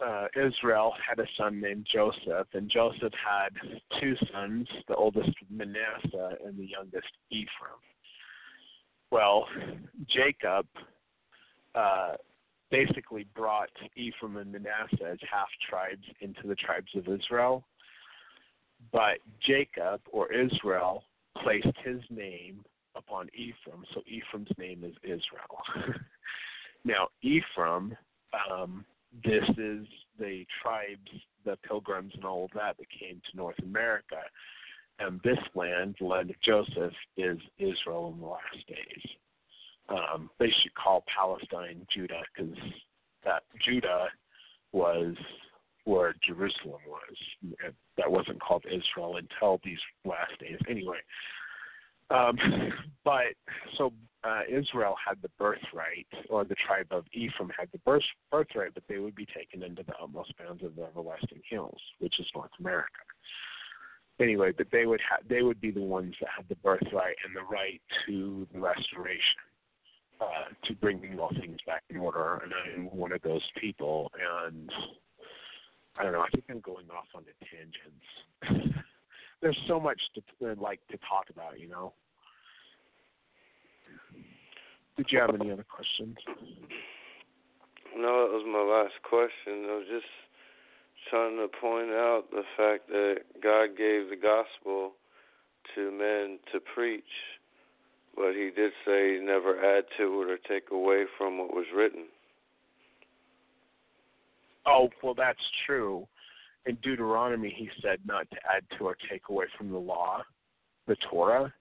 uh, 0.04 0.28
Israel 0.36 0.94
had 1.08 1.20
a 1.20 1.28
son 1.38 1.60
named 1.60 1.88
Joseph, 1.92 2.48
and 2.54 2.70
Joseph 2.70 3.14
had 3.14 3.50
two 4.00 4.16
sons, 4.32 4.68
the 4.88 4.96
oldest 4.96 5.32
Manasseh 5.50 6.38
and 6.46 6.58
the 6.58 6.66
youngest 6.66 7.08
Ephraim. 7.30 7.80
Well, 9.12 9.46
Jacob 10.10 10.66
uh, 11.76 12.14
basically 12.72 13.28
brought 13.36 13.70
Ephraim 13.96 14.38
and 14.38 14.52
Manasseh 14.52 15.12
as 15.12 15.20
half 15.32 15.48
tribes 15.70 16.04
into 16.22 16.48
the 16.48 16.56
tribes 16.56 16.92
of 16.96 17.08
Israel. 17.08 17.64
But 18.92 19.20
Jacob 19.46 20.02
or 20.12 20.34
Israel 20.34 21.04
placed 21.42 21.78
his 21.86 22.02
name 22.10 22.66
upon 22.96 23.30
Ephraim, 23.34 23.86
so 23.94 24.02
Ephraim's 24.08 24.52
name 24.58 24.84
is 24.84 24.96
Israel. 25.04 25.62
now, 26.86 27.08
Ephraim, 27.22 27.96
um, 28.52 28.86
this 29.24 29.48
is 29.58 29.86
the 30.20 30.46
tribes, 30.62 31.12
the 31.46 31.58
pilgrims, 31.68 32.14
and 32.16 32.26
all 32.26 32.46
of 32.46 32.52
that 32.56 32.78
that 32.78 32.88
came 32.90 33.22
to 33.30 33.38
North 33.38 33.60
America. 33.62 34.22
And 35.00 35.20
this 35.24 35.40
land, 35.56 35.96
the 36.00 36.06
land 36.06 36.30
of 36.30 36.36
Joseph, 36.42 36.94
is 37.18 37.38
Israel 37.58 38.14
in 38.14 38.22
the 38.22 38.28
last 38.28 38.68
days 38.68 39.16
um, 39.90 40.30
they 40.40 40.52
should 40.62 40.74
call 40.76 41.04
Palestine 41.14 41.86
Judah 41.94 42.22
because 42.36 42.56
that 43.24 43.44
Judah 43.66 44.08
was 44.72 45.16
where 45.86 46.16
Jerusalem 46.26 46.82
was. 46.88 47.58
That 47.98 48.12
wasn't 48.12 48.42
called 48.42 48.66
Israel 48.66 49.18
until 49.18 49.60
these 49.64 49.80
last 50.06 50.40
days, 50.40 50.58
anyway. 50.70 50.98
Um, 52.10 52.38
but 53.04 53.36
so 53.78 53.94
uh, 54.24 54.42
Israel 54.48 54.96
had 55.06 55.22
the 55.22 55.30
birthright, 55.38 56.08
or 56.30 56.46
the 56.46 56.56
tribe 56.66 56.88
of 56.92 57.06
Ephraim 57.14 57.52
had 57.58 57.70
the 57.72 57.78
birth, 57.80 58.04
birthright, 58.32 58.74
but 58.74 58.84
they 58.88 59.00
would 59.00 59.16
be 59.16 59.26
taken 59.26 59.64
into 59.64 59.84
the 59.84 59.94
utmost 60.02 60.34
bounds 60.38 60.64
of 60.64 60.76
the 60.76 60.84
everlasting 60.84 61.42
hills, 61.50 61.80
which 62.00 62.20
is 62.20 62.26
North 62.34 62.52
America. 62.60 62.90
Anyway, 64.20 64.52
but 64.56 64.68
they 64.72 64.86
would 64.86 65.02
have 65.10 65.28
they 65.28 65.42
would 65.42 65.60
be 65.60 65.72
the 65.72 65.82
ones 65.82 66.14
that 66.22 66.30
had 66.36 66.48
the 66.48 66.56
birthright 66.58 67.16
and 67.26 67.36
the 67.36 67.42
right 67.52 67.82
to 68.06 68.48
the 68.54 68.60
restoration 68.60 69.42
uh, 70.22 70.54
to 70.66 70.76
bringing 70.76 71.20
all 71.20 71.32
things 71.42 71.58
back 71.66 71.84
in 71.90 71.98
order, 71.98 72.42
and 72.44 72.54
I'm 72.54 72.86
one 72.96 73.12
of 73.12 73.22
those 73.24 73.42
people. 73.60 74.12
And 74.48 74.72
I 75.98 76.04
don't 76.04 76.14
know. 76.14 76.22
I 76.22 76.30
think 76.30 76.46
I'm 76.50 76.60
going 76.60 76.86
off 76.92 77.08
on 77.16 77.24
the 77.26 78.52
tangents. 78.52 78.78
There's 79.44 79.60
so 79.68 79.80
much 79.80 80.02
to 80.16 80.56
like 80.60 80.80
to 80.90 80.98
talk 80.98 81.30
about, 81.30 81.60
you 81.60 81.70
know. 81.70 81.94
Did 84.98 85.08
you 85.10 85.20
have 85.20 85.36
any 85.36 85.52
other 85.52 85.66
questions? 85.70 86.18
No, 87.96 88.26
that 88.26 88.34
was 88.34 88.46
my 88.48 88.64
last 88.64 88.98
question. 89.04 89.70
I 89.70 89.76
was 89.78 89.86
just 89.92 90.10
trying 91.12 91.38
to 91.38 91.48
point 91.48 91.92
out 91.92 92.24
the 92.32 92.44
fact 92.58 92.88
that 92.88 93.18
God 93.44 93.78
gave 93.78 94.10
the 94.10 94.18
gospel 94.20 94.94
to 95.76 95.92
men 95.92 96.40
to 96.52 96.60
preach 96.74 97.04
but 98.16 98.34
he 98.34 98.52
did 98.56 98.72
say 98.86 99.20
never 99.22 99.58
add 99.60 99.86
to 99.98 100.22
it 100.22 100.30
or 100.30 100.38
take 100.38 100.72
away 100.72 101.06
from 101.18 101.38
what 101.38 101.54
was 101.54 101.66
written. 101.76 102.06
Oh, 104.66 104.90
well, 105.02 105.14
that's 105.14 105.40
true. 105.66 106.08
In 106.66 106.76
Deuteronomy, 106.82 107.54
he 107.56 107.70
said 107.82 108.00
not 108.06 108.30
to 108.32 108.38
add 108.56 108.64
to 108.78 108.86
or 108.86 108.98
take 109.10 109.24
away 109.30 109.46
from 109.58 109.72
the 109.72 109.78
law, 109.78 110.22
the 110.88 110.96
Torah. 111.10 111.54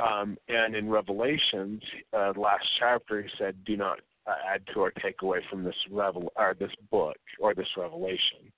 Um, 0.00 0.36
and 0.48 0.76
in 0.76 0.88
Revelations, 0.88 1.82
uh, 2.12 2.32
last 2.36 2.64
chapter, 2.78 3.22
he 3.22 3.28
said, 3.38 3.64
"Do 3.64 3.76
not 3.76 4.00
uh, 4.26 4.34
add 4.46 4.66
to 4.68 4.80
or 4.80 4.90
take 4.90 5.22
away 5.22 5.40
from 5.50 5.64
this 5.64 5.74
revel 5.90 6.32
or 6.36 6.54
this 6.58 6.74
book 6.90 7.16
or 7.40 7.54
this 7.54 7.76
revelation." 7.76 8.52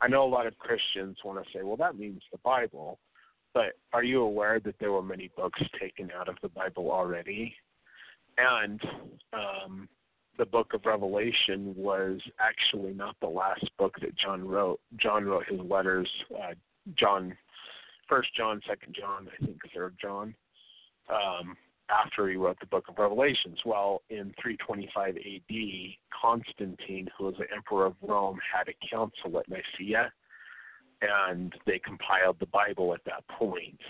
I 0.00 0.08
know 0.08 0.24
a 0.24 0.28
lot 0.28 0.46
of 0.46 0.58
Christians 0.58 1.18
want 1.24 1.44
to 1.44 1.52
say, 1.52 1.62
"Well, 1.62 1.76
that 1.76 1.96
means 1.96 2.22
the 2.32 2.38
Bible," 2.38 2.98
But 3.54 3.72
are 3.92 4.04
you 4.04 4.22
aware 4.22 4.60
that 4.60 4.76
there 4.78 4.92
were 4.92 5.02
many 5.02 5.30
books 5.36 5.60
taken 5.80 6.10
out 6.12 6.28
of 6.28 6.36
the 6.42 6.48
Bible 6.48 6.90
already? 6.90 7.54
And 8.36 8.80
um, 9.32 9.88
the 10.38 10.46
book 10.46 10.72
of 10.74 10.86
Revelation 10.86 11.74
was 11.76 12.20
actually 12.38 12.94
not 12.94 13.16
the 13.20 13.28
last 13.28 13.68
book 13.78 13.96
that 14.00 14.16
John 14.16 14.46
wrote. 14.46 14.80
John 14.96 15.24
wrote 15.24 15.46
his 15.48 15.60
letters, 15.60 16.08
uh, 16.34 16.54
John, 16.96 17.36
First 18.08 18.34
John, 18.36 18.60
Second 18.66 18.96
John, 18.98 19.28
I 19.28 19.44
think 19.44 19.58
Third 19.74 19.96
John, 20.00 20.34
um, 21.10 21.56
after 21.90 22.28
he 22.28 22.36
wrote 22.36 22.58
the 22.60 22.66
book 22.66 22.84
of 22.88 22.98
Revelations. 22.98 23.58
Well, 23.64 24.02
in 24.10 24.32
325 24.40 25.16
A.D., 25.16 25.98
Constantine, 26.22 27.08
who 27.18 27.26
was 27.26 27.34
the 27.38 27.52
emperor 27.54 27.86
of 27.86 27.94
Rome, 28.00 28.38
had 28.54 28.68
a 28.68 28.88
council 28.88 29.38
at 29.38 29.48
Nicaea 29.48 30.12
and 31.00 31.52
they 31.66 31.78
compiled 31.78 32.36
the 32.40 32.46
Bible 32.46 32.94
at 32.94 33.04
that 33.04 33.26
point. 33.28 33.80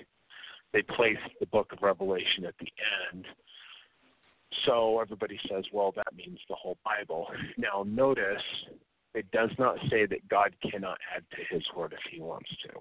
They 0.73 0.83
placed 0.83 1.21
the 1.41 1.47
book 1.47 1.73
of 1.73 1.83
Revelation 1.83 2.45
at 2.47 2.55
the 2.61 2.69
end. 3.13 3.25
So 4.65 5.01
everybody 5.01 5.39
says, 5.51 5.65
well, 5.73 5.93
that 5.97 6.15
means 6.17 6.39
the 6.49 6.55
whole 6.55 6.79
Bible. 6.85 7.27
Now, 7.57 7.85
notice 7.87 8.43
it 9.15 9.31
does 9.31 9.51
not 9.59 9.77
say 9.91 10.07
that 10.07 10.29
God 10.29 10.55
cannot 10.71 10.99
add 11.15 11.25
to 11.33 11.55
his 11.55 11.63
word 11.77 11.93
if 11.93 12.13
he 12.13 12.21
wants 12.21 12.51
to. 12.65 12.81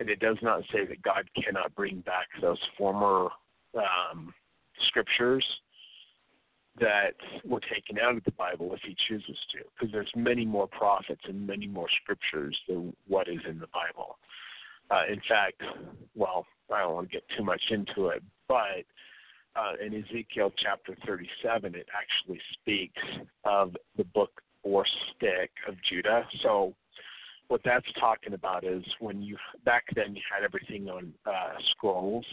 And 0.00 0.08
it 0.08 0.20
does 0.20 0.38
not 0.42 0.62
say 0.72 0.84
that 0.86 1.02
God 1.02 1.28
cannot 1.42 1.74
bring 1.74 2.00
back 2.00 2.26
those 2.40 2.58
former 2.76 3.28
um, 3.76 4.34
scriptures 4.88 5.44
that 6.80 7.14
were 7.44 7.60
taken 7.60 7.98
out 8.02 8.16
of 8.16 8.24
the 8.24 8.32
Bible 8.32 8.74
if 8.74 8.80
he 8.84 8.96
chooses 9.08 9.38
to, 9.52 9.58
because 9.78 9.92
there's 9.92 10.10
many 10.16 10.44
more 10.44 10.66
prophets 10.66 11.20
and 11.28 11.46
many 11.46 11.68
more 11.68 11.86
scriptures 12.02 12.56
than 12.68 12.94
what 13.06 13.28
is 13.28 13.38
in 13.48 13.60
the 13.60 13.68
Bible. 13.68 14.18
Uh, 14.90 15.02
in 15.10 15.20
fact, 15.28 15.62
well, 16.16 16.46
I 16.72 16.80
don't 16.80 16.94
want 16.94 17.10
to 17.10 17.12
get 17.12 17.22
too 17.36 17.44
much 17.44 17.62
into 17.70 18.08
it, 18.08 18.22
but 18.48 18.84
uh, 19.56 19.84
in 19.84 19.94
Ezekiel 19.94 20.52
chapter 20.56 20.96
37, 21.06 21.74
it 21.74 21.86
actually 21.94 22.40
speaks 22.52 23.02
of 23.44 23.76
the 23.96 24.04
book 24.04 24.40
or 24.62 24.84
stick 25.14 25.50
of 25.68 25.74
Judah. 25.88 26.26
So, 26.42 26.74
what 27.48 27.60
that's 27.64 27.86
talking 28.00 28.32
about 28.32 28.64
is 28.64 28.82
when 29.00 29.22
you 29.22 29.36
back 29.66 29.84
then 29.94 30.16
you 30.16 30.22
had 30.34 30.44
everything 30.44 30.88
on 30.88 31.12
uh, 31.26 31.52
scrolls, 31.70 32.24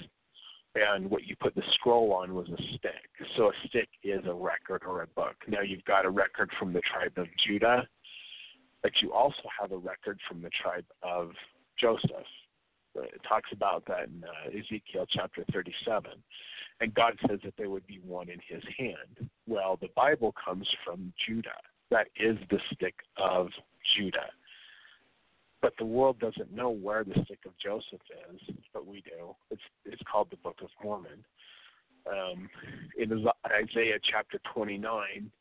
and 0.75 1.09
what 1.09 1.27
you 1.27 1.35
put 1.35 1.53
the 1.53 1.63
scroll 1.73 2.13
on 2.13 2.33
was 2.33 2.47
a 2.47 2.61
stick. 2.77 3.27
So 3.35 3.49
a 3.49 3.67
stick 3.67 3.89
is 4.03 4.21
a 4.25 4.33
record 4.33 4.83
or 4.87 5.01
a 5.01 5.07
book. 5.07 5.35
Now 5.47 5.61
you've 5.61 5.83
got 5.83 6.05
a 6.05 6.09
record 6.09 6.49
from 6.57 6.71
the 6.71 6.81
tribe 6.81 7.13
of 7.17 7.27
Judah, 7.45 7.87
but 8.81 8.91
you 9.01 9.11
also 9.11 9.43
have 9.59 9.71
a 9.71 9.77
record 9.77 10.19
from 10.27 10.41
the 10.41 10.49
tribe 10.49 10.85
of 11.03 11.31
Joseph. 11.79 12.25
It 12.95 13.21
talks 13.27 13.49
about 13.53 13.85
that 13.87 14.07
in 14.07 14.23
uh, 14.23 14.49
Ezekiel 14.49 15.05
chapter 15.09 15.45
37. 15.53 16.11
And 16.81 16.93
God 16.95 17.13
says 17.29 17.39
that 17.45 17.53
there 17.57 17.69
would 17.69 17.85
be 17.85 17.99
one 18.03 18.27
in 18.27 18.39
his 18.47 18.63
hand. 18.77 19.29
Well, 19.47 19.77
the 19.79 19.89
Bible 19.95 20.33
comes 20.43 20.67
from 20.83 21.13
Judah. 21.27 21.49
That 21.91 22.07
is 22.19 22.37
the 22.49 22.57
stick 22.73 22.95
of 23.17 23.49
Judah. 23.95 24.31
But 25.61 25.73
the 25.77 25.85
world 25.85 26.19
doesn't 26.19 26.51
know 26.51 26.71
where 26.71 27.03
the 27.03 27.23
stick 27.25 27.39
of 27.45 27.51
Joseph 27.63 28.01
is, 28.33 28.55
but 28.73 28.87
we 28.87 29.01
do. 29.01 29.35
It's 29.51 29.61
it's 29.85 30.01
called 30.11 30.29
the 30.31 30.37
Book 30.37 30.57
of 30.63 30.69
Mormon. 30.83 31.23
Um, 32.11 32.49
in 32.97 33.11
Isaiah 33.45 33.99
chapter 34.11 34.39
29, 34.51 35.31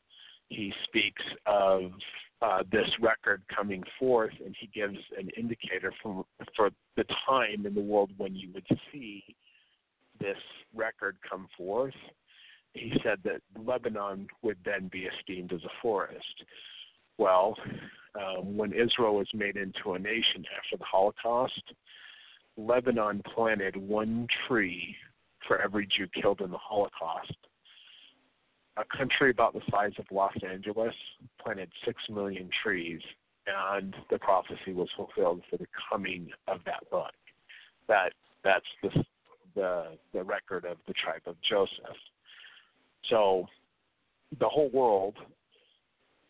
he 0.49 0.71
speaks 0.83 1.23
of 1.47 1.91
uh, 2.43 2.61
this 2.71 2.87
record 3.01 3.41
coming 3.55 3.83
forth, 3.97 4.33
and 4.45 4.55
he 4.59 4.67
gives 4.67 4.97
an 5.17 5.29
indicator 5.35 5.91
for 6.03 6.23
for 6.55 6.69
the 6.97 7.05
time 7.27 7.65
in 7.65 7.73
the 7.73 7.81
world 7.81 8.11
when 8.17 8.35
you 8.35 8.49
would 8.53 8.67
see 8.91 9.23
this 10.21 10.37
record 10.73 11.17
come 11.29 11.47
forth. 11.57 11.93
He 12.73 12.93
said 13.03 13.19
that 13.25 13.41
Lebanon 13.65 14.27
would 14.43 14.57
then 14.63 14.89
be 14.91 15.07
esteemed 15.19 15.51
as 15.51 15.63
a 15.63 15.81
forest. 15.81 16.43
Well, 17.17 17.55
um, 18.15 18.57
when 18.57 18.71
Israel 18.73 19.15
was 19.15 19.27
made 19.33 19.57
into 19.57 19.93
a 19.93 19.99
nation 19.99 20.45
after 20.57 20.77
the 20.77 20.85
Holocaust, 20.85 21.61
Lebanon 22.57 23.21
planted 23.33 23.75
one 23.75 24.27
tree 24.47 24.95
for 25.47 25.61
every 25.61 25.87
Jew 25.87 26.07
killed 26.21 26.41
in 26.41 26.51
the 26.51 26.57
Holocaust. 26.57 27.35
A 28.77 28.97
country 28.97 29.31
about 29.31 29.53
the 29.53 29.61
size 29.69 29.91
of 29.99 30.05
Los 30.11 30.33
Angeles 30.49 30.93
planted 31.41 31.69
six 31.85 32.01
million 32.09 32.49
trees, 32.63 33.01
and 33.45 33.93
the 34.09 34.17
prophecy 34.19 34.73
was 34.73 34.87
fulfilled 34.95 35.41
for 35.49 35.57
the 35.57 35.67
coming 35.89 36.29
of 36.47 36.59
that 36.65 36.89
book. 36.89 37.11
That 37.87 38.13
that's 38.43 38.65
the 38.81 38.89
the 39.55 39.97
the 40.13 40.23
record 40.23 40.65
of 40.65 40.77
the 40.87 40.93
tribe 40.93 41.21
of 41.25 41.35
Joseph. 41.47 41.97
So 43.09 43.47
the 44.39 44.47
whole 44.47 44.69
world 44.69 45.15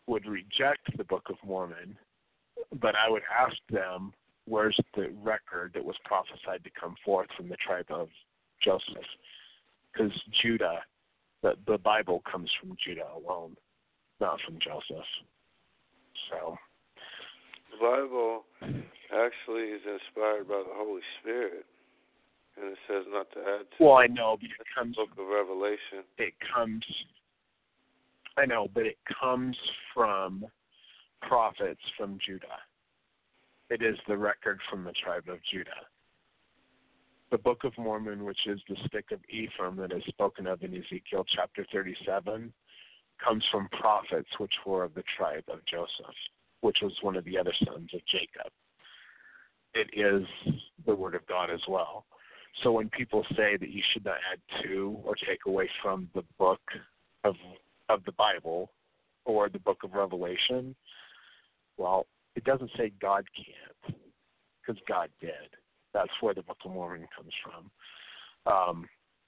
would 0.08 0.26
reject 0.26 0.96
the 0.98 1.04
Book 1.04 1.28
of 1.30 1.36
Mormon, 1.46 1.98
but 2.82 2.96
I 2.96 3.10
would 3.10 3.22
ask 3.38 3.56
them, 3.70 4.14
where's 4.46 4.78
the 4.96 5.14
record 5.24 5.72
that 5.74 5.86
was 5.86 5.96
prophesied 6.04 6.64
to 6.64 6.70
come 6.80 6.96
forth 7.06 7.28
from 7.38 7.50
the 7.50 7.58
tribe 7.58 7.86
of 7.90 8.10
Joseph? 8.64 9.06
Because 9.92 10.12
Judah, 10.42 10.80
the, 11.44 11.54
the 11.68 11.78
Bible 11.78 12.22
comes 12.30 12.50
from 12.60 12.76
Judah 12.84 13.08
alone, 13.16 13.56
not 14.20 14.40
from 14.46 14.58
Joseph. 14.60 15.06
So. 16.30 16.58
The 17.72 17.78
Bible 17.80 18.44
actually 19.14 19.64
is 19.64 19.82
inspired 19.86 20.48
by 20.48 20.64
the 20.68 20.74
Holy 20.74 21.02
Spirit, 21.22 21.66
and 22.62 22.72
it 22.72 22.78
says 22.88 23.06
not 23.10 23.32
to 23.32 23.40
add 23.40 23.66
to. 23.78 23.84
Well, 23.84 23.96
I 23.96 24.08
know, 24.08 24.38
but 24.40 24.50
it 24.50 24.68
comes. 24.78 24.96
Book 24.96 25.10
of 25.18 25.28
Revelation. 25.28 26.06
It 26.18 26.34
comes 26.54 26.84
I 28.38 28.46
know, 28.46 28.68
but 28.74 28.86
it 28.86 28.98
comes 29.22 29.58
from 29.94 30.46
prophets 31.22 31.82
from 31.98 32.18
Judah. 32.26 32.60
It 33.70 33.82
is 33.82 33.98
the 34.08 34.18
record 34.18 34.60
from 34.70 34.84
the 34.84 34.94
tribe 34.94 35.28
of 35.28 35.40
Judah. 35.52 35.70
The 37.30 37.38
Book 37.38 37.64
of 37.64 37.78
Mormon, 37.78 38.26
which 38.26 38.48
is 38.48 38.60
the 38.68 38.76
stick 38.88 39.12
of 39.12 39.20
Ephraim 39.30 39.78
that 39.78 39.94
is 39.94 40.04
spoken 40.08 40.48
of 40.48 40.64
in 40.64 40.74
Ezekiel 40.74 41.26
chapter 41.34 41.66
37, 41.72 42.52
comes 43.24 43.44
from 43.52 43.70
prophets 43.80 44.30
which 44.38 44.54
were 44.66 44.84
of 44.84 44.94
the 44.94 45.04
tribe 45.18 45.44
of 45.48 45.60
Joseph, 45.66 46.16
which 46.62 46.78
was 46.82 46.94
one 47.02 47.16
of 47.16 47.24
the 47.24 47.38
other 47.38 47.54
sons 47.66 47.90
of 47.94 48.02
Jacob. 48.12 48.52
It 49.74 49.88
is 49.94 50.28
the 50.86 50.96
Word 50.96 51.16
of 51.16 51.26
God 51.28 51.50
as 51.50 51.62
well. 51.70 52.06
So 52.64 52.72
when 52.72 52.90
people 52.90 53.26
say 53.36 53.58
that 53.58 53.70
you 53.70 53.82
should 53.92 54.06
not 54.06 54.18
add 54.32 54.64
to 54.64 54.98
or 55.04 55.16
take 55.16 55.40
away 55.48 55.70
from 55.82 56.10
the 56.14 56.24
book 56.38 56.62
of 57.24 57.36
of 57.90 58.04
the 58.06 58.12
Bible 58.14 58.72
or 59.26 59.50
the 59.50 59.60
book 59.60 59.80
of 59.84 59.94
Revelation, 59.94 60.76
well, 61.78 62.06
it 62.36 62.44
doesn't 62.44 62.72
say 62.78 62.92
God 63.02 63.26
can't, 63.36 63.98
because 64.62 64.82
God 64.88 65.10
did. 65.20 65.32
That's 65.94 66.12
where 66.22 66.34
the 66.34 66.44
Book 66.44 66.58
of 66.64 66.72
Mormon 66.72 67.08
comes 67.16 67.34
from. 67.44 68.52
Um, 68.52 68.86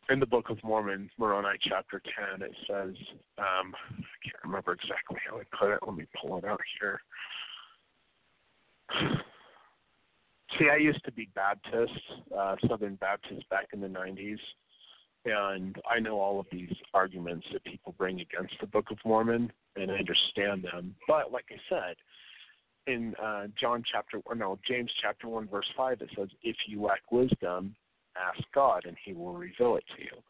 in 0.10 0.20
the 0.20 0.26
Book 0.26 0.50
of 0.50 0.58
Mormon, 0.64 1.10
Moroni 1.18 1.58
chapter 1.62 2.02
10, 2.38 2.42
it 2.42 2.56
says, 2.68 2.96
um, 3.38 3.74
I 3.90 4.18
can't 4.24 4.44
remember 4.44 4.74
exactly 4.74 5.18
how 5.28 5.38
I 5.38 5.44
put 5.58 5.74
it. 5.74 5.80
Let 5.86 5.96
me 5.96 6.06
pull 6.22 6.38
it 6.38 6.46
out 6.46 6.62
here. 6.80 7.02
See, 10.58 10.70
I 10.70 10.78
used 10.78 11.04
to 11.06 11.12
be 11.12 11.30
Baptist, 11.34 11.94
uh, 12.38 12.56
Southern 12.68 12.96
Baptist 12.96 13.48
back 13.50 13.68
in 13.74 13.82
the 13.82 13.88
90s. 13.88 14.40
And 15.26 15.76
I 15.90 16.00
know 16.00 16.20
all 16.20 16.40
of 16.40 16.48
these 16.52 16.74
arguments 16.94 17.48
that 17.54 17.64
people 17.64 17.96
bring 17.98 18.20
against 18.20 18.54
the 18.60 18.68
Book 18.68 18.92
of 18.92 18.98
Mormon, 19.06 19.52
and 19.76 19.90
I 19.90 19.96
understand 19.96 20.64
them. 20.64 20.96
But 21.08 21.32
like 21.32 21.46
I 21.50 21.56
said, 21.70 21.96
in 22.88 23.16
uh, 23.24 23.48
John 23.60 23.84
chapter 23.90 24.20
or 24.26 24.36
no 24.36 24.60
James 24.68 24.92
chapter 25.02 25.30
one 25.30 25.48
verse 25.48 25.70
five, 25.78 26.02
it 26.02 26.10
says, 26.18 26.28
"If 26.42 26.58
you 26.68 26.82
lack 26.82 27.10
wisdom, 27.10 27.74
ask 28.18 28.44
God, 28.54 28.84
and 28.86 28.98
He 29.04 29.14
will 29.14 29.34
reveal 29.34 29.78
it 29.78 29.86
to 29.96 30.04
you." 30.04 30.24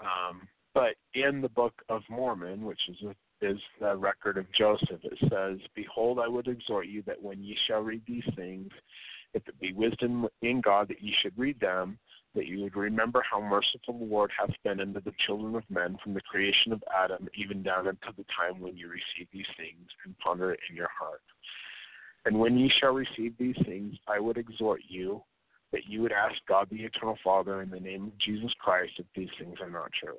Um, 0.00 0.48
but 0.72 0.96
in 1.12 1.42
the 1.42 1.50
Book 1.50 1.74
of 1.90 2.02
Mormon, 2.08 2.64
which 2.64 2.80
is 2.88 2.96
a, 3.02 3.46
is 3.46 3.58
the 3.80 3.94
record 3.96 4.38
of 4.38 4.50
Joseph, 4.52 5.04
it 5.04 5.18
says, 5.28 5.58
"Behold, 5.74 6.18
I 6.18 6.28
would 6.28 6.48
exhort 6.48 6.86
you 6.86 7.02
that 7.02 7.22
when 7.22 7.42
ye 7.42 7.54
shall 7.66 7.82
read 7.82 8.02
these 8.06 8.24
things, 8.34 8.70
if 9.36 9.46
it 9.46 9.60
be 9.60 9.72
wisdom 9.72 10.26
in 10.42 10.60
God 10.60 10.88
that 10.88 11.02
ye 11.02 11.14
should 11.22 11.38
read 11.38 11.60
them." 11.60 11.98
that 12.36 12.46
you 12.46 12.62
would 12.62 12.76
remember 12.76 13.24
how 13.28 13.40
merciful 13.40 13.98
the 13.98 14.04
Lord 14.04 14.30
hath 14.38 14.50
been 14.62 14.78
unto 14.78 15.00
the 15.00 15.14
children 15.26 15.56
of 15.56 15.64
men 15.70 15.96
from 16.04 16.14
the 16.14 16.20
creation 16.20 16.70
of 16.70 16.84
Adam 16.94 17.28
even 17.34 17.62
down 17.62 17.88
unto 17.88 18.12
the 18.16 18.26
time 18.38 18.60
when 18.60 18.76
you 18.76 18.88
receive 18.88 19.26
these 19.32 19.46
things 19.56 19.88
and 20.04 20.16
ponder 20.18 20.52
it 20.52 20.60
in 20.70 20.76
your 20.76 20.90
heart. 20.96 21.22
And 22.26 22.38
when 22.38 22.58
ye 22.58 22.70
shall 22.78 22.92
receive 22.92 23.34
these 23.38 23.56
things, 23.64 23.96
I 24.06 24.20
would 24.20 24.36
exhort 24.36 24.82
you 24.86 25.22
that 25.72 25.86
you 25.88 26.02
would 26.02 26.12
ask 26.12 26.34
God 26.46 26.68
the 26.70 26.84
eternal 26.84 27.16
Father 27.24 27.62
in 27.62 27.70
the 27.70 27.80
name 27.80 28.04
of 28.04 28.18
Jesus 28.18 28.52
Christ 28.60 28.92
if 28.98 29.06
these 29.16 29.30
things 29.38 29.56
are 29.60 29.70
not 29.70 29.90
true. 29.92 30.18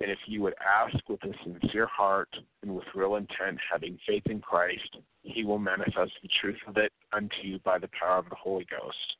And 0.00 0.10
if 0.10 0.18
you 0.26 0.42
would 0.42 0.54
ask 0.60 0.96
with 1.08 1.22
a 1.24 1.32
sincere 1.42 1.86
heart 1.86 2.28
and 2.62 2.74
with 2.74 2.84
real 2.94 3.16
intent, 3.16 3.58
having 3.70 3.98
faith 4.06 4.22
in 4.26 4.40
Christ, 4.40 4.96
he 5.22 5.44
will 5.44 5.58
manifest 5.58 6.12
the 6.22 6.28
truth 6.40 6.58
of 6.66 6.76
it 6.76 6.92
unto 7.12 7.36
you 7.42 7.58
by 7.64 7.78
the 7.78 7.88
power 7.98 8.18
of 8.18 8.28
the 8.28 8.36
Holy 8.36 8.66
Ghost 8.70 9.16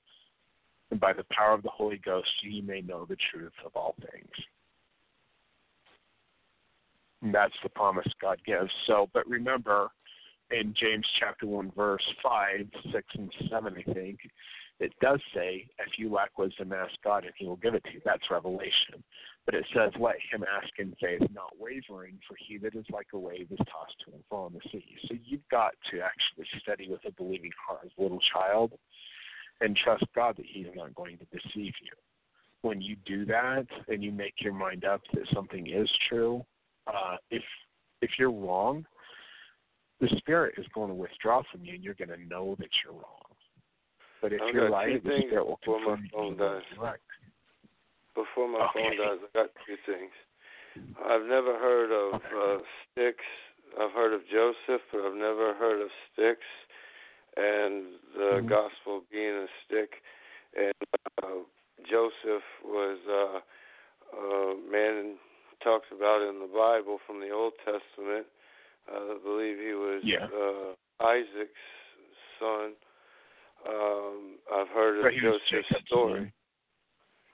and 0.91 1.01
by 1.01 1.12
the 1.12 1.24
power 1.30 1.53
of 1.53 1.62
the 1.62 1.70
Holy 1.70 2.01
Ghost 2.05 2.28
ye 2.43 2.61
may 2.61 2.80
know 2.80 3.05
the 3.05 3.16
truth 3.30 3.53
of 3.64 3.72
all 3.74 3.95
things. 4.11 4.30
And 7.22 7.34
that's 7.34 7.55
the 7.62 7.68
promise 7.68 8.07
God 8.20 8.39
gives. 8.47 8.70
So, 8.86 9.09
but 9.12 9.28
remember, 9.28 9.89
in 10.51 10.74
James 10.80 11.07
chapter 11.18 11.47
1, 11.47 11.72
verse 11.76 12.03
5, 12.22 12.66
6, 12.93 13.07
and 13.14 13.32
7, 13.51 13.74
I 13.76 13.93
think, 13.93 14.18
it 14.81 14.93
does 15.01 15.20
say, 15.35 15.68
if 15.79 15.99
you 15.99 16.12
lack 16.12 16.39
wisdom, 16.39 16.72
ask 16.72 16.93
God 17.03 17.24
and 17.24 17.33
he 17.37 17.47
will 17.47 17.57
give 17.57 17.74
it 17.74 17.85
to 17.85 17.93
you. 17.95 18.01
That's 18.05 18.31
revelation. 18.31 19.03
But 19.45 19.55
it 19.55 19.66
says, 19.74 19.91
let 19.99 20.16
him 20.31 20.45
ask 20.45 20.68
in 20.79 20.95
faith, 21.01 21.22
not 21.35 21.53
wavering, 21.59 22.18
for 22.29 22.37
he 22.39 22.59
that 22.59 22.74
is 22.74 22.85
like 22.93 23.07
a 23.12 23.18
wave 23.18 23.49
is 23.51 23.59
tossed 23.59 23.99
to 24.05 24.12
and 24.12 24.22
fro 24.29 24.45
on 24.45 24.53
the 24.53 24.61
sea. 24.70 24.85
So 25.09 25.14
you've 25.24 25.49
got 25.51 25.72
to 25.91 26.01
actually 26.01 26.47
study 26.62 26.89
with 26.89 27.01
a 27.07 27.12
believing 27.12 27.51
heart 27.66 27.81
as 27.85 27.91
a 27.99 28.03
little 28.03 28.20
child 28.33 28.72
and 29.61 29.76
trust 29.76 30.05
God 30.14 30.37
that 30.37 30.47
He's 30.47 30.66
not 30.74 30.95
going 30.95 31.18
to 31.18 31.24
deceive 31.26 31.72
you. 31.83 31.93
When 32.62 32.81
you 32.81 32.97
do 33.07 33.24
that 33.26 33.66
and 33.89 34.03
you 34.03 34.12
make 34.12 34.35
your 34.41 34.53
mind 34.53 34.85
up 34.85 35.01
that 35.14 35.24
something 35.33 35.66
is 35.68 35.91
true, 36.09 36.45
uh, 36.87 37.16
if 37.31 37.43
if 38.01 38.11
you're 38.18 38.33
wrong, 38.33 38.85
the 40.01 40.09
Spirit 40.18 40.55
is 40.59 40.66
going 40.74 40.89
to 40.89 40.95
withdraw 40.95 41.43
from 41.51 41.64
you, 41.64 41.74
and 41.74 41.83
you're 41.83 41.95
going 41.95 42.09
to 42.09 42.29
know 42.29 42.55
that 42.59 42.68
you're 42.85 42.95
wrong. 42.95 43.28
But 44.20 44.32
if 44.32 44.40
I've 44.42 44.54
you're 44.54 44.70
right, 44.70 45.02
the 45.02 45.22
Spirit 45.26 45.46
will 45.46 45.60
confirm 45.62 46.08
you 46.12 46.36
right. 46.80 46.98
Before 48.14 48.48
my 48.48 48.66
okay. 48.70 48.82
phone 48.82 48.96
dies, 48.98 49.18
I 49.22 49.38
got 49.38 49.50
two 49.66 49.76
things. 49.86 50.10
I've 51.06 51.26
never 51.26 51.58
heard 51.58 51.90
of 51.92 52.14
okay. 52.14 52.26
uh, 52.34 52.58
sticks. 52.90 53.24
I've 53.78 53.92
heard 53.92 54.12
of 54.12 54.22
Joseph, 54.30 54.82
but 54.90 55.00
I've 55.02 55.14
never 55.14 55.54
heard 55.54 55.82
of 55.82 55.88
sticks 56.12 56.46
and 57.38 57.94
the 58.14 58.42
mm-hmm. 58.42 58.48
gospel 58.48 59.02
being 59.12 59.46
a 59.46 59.46
stick. 59.64 60.02
And 60.56 60.74
uh, 61.22 61.46
Joseph 61.88 62.46
was 62.64 62.98
uh, 63.06 63.38
a 64.18 64.56
man 64.70 65.16
talks 65.62 65.86
about 65.94 66.22
in 66.22 66.40
the 66.40 66.50
Bible 66.50 66.98
from 67.06 67.20
the 67.20 67.30
Old 67.30 67.52
Testament. 67.64 68.26
Uh, 68.90 69.14
I 69.14 69.18
believe 69.22 69.56
he 69.58 69.74
was 69.74 70.02
yeah. 70.04 70.26
uh, 70.26 70.74
Isaac's 71.04 71.66
son. 72.40 72.72
Um, 73.66 74.38
I've 74.52 74.68
heard 74.68 75.04
of 75.04 75.12
Joseph's 75.14 75.86
story. 75.86 76.32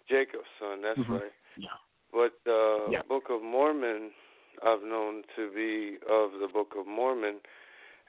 Jacob's 0.08 0.48
son. 0.58 0.82
That's 0.82 1.00
Mhm. 1.00 1.20
right. 1.20 1.32
Yeah. 1.56 1.68
But 2.12 2.32
the 2.44 2.88
Yeah. 2.92 3.02
Book 3.02 3.30
of 3.30 3.42
Mormon, 3.42 4.14
I've 4.62 4.82
known 4.82 5.24
to 5.36 5.50
be 5.50 5.98
of 6.06 6.38
the 6.38 6.48
Book 6.48 6.74
of 6.76 6.86
Mormon, 6.86 7.40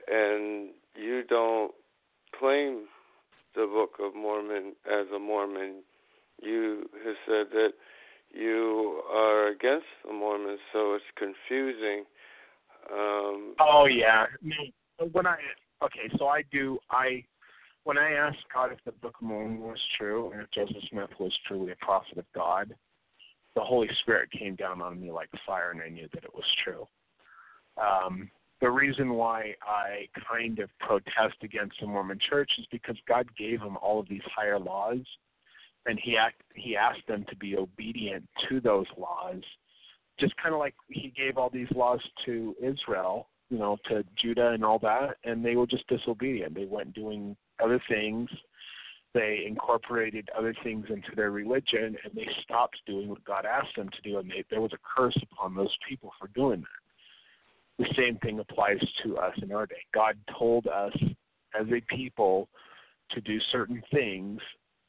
and 0.08 0.74
you 0.96 1.24
don't 1.24 1.74
claim 2.34 2.88
the 3.54 3.66
Book 3.68 4.00
of 4.00 4.14
Mormon 4.16 4.76
as 4.86 5.10
a 5.12 5.20
Mormon. 5.20 5.84
You 6.42 6.90
have 7.04 7.18
said 7.26 7.50
that 7.52 7.74
you 8.32 9.02
are 9.10 9.48
against 9.48 9.88
the 10.04 10.14
Mormons, 10.14 10.60
so 10.74 10.94
it's 10.96 11.06
confusing. 11.16 12.06
Um, 12.92 13.56
Oh 13.60 13.86
yeah. 13.86 14.28
No, 14.42 14.56
when 15.12 15.26
I 15.26 15.40
okay, 15.82 16.10
so 16.18 16.28
I 16.28 16.44
do 16.52 16.80
I 16.90 17.24
when 17.86 18.00
I 18.00 18.14
asked 18.14 18.44
God 18.54 18.72
if 18.72 18.80
the 18.84 18.92
Book 18.92 19.16
of 19.22 19.28
Mormon 19.28 19.62
was 19.62 19.80
true 19.98 20.32
and 20.32 20.42
if 20.42 20.52
Joseph 20.52 20.84
Smith 20.90 21.12
was 21.20 21.32
truly 21.48 21.72
a 21.72 21.86
prophet 21.86 22.18
of 22.18 22.26
God, 22.34 22.76
the 23.56 23.62
Holy 23.62 23.88
Spirit 24.02 24.30
came 24.32 24.56
down 24.56 24.82
on 24.82 25.00
me 25.00 25.12
like 25.12 25.30
fire, 25.46 25.72
and 25.72 25.82
I 25.82 25.90
knew 25.90 26.10
that 26.14 26.24
it 26.24 26.34
was 26.34 26.44
true. 26.64 26.86
Um, 27.78 28.30
the 28.60 28.70
reason 28.70 29.14
why 29.14 29.54
I 29.62 30.08
kind 30.30 30.60
of 30.60 30.70
protest 30.80 31.36
against 31.44 31.80
the 31.80 31.86
Mormon 31.86 32.20
Church 32.28 32.52
is 32.58 32.66
because 32.72 32.98
God 33.08 33.28
gave 33.38 33.60
them 33.60 33.78
all 33.78 34.00
of 34.00 34.10
these 34.10 34.22
higher 34.36 34.60
laws, 34.60 35.00
and 35.86 36.00
He 36.04 36.18
act, 36.18 36.42
He 36.56 36.76
asked 36.76 37.06
them 37.08 37.24
to 37.30 37.36
be 37.36 37.56
obedient 37.56 38.28
to 38.50 38.60
those 38.60 38.88
laws, 38.98 39.42
just 40.20 40.36
kind 40.38 40.56
of 40.56 40.60
like 40.60 40.74
He 40.90 41.14
gave 41.16 41.38
all 41.38 41.52
these 41.52 41.72
laws 41.76 42.02
to 42.26 42.56
Israel, 42.60 43.30
you 43.52 43.60
know, 43.60 43.78
to 43.90 44.04
Judah 44.20 44.50
and 44.50 44.66
all 44.66 44.80
that, 44.80 45.18
and 45.24 45.46
they 45.46 45.56
were 45.56 45.68
just 45.68 45.88
disobedient. 45.88 46.56
They 46.56 46.66
went 46.66 46.94
doing 46.94 47.38
other 47.64 47.82
things. 47.90 48.30
They 49.14 49.46
incorporated 49.48 50.30
other 50.38 50.54
things 50.64 50.88
into 50.90 51.16
their 51.16 51.32
religion, 51.32 51.96
and 52.04 52.14
they 52.14 52.28
stopped 52.44 52.78
doing 52.86 53.08
what 53.08 53.24
God 53.24 53.46
asked 53.46 53.76
them 53.78 53.90
to 53.90 54.10
do, 54.10 54.20
and 54.20 54.30
they, 54.30 54.44
there 54.50 54.62
was 54.62 54.74
a 54.74 54.78
curse 54.98 55.18
upon 55.32 55.56
those 55.56 55.76
people 55.88 56.12
for 56.20 56.28
doing 56.30 56.62
that 56.62 56.86
the 57.78 57.86
same 57.98 58.18
thing 58.20 58.40
applies 58.40 58.80
to 59.04 59.18
us 59.18 59.34
in 59.42 59.52
our 59.52 59.66
day. 59.66 59.84
God 59.94 60.18
told 60.38 60.68
us 60.68 60.94
as 61.60 61.68
a 61.68 61.96
people 61.96 62.48
to 63.12 63.22
do 63.22 63.40
certain 63.52 63.82
things, 63.92 64.40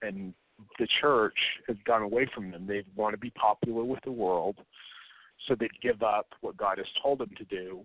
and 0.03 0.33
the 0.79 0.87
church 1.01 1.37
has 1.67 1.77
gone 1.85 2.03
away 2.03 2.27
from 2.35 2.51
them. 2.51 2.67
They 2.67 2.85
want 2.95 3.15
to 3.15 3.19
be 3.19 3.31
popular 3.31 3.85
with 3.85 4.01
the 4.05 4.13
world, 4.13 4.57
so 5.47 5.55
they 5.55 5.69
give 5.83 6.03
up 6.03 6.27
what 6.41 6.57
God 6.57 6.79
has 6.79 6.87
told 7.03 7.19
them 7.19 7.31
to 7.37 7.45
do. 7.45 7.85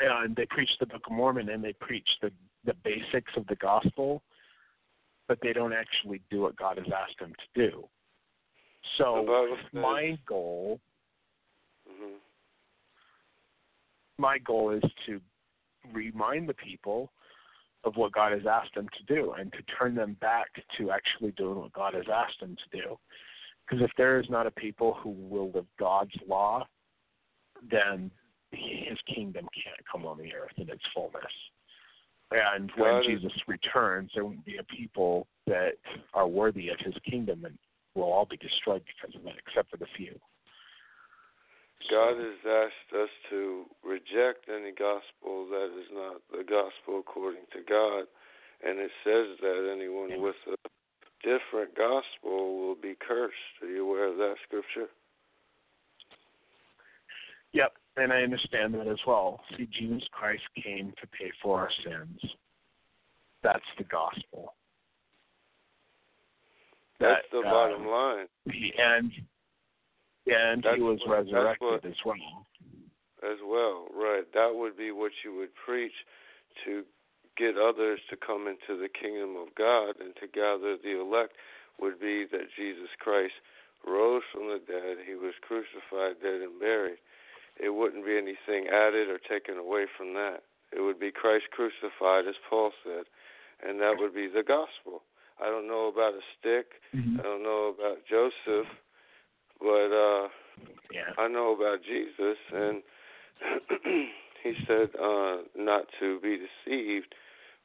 And 0.00 0.34
they 0.34 0.46
preach 0.46 0.70
the 0.80 0.86
Book 0.86 1.02
of 1.06 1.12
Mormon 1.12 1.48
and 1.50 1.62
they 1.62 1.72
preach 1.74 2.08
the, 2.20 2.32
the 2.64 2.74
basics 2.84 3.32
of 3.36 3.46
the 3.46 3.56
gospel, 3.56 4.22
but 5.28 5.38
they 5.42 5.52
don't 5.52 5.72
actually 5.72 6.20
do 6.30 6.42
what 6.42 6.56
God 6.56 6.78
has 6.78 6.86
asked 6.86 7.18
them 7.20 7.32
to 7.32 7.68
do. 7.68 7.84
So, 8.98 9.24
my 9.72 10.18
goal 10.26 10.80
mhm. 11.88 12.18
my 14.18 14.38
goal 14.38 14.70
is 14.70 14.82
to 15.06 15.20
remind 15.92 16.48
the 16.48 16.54
people 16.54 17.10
of 17.84 17.96
what 17.96 18.12
God 18.12 18.32
has 18.32 18.46
asked 18.46 18.74
them 18.74 18.88
to 18.96 19.14
do 19.14 19.32
and 19.32 19.52
to 19.52 19.58
turn 19.78 19.94
them 19.94 20.16
back 20.20 20.46
to 20.78 20.90
actually 20.90 21.32
doing 21.32 21.58
what 21.58 21.72
God 21.72 21.94
has 21.94 22.06
asked 22.12 22.40
them 22.40 22.56
to 22.56 22.78
do. 22.78 22.98
Because 23.66 23.84
if 23.84 23.90
there 23.96 24.20
is 24.20 24.28
not 24.28 24.46
a 24.46 24.50
people 24.50 24.94
who 24.94 25.10
will 25.10 25.50
live 25.52 25.66
God's 25.78 26.14
law, 26.26 26.66
then 27.70 28.10
his 28.52 28.98
kingdom 29.12 29.46
can't 29.54 29.86
come 29.90 30.06
on 30.06 30.18
the 30.18 30.34
earth 30.34 30.52
in 30.56 30.68
its 30.68 30.82
fullness. 30.94 31.22
And 32.34 32.70
when 32.72 32.90
God 32.90 33.00
is- 33.00 33.20
Jesus 33.22 33.46
returns, 33.46 34.10
there 34.12 34.24
won't 34.24 34.44
be 34.44 34.56
a 34.56 34.64
people 34.64 35.28
that 35.46 35.78
are 36.14 36.26
worthy 36.26 36.68
of 36.68 36.78
his 36.80 36.96
kingdom 36.98 37.44
and 37.44 37.56
will 37.94 38.12
all 38.12 38.26
be 38.26 38.36
destroyed 38.36 38.84
because 38.84 39.14
of 39.14 39.22
that, 39.22 39.38
except 39.38 39.70
for 39.70 39.76
the 39.76 39.86
few. 39.86 40.20
God 41.90 42.16
has 42.16 42.46
asked 42.46 42.92
us 42.94 43.10
to 43.30 43.68
reject 43.82 44.48
any 44.48 44.72
gospel 44.72 45.46
that 45.48 45.70
is 45.78 45.90
not 45.92 46.22
the 46.32 46.42
gospel 46.42 46.98
according 46.98 47.46
to 47.52 47.60
God, 47.62 48.08
and 48.62 48.80
it 48.80 48.90
says 49.04 49.38
that 49.38 49.70
anyone 49.70 50.10
Yeah. 50.10 50.16
with 50.16 50.36
a 50.46 50.56
different 51.22 51.74
gospel 51.74 52.58
will 52.58 52.74
be 52.74 52.94
cursed. 52.96 53.62
Are 53.62 53.68
you 53.68 53.84
aware 53.84 54.06
of 54.06 54.16
that 54.16 54.38
scripture? 54.44 54.90
Yep, 57.52 57.76
and 57.96 58.12
I 58.12 58.22
understand 58.22 58.74
that 58.74 58.86
as 58.88 58.98
well. 59.06 59.40
See, 59.56 59.66
Jesus 59.78 60.02
Christ 60.12 60.42
came 60.62 60.92
to 61.00 61.06
pay 61.08 61.30
for 61.42 61.60
our 61.60 61.70
sins. 61.84 62.20
That's 63.42 63.64
the 63.78 63.84
gospel. 63.84 64.54
That's 67.00 67.22
That, 67.30 67.42
the 67.42 67.46
uh, 67.46 67.50
bottom 67.50 67.86
line 67.86 68.26
He, 68.50 68.72
and 68.78 69.10
and 70.26 70.62
That's 70.62 70.76
he 70.76 70.82
was 70.82 71.00
what- 71.04 71.18
resurrected 71.26 71.68
what- 71.68 71.84
as 71.84 72.04
well. 72.04 72.46
as 73.22 73.38
well, 73.42 73.88
right? 73.92 74.24
That 74.32 74.54
would 74.54 74.76
be 74.76 74.90
what 74.90 75.12
you 75.24 75.34
would 75.36 75.54
preach 75.54 75.94
to 76.64 76.84
get 77.36 77.58
others 77.58 78.00
to 78.10 78.16
come 78.16 78.46
into 78.46 78.76
the 78.80 78.88
kingdom 78.88 79.36
of 79.36 79.54
God 79.54 79.98
and 80.00 80.14
to 80.16 80.26
gather 80.28 80.76
the 80.76 81.00
elect 81.00 81.34
would 81.78 81.98
be 82.00 82.24
that 82.26 82.50
Jesus 82.56 82.88
Christ 83.00 83.34
rose 83.86 84.22
from 84.32 84.48
the 84.48 84.58
dead, 84.60 84.98
he 85.06 85.14
was 85.14 85.34
crucified, 85.42 86.20
dead, 86.22 86.40
and 86.42 86.58
buried. 86.60 86.98
It 87.62 87.70
wouldn't 87.74 88.04
be 88.04 88.16
anything 88.18 88.68
added 88.68 89.08
or 89.08 89.18
taken 89.18 89.56
away 89.58 89.86
from 89.96 90.14
that. 90.14 90.42
It 90.72 90.80
would 90.80 90.98
be 90.98 91.12
Christ 91.12 91.44
crucified, 91.52 92.26
as 92.28 92.34
Paul 92.50 92.72
said, 92.82 93.04
and 93.66 93.80
that 93.80 93.94
would 93.98 94.14
be 94.14 94.26
the 94.26 94.42
gospel. 94.42 95.02
I 95.40 95.46
don't 95.46 95.66
know 95.68 95.86
about 95.86 96.14
a 96.14 96.22
stick. 96.38 96.66
I 97.20 97.22
don't 97.22 97.42
know 97.42 97.72
about 97.76 97.98
Joseph, 98.08 98.66
but 99.60 99.90
uh 99.94 100.28
Yeah. 100.92 101.10
I 101.18 101.28
know 101.28 101.54
about 101.54 101.82
Jesus, 101.82 102.38
and 102.52 102.82
he 104.42 104.54
said 104.66 104.90
uh, 105.00 105.42
not 105.56 105.86
to 106.00 106.20
be 106.20 106.38
deceived 106.38 107.14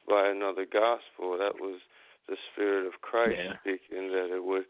by 0.08 0.28
another 0.28 0.66
gospel. 0.66 1.36
That 1.38 1.60
was 1.60 1.80
the 2.28 2.36
Spirit 2.52 2.86
of 2.86 3.00
Christ 3.02 3.38
Yeah. 3.38 3.56
speaking, 3.60 4.08
that 4.10 4.34
it 4.34 4.44
would 4.44 4.66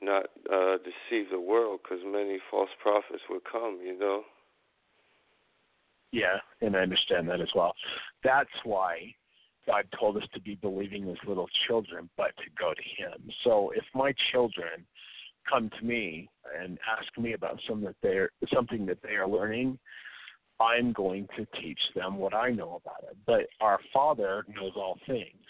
not 0.00 0.26
uh, 0.50 0.78
deceive 0.78 1.30
the 1.30 1.40
world, 1.40 1.80
because 1.82 2.04
many 2.04 2.38
false 2.50 2.70
prophets 2.82 3.22
would 3.30 3.44
come. 3.44 3.80
You 3.84 3.98
know. 3.98 4.24
Yeah, 6.12 6.38
and 6.62 6.76
I 6.76 6.80
understand 6.80 7.28
that 7.28 7.40
as 7.40 7.48
well. 7.54 7.74
That's 8.24 8.48
why 8.64 9.14
God 9.66 9.84
told 9.98 10.16
us 10.16 10.22
to 10.32 10.40
be 10.40 10.54
believing 10.54 11.08
as 11.10 11.28
little 11.28 11.48
children, 11.66 12.08
but 12.16 12.34
to 12.38 12.50
go 12.58 12.72
to 12.72 13.02
Him. 13.02 13.30
So 13.44 13.72
if 13.76 13.84
my 13.94 14.14
children 14.32 14.86
come 15.48 15.70
to 15.78 15.84
me 15.84 16.28
and 16.58 16.78
ask 16.88 17.16
me 17.18 17.34
about 17.34 17.60
some 17.68 17.82
that 17.82 17.96
they're 18.02 18.30
something 18.52 18.86
that 18.86 19.02
they 19.02 19.14
are 19.16 19.28
learning, 19.28 19.78
I'm 20.60 20.92
going 20.92 21.28
to 21.36 21.46
teach 21.60 21.78
them 21.94 22.16
what 22.16 22.34
I 22.34 22.50
know 22.50 22.80
about 22.82 23.10
it. 23.10 23.16
But 23.26 23.46
our 23.60 23.78
Father 23.92 24.44
knows 24.48 24.72
all 24.74 24.98
things. 25.06 25.44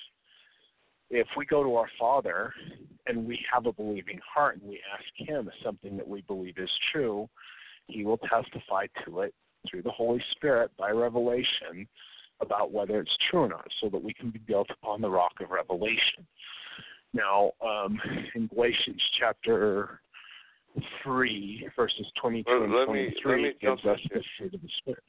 If 1.11 1.27
we 1.37 1.47
go 1.47 1.63
to 1.63 1.77
our 1.77 1.89
Father 1.99 2.53
and 3.07 3.27
we 3.27 3.39
have 3.53 3.67
a 3.67 3.73
believing 3.73 4.21
heart 4.35 4.61
and 4.61 4.69
we 4.69 4.81
ask 4.93 5.29
Him 5.29 5.49
something 5.65 5.97
that 5.97 6.07
we 6.07 6.23
believe 6.23 6.59
is 6.59 6.71
true, 6.93 7.29
He 7.87 8.05
will 8.05 8.19
testify 8.19 8.87
to 9.07 9.21
it 9.21 9.35
through 9.71 9.83
the 9.83 9.91
Holy 9.91 10.23
Spirit 10.33 10.71
by 10.79 10.91
revelation 10.91 11.87
about 12.41 12.73
whether 12.73 13.01
it's 13.01 13.17
true 13.31 13.41
or 13.41 13.49
not, 13.49 13.67
so 13.81 13.89
that 13.89 14.03
we 14.03 14.15
can 14.15 14.31
be 14.31 14.39
built 14.39 14.69
upon 14.71 15.01
the 15.01 15.11
rock 15.11 15.33
of 15.41 15.51
revelation. 15.51 16.27
Now, 17.13 17.53
um, 17.61 18.01
in 18.35 18.47
Galatians 18.49 19.03
chapter 19.19 20.01
3, 21.03 21.69
verses 21.75 22.07
22 22.21 22.51
Well, 22.51 22.63
and 22.63 22.75
let 22.75 22.89
me- 22.89 23.11
23, 23.11 23.33
let 23.33 23.43
me 23.43 23.49
it 23.49 23.61
gives 23.61 23.85
us 23.85 24.01
the 24.11 24.23
fruit 24.37 24.55
of 24.55 24.63
the 24.63 24.69
Spirit. 24.69 25.03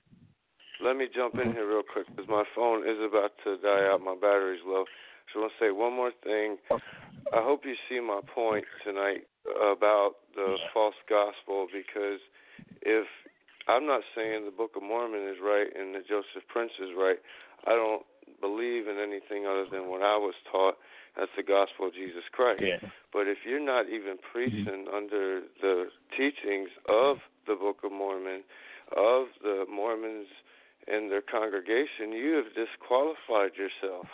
Let 0.81 0.95
me 0.95 1.07
jump 1.13 1.37
in 1.37 1.49
Mhm. 1.49 1.53
here 1.53 1.67
real 1.67 1.83
quick 1.83 2.07
because 2.07 2.27
my 2.29 2.45
phone 2.55 2.87
is 2.87 2.99
about 3.01 3.37
to 3.43 3.57
die 3.57 3.87
out. 3.87 4.01
My 4.01 4.15
battery's 4.15 4.63
low. 4.63 4.85
So 5.33 5.39
I 5.39 5.41
want 5.41 5.53
to 5.53 5.59
say 5.59 5.71
one 5.71 5.93
more 5.93 6.11
thing. 6.11 6.57
I 6.71 7.43
hope 7.43 7.65
you 7.65 7.75
see 7.87 7.99
my 7.99 8.21
point 8.21 8.65
tonight 8.83 9.27
about 9.45 10.15
the 10.33 10.57
false 10.73 10.95
gospel 11.07 11.67
because 11.71 12.21
if 12.81 13.07
I'm 13.69 13.85
not 13.85 14.01
saying 14.15 14.45
the 14.45 14.55
Book 14.55 14.73
of 14.75 14.81
Mormon 14.81 15.29
is 15.29 15.37
right 15.37 15.67
and 15.77 15.93
that 15.93 16.07
Joseph 16.09 16.41
Prince 16.47 16.71
is 16.81 16.89
right, 16.97 17.17
I 17.67 17.77
don't 17.77 18.01
believe 18.41 18.87
in 18.87 18.97
anything 18.97 19.45
other 19.45 19.65
than 19.69 19.89
what 19.89 20.01
I 20.01 20.17
was 20.17 20.33
taught. 20.51 20.75
That's 21.15 21.31
the 21.37 21.43
gospel 21.43 21.87
of 21.87 21.93
Jesus 21.93 22.25
Christ. 22.31 22.63
Yeah. 22.65 22.81
But 23.13 23.27
if 23.27 23.39
you're 23.45 23.63
not 23.63 23.85
even 23.87 24.17
mm-hmm. 24.17 24.33
preaching 24.33 24.85
under 24.89 25.41
the 25.61 25.85
teachings 26.17 26.69
of 26.89 27.17
the 27.45 27.55
Book 27.55 27.77
of 27.83 27.91
Mormon, 27.91 28.41
of 28.97 29.27
the 29.43 29.65
Mormons 29.69 30.27
and 30.87 31.11
their 31.11 31.21
congregation, 31.21 32.11
you 32.11 32.41
have 32.41 32.49
disqualified 32.57 33.51
yourself. 33.53 34.07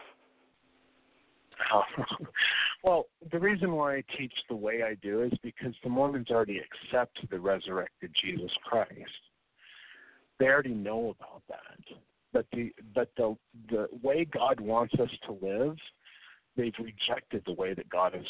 well, 2.83 3.05
the 3.31 3.39
reason 3.39 3.71
why 3.71 3.95
I 3.95 4.03
teach 4.17 4.33
the 4.49 4.55
way 4.55 4.83
I 4.83 4.95
do 4.95 5.23
is 5.23 5.31
because 5.41 5.73
the 5.83 5.89
Mormons 5.89 6.27
already 6.29 6.59
accept 6.59 7.17
the 7.29 7.39
resurrected 7.39 8.11
Jesus 8.21 8.51
Christ. 8.65 8.91
They 10.39 10.47
already 10.47 10.73
know 10.73 11.15
about 11.19 11.43
that. 11.47 11.97
But 12.33 12.45
the 12.51 12.73
but 12.93 13.09
the 13.15 13.37
the 13.69 13.87
way 14.03 14.25
God 14.25 14.59
wants 14.59 14.93
us 14.95 15.09
to 15.25 15.37
live, 15.45 15.77
they've 16.57 16.73
rejected 16.79 17.43
the 17.45 17.53
way 17.53 17.73
that 17.73 17.89
God 17.89 18.13
is 18.15 18.25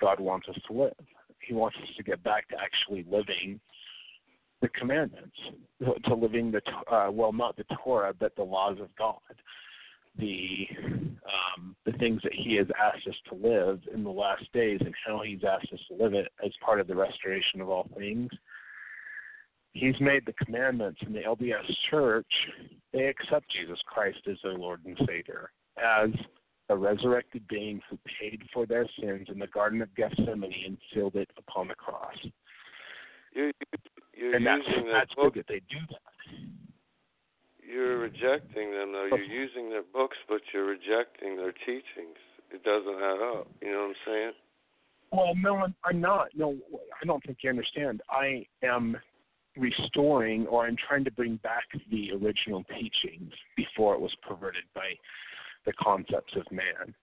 God 0.00 0.20
wants 0.20 0.48
us 0.48 0.56
to 0.68 0.72
live. 0.72 0.94
He 1.40 1.52
wants 1.52 1.76
us 1.82 1.88
to 1.96 2.02
get 2.02 2.22
back 2.22 2.48
to 2.48 2.56
actually 2.60 3.04
living 3.10 3.60
the 4.62 4.68
commandments, 4.68 5.36
to 6.06 6.14
living 6.14 6.50
the 6.50 6.62
uh, 6.90 7.10
well, 7.10 7.32
not 7.32 7.56
the 7.56 7.64
Torah, 7.82 8.14
but 8.18 8.34
the 8.36 8.42
laws 8.42 8.78
of 8.80 8.94
God, 8.96 9.18
the 10.18 10.66
um, 11.26 11.76
the 11.84 11.92
things 11.92 12.22
that 12.22 12.32
He 12.32 12.54
has 12.56 12.66
asked 12.80 13.06
us 13.06 13.14
to 13.28 13.34
live 13.34 13.80
in 13.92 14.04
the 14.04 14.10
last 14.10 14.44
days, 14.52 14.78
and 14.80 14.94
how 15.06 15.22
He's 15.22 15.42
asked 15.44 15.72
us 15.72 15.80
to 15.88 16.02
live 16.02 16.14
it 16.14 16.28
as 16.44 16.52
part 16.64 16.80
of 16.80 16.86
the 16.86 16.94
restoration 16.94 17.60
of 17.60 17.68
all 17.68 17.88
things. 17.96 18.30
He's 19.74 20.00
made 20.00 20.24
the 20.24 20.32
commandments 20.44 21.00
in 21.04 21.12
the 21.12 21.22
LDS 21.22 21.68
Church. 21.90 22.32
They 22.92 23.06
accept 23.06 23.46
Jesus 23.50 23.78
Christ 23.86 24.18
as 24.30 24.36
their 24.42 24.54
Lord 24.54 24.80
and 24.86 24.96
Savior, 25.06 25.50
as 25.76 26.10
a 26.68 26.76
resurrected 26.76 27.46
being 27.48 27.80
who 27.90 27.98
paid 28.20 28.40
for 28.52 28.66
their 28.66 28.86
sins 29.00 29.26
in 29.30 29.38
the 29.40 29.48
Garden 29.48 29.82
of 29.82 29.94
Gethsemane 29.96 30.54
and 30.64 30.78
sealed 30.94 31.16
it 31.16 31.28
upon 31.36 31.68
the 31.68 31.74
cross. 31.74 32.14
You're, 33.34 33.50
you're 34.16 34.36
and 34.36 34.46
that's, 34.46 34.62
that's 34.92 35.12
book. 35.14 35.34
good 35.34 35.40
that 35.40 35.48
they 35.48 35.60
do 35.68 35.82
that. 35.90 35.98
You're 37.68 37.98
rejecting 37.98 38.70
them, 38.70 38.92
though. 38.92 39.08
You're 39.10 39.24
using 39.24 39.70
their 39.70 39.82
books, 39.92 40.16
but 40.28 40.40
you're 40.52 40.66
rejecting 40.66 41.36
their 41.36 41.52
teachings. 41.52 42.16
It 42.52 42.62
doesn't 42.62 42.94
add 42.94 43.38
up. 43.38 43.48
You 43.60 43.72
know 43.72 43.78
what 43.78 43.88
I'm 43.88 43.94
saying? 44.06 44.32
Well, 45.10 45.32
no, 45.36 45.66
I'm 45.84 46.00
not. 46.00 46.28
No, 46.36 46.56
I 47.02 47.06
don't 47.06 47.24
think 47.24 47.38
you 47.42 47.50
understand. 47.50 48.02
I 48.08 48.46
am 48.62 48.96
restoring, 49.56 50.46
or 50.46 50.66
I'm 50.66 50.76
trying 50.88 51.04
to 51.04 51.10
bring 51.10 51.36
back 51.36 51.64
the 51.90 52.12
original 52.12 52.64
teachings 52.64 53.32
before 53.56 53.94
it 53.94 54.00
was 54.00 54.14
perverted 54.26 54.64
by 54.74 54.92
the 55.66 55.72
concepts 55.74 56.34
of 56.36 56.50
man. 56.50 56.94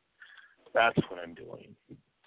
That's 0.73 0.97
what 1.09 1.19
I'm 1.23 1.33
doing. 1.33 1.75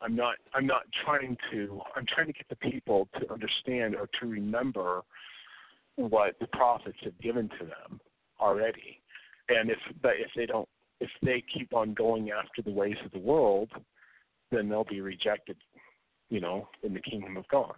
I'm 0.00 0.14
not 0.14 0.36
I'm 0.52 0.66
not 0.66 0.82
trying 1.04 1.36
to 1.50 1.80
I'm 1.96 2.04
trying 2.06 2.26
to 2.26 2.32
get 2.32 2.48
the 2.48 2.56
people 2.56 3.08
to 3.20 3.32
understand 3.32 3.94
or 3.94 4.08
to 4.20 4.26
remember 4.26 5.02
what 5.96 6.38
the 6.40 6.46
prophets 6.48 6.98
have 7.04 7.18
given 7.20 7.48
to 7.60 7.64
them 7.64 8.00
already. 8.40 9.00
And 9.48 9.70
if 9.70 9.78
if 10.02 10.30
they 10.36 10.46
don't 10.46 10.68
if 11.00 11.10
they 11.22 11.42
keep 11.52 11.72
on 11.74 11.94
going 11.94 12.30
after 12.30 12.62
the 12.62 12.70
ways 12.70 12.96
of 13.04 13.12
the 13.12 13.18
world, 13.18 13.70
then 14.50 14.68
they'll 14.68 14.84
be 14.84 15.00
rejected, 15.00 15.56
you 16.28 16.40
know, 16.40 16.68
in 16.82 16.94
the 16.94 17.00
kingdom 17.00 17.36
of 17.36 17.46
God. 17.48 17.74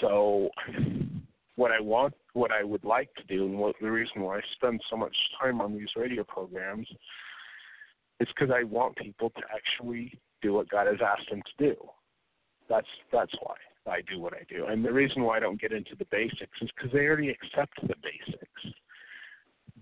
So 0.00 0.50
what 1.56 1.70
I 1.70 1.80
want 1.80 2.14
what 2.32 2.50
I 2.50 2.64
would 2.64 2.84
like 2.84 3.14
to 3.14 3.24
do 3.24 3.44
and 3.46 3.58
what 3.58 3.76
the 3.80 3.90
reason 3.90 4.22
why 4.22 4.38
I 4.38 4.40
spend 4.54 4.80
so 4.90 4.96
much 4.96 5.16
time 5.40 5.60
on 5.60 5.76
these 5.76 5.88
radio 5.96 6.24
programs 6.24 6.88
it's 8.20 8.30
because 8.38 8.54
I 8.54 8.64
want 8.64 8.96
people 8.96 9.30
to 9.30 9.42
actually 9.52 10.18
do 10.42 10.54
what 10.54 10.68
God 10.68 10.86
has 10.86 11.00
asked 11.04 11.30
them 11.30 11.42
to 11.42 11.64
do. 11.64 11.76
That's 12.68 12.86
that's 13.12 13.34
why 13.40 13.56
I 13.86 14.00
do 14.10 14.20
what 14.20 14.32
I 14.34 14.44
do. 14.48 14.66
And 14.66 14.84
the 14.84 14.92
reason 14.92 15.22
why 15.22 15.36
I 15.36 15.40
don't 15.40 15.60
get 15.60 15.72
into 15.72 15.94
the 15.98 16.06
basics 16.10 16.58
is 16.62 16.70
because 16.74 16.92
they 16.92 17.06
already 17.06 17.30
accept 17.30 17.74
the 17.82 17.94
basics. 18.02 18.78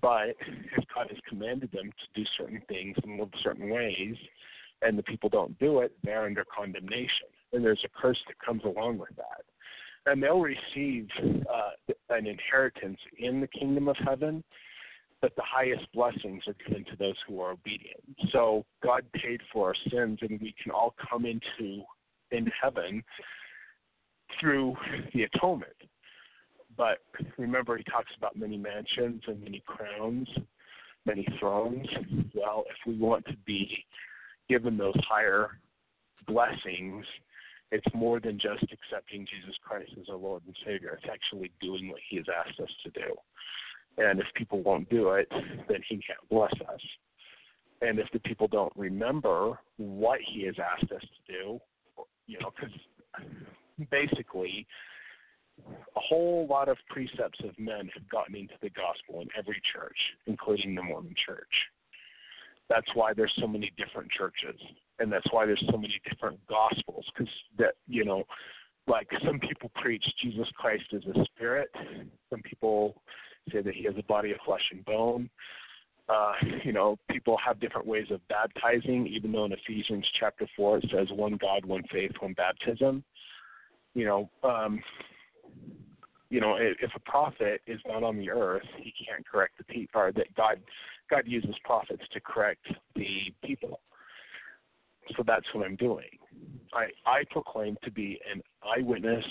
But 0.00 0.34
if 0.76 0.84
God 0.92 1.06
has 1.10 1.18
commanded 1.28 1.70
them 1.70 1.90
to 1.90 2.20
do 2.20 2.26
certain 2.36 2.60
things 2.68 2.96
and 3.04 3.20
live 3.20 3.28
certain 3.42 3.70
ways, 3.70 4.16
and 4.80 4.98
the 4.98 5.04
people 5.04 5.28
don't 5.28 5.56
do 5.60 5.80
it, 5.80 5.92
they're 6.02 6.24
under 6.24 6.44
condemnation, 6.44 7.28
and 7.52 7.64
there's 7.64 7.84
a 7.84 8.00
curse 8.00 8.18
that 8.26 8.44
comes 8.44 8.62
along 8.64 8.98
with 8.98 9.14
that. 9.16 9.44
And 10.06 10.22
they'll 10.22 10.40
receive 10.40 11.08
uh, 11.22 11.92
an 12.10 12.26
inheritance 12.26 12.98
in 13.18 13.40
the 13.40 13.46
kingdom 13.46 13.88
of 13.88 13.96
heaven, 14.04 14.42
but 15.20 15.34
the 15.36 15.44
highest 15.46 15.86
blessings 15.94 16.42
are 16.48 16.56
given 16.66 16.84
to 16.86 16.96
those 16.98 17.14
who 17.28 17.40
are 17.40 17.52
obedient. 17.52 18.00
So 18.32 18.64
God 18.82 19.04
paid 19.14 19.40
for 19.52 19.68
our 19.68 19.74
sins, 19.90 20.18
and 20.22 20.40
we 20.40 20.54
can 20.60 20.72
all 20.72 20.94
come 21.08 21.24
into 21.24 21.82
in 22.32 22.50
heaven 22.60 23.04
through 24.40 24.74
the 25.14 25.22
atonement. 25.24 25.72
But 26.76 26.98
remember, 27.38 27.76
he 27.76 27.84
talks 27.84 28.10
about 28.16 28.36
many 28.36 28.56
mansions 28.56 29.22
and 29.26 29.40
many 29.42 29.62
crowns, 29.66 30.28
many 31.06 31.26
thrones. 31.38 31.86
Well, 32.34 32.64
if 32.68 32.76
we 32.86 32.98
want 32.98 33.24
to 33.26 33.36
be 33.44 33.84
given 34.48 34.76
those 34.76 34.96
higher 35.08 35.58
blessings, 36.26 37.04
it's 37.72 37.94
more 37.94 38.20
than 38.20 38.38
just 38.38 38.62
accepting 38.64 39.26
Jesus 39.26 39.56
Christ 39.66 39.90
as 39.98 40.06
our 40.10 40.16
Lord 40.16 40.42
and 40.46 40.54
Savior. 40.64 40.98
It's 41.00 41.10
actually 41.10 41.50
doing 41.60 41.88
what 41.88 42.00
He 42.08 42.16
has 42.18 42.26
asked 42.28 42.60
us 42.60 42.68
to 42.84 42.90
do. 42.90 43.14
And 43.96 44.20
if 44.20 44.26
people 44.34 44.62
won't 44.62 44.88
do 44.90 45.10
it, 45.10 45.26
then 45.30 45.80
He 45.88 45.96
can't 45.96 46.28
bless 46.30 46.52
us. 46.52 46.80
And 47.80 47.98
if 47.98 48.06
the 48.12 48.20
people 48.20 48.46
don't 48.46 48.72
remember 48.76 49.58
what 49.78 50.20
He 50.20 50.44
has 50.44 50.54
asked 50.58 50.92
us 50.92 51.00
to 51.00 51.32
do, 51.32 51.60
you 52.26 52.38
know, 52.38 52.50
because 52.54 52.76
basically 53.90 54.66
a 55.96 56.00
whole 56.00 56.46
lot 56.48 56.68
of 56.68 56.76
precepts 56.90 57.40
of 57.42 57.58
men 57.58 57.88
have 57.94 58.08
gotten 58.10 58.34
into 58.36 58.54
the 58.60 58.70
gospel 58.70 59.22
in 59.22 59.28
every 59.36 59.60
church, 59.72 59.98
including 60.26 60.74
the 60.74 60.82
Mormon 60.82 61.14
church. 61.26 61.52
That's 62.68 62.88
why 62.94 63.14
there's 63.14 63.32
so 63.38 63.46
many 63.46 63.72
different 63.76 64.10
churches, 64.10 64.60
and 65.02 65.12
that's 65.12 65.26
why 65.30 65.44
there's 65.44 65.62
so 65.70 65.76
many 65.76 66.00
different 66.08 66.38
gospels. 66.48 67.04
Because 67.12 67.32
that 67.58 67.74
you 67.88 68.04
know, 68.04 68.24
like 68.86 69.08
some 69.26 69.38
people 69.38 69.70
preach 69.74 70.04
Jesus 70.22 70.48
Christ 70.56 70.84
as 70.94 71.02
a 71.14 71.24
spirit, 71.26 71.68
some 72.30 72.40
people 72.42 73.02
say 73.52 73.60
that 73.60 73.74
he 73.74 73.84
has 73.84 73.94
a 73.98 74.02
body 74.04 74.30
of 74.30 74.38
flesh 74.46 74.62
and 74.70 74.84
bone. 74.84 75.28
Uh, 76.08 76.32
you 76.64 76.72
know, 76.72 76.96
people 77.10 77.36
have 77.44 77.60
different 77.60 77.86
ways 77.86 78.06
of 78.10 78.26
baptizing, 78.28 79.06
even 79.06 79.32
though 79.32 79.44
in 79.44 79.52
Ephesians 79.52 80.06
chapter 80.18 80.46
four 80.56 80.78
it 80.78 80.86
says 80.94 81.08
one 81.10 81.36
God, 81.40 81.64
one 81.64 81.82
faith, 81.92 82.12
one 82.20 82.34
baptism. 82.34 83.04
You 83.94 84.06
know, 84.06 84.30
um, 84.42 84.80
you 86.30 86.40
know, 86.40 86.56
if 86.58 86.90
a 86.96 87.10
prophet 87.10 87.60
is 87.66 87.78
not 87.86 88.02
on 88.02 88.16
the 88.16 88.30
earth, 88.30 88.62
he 88.78 88.92
can't 89.06 89.26
correct 89.26 89.58
the 89.58 89.64
people, 89.64 90.00
or 90.00 90.12
that 90.12 90.34
God, 90.34 90.60
God 91.10 91.24
uses 91.26 91.54
prophets 91.62 92.02
to 92.12 92.20
correct 92.20 92.66
the 92.96 93.34
people. 93.44 93.80
So 95.16 95.22
that's 95.26 95.46
what 95.52 95.66
I'm 95.66 95.76
doing. 95.76 96.08
I, 96.72 96.86
I 97.06 97.24
proclaim 97.30 97.76
to 97.84 97.90
be 97.90 98.20
an 98.32 98.40
eyewitness, 98.62 99.24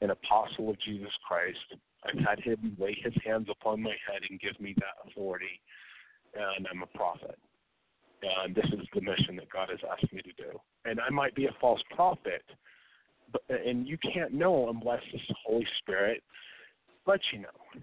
an 0.00 0.10
apostle 0.10 0.70
of 0.70 0.80
Jesus 0.80 1.10
Christ. 1.26 1.58
I've 2.04 2.24
had 2.24 2.40
him 2.40 2.76
lay 2.78 2.96
his 3.02 3.14
hands 3.24 3.48
upon 3.50 3.82
my 3.82 3.94
head 4.06 4.22
and 4.28 4.40
give 4.40 4.60
me 4.60 4.74
that 4.76 5.10
authority, 5.10 5.60
and 6.34 6.66
I'm 6.70 6.82
a 6.82 6.98
prophet. 6.98 7.38
And 8.22 8.54
this 8.54 8.66
is 8.66 8.86
the 8.94 9.00
mission 9.00 9.36
that 9.36 9.50
God 9.50 9.68
has 9.70 9.78
asked 9.90 10.12
me 10.12 10.20
to 10.22 10.32
do. 10.32 10.58
And 10.84 11.00
I 11.00 11.10
might 11.10 11.34
be 11.34 11.46
a 11.46 11.54
false 11.60 11.80
prophet, 11.94 12.42
but, 13.32 13.42
and 13.48 13.86
you 13.86 13.96
can't 14.12 14.32
know 14.32 14.68
unless 14.68 15.02
the 15.12 15.34
Holy 15.46 15.66
Spirit 15.80 16.22
lets 17.06 17.22
you 17.32 17.40
know. 17.40 17.82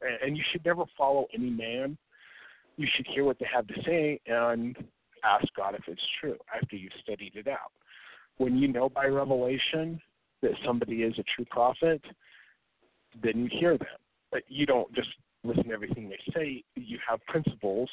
And, 0.00 0.28
and 0.28 0.36
you 0.36 0.42
should 0.50 0.64
never 0.64 0.84
follow 0.96 1.26
any 1.34 1.50
man. 1.50 1.96
You 2.76 2.88
should 2.96 3.06
hear 3.06 3.24
what 3.24 3.38
they 3.38 3.46
have 3.52 3.66
to 3.66 3.74
say 3.84 4.20
and 4.26 4.76
ask 5.24 5.46
God 5.56 5.74
if 5.74 5.82
it's 5.86 6.00
true 6.20 6.36
after 6.54 6.76
you've 6.76 6.92
studied 7.02 7.32
it 7.34 7.48
out. 7.48 7.72
When 8.38 8.56
you 8.56 8.68
know 8.68 8.88
by 8.88 9.06
revelation 9.06 10.00
that 10.42 10.52
somebody 10.64 11.02
is 11.02 11.14
a 11.18 11.24
true 11.34 11.44
prophet, 11.50 12.02
then 13.22 13.38
you 13.38 13.48
hear 13.50 13.76
them. 13.76 13.88
But 14.32 14.42
you 14.48 14.66
don't 14.66 14.92
just 14.94 15.08
listen 15.44 15.64
to 15.64 15.72
everything 15.72 16.08
they 16.08 16.32
say. 16.32 16.64
You 16.76 16.98
have 17.08 17.24
principles 17.26 17.90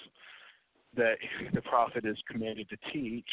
that 0.96 1.16
the 1.54 1.62
prophet 1.62 2.06
is 2.06 2.18
commanded 2.30 2.70
to 2.70 2.78
teach, 2.94 3.30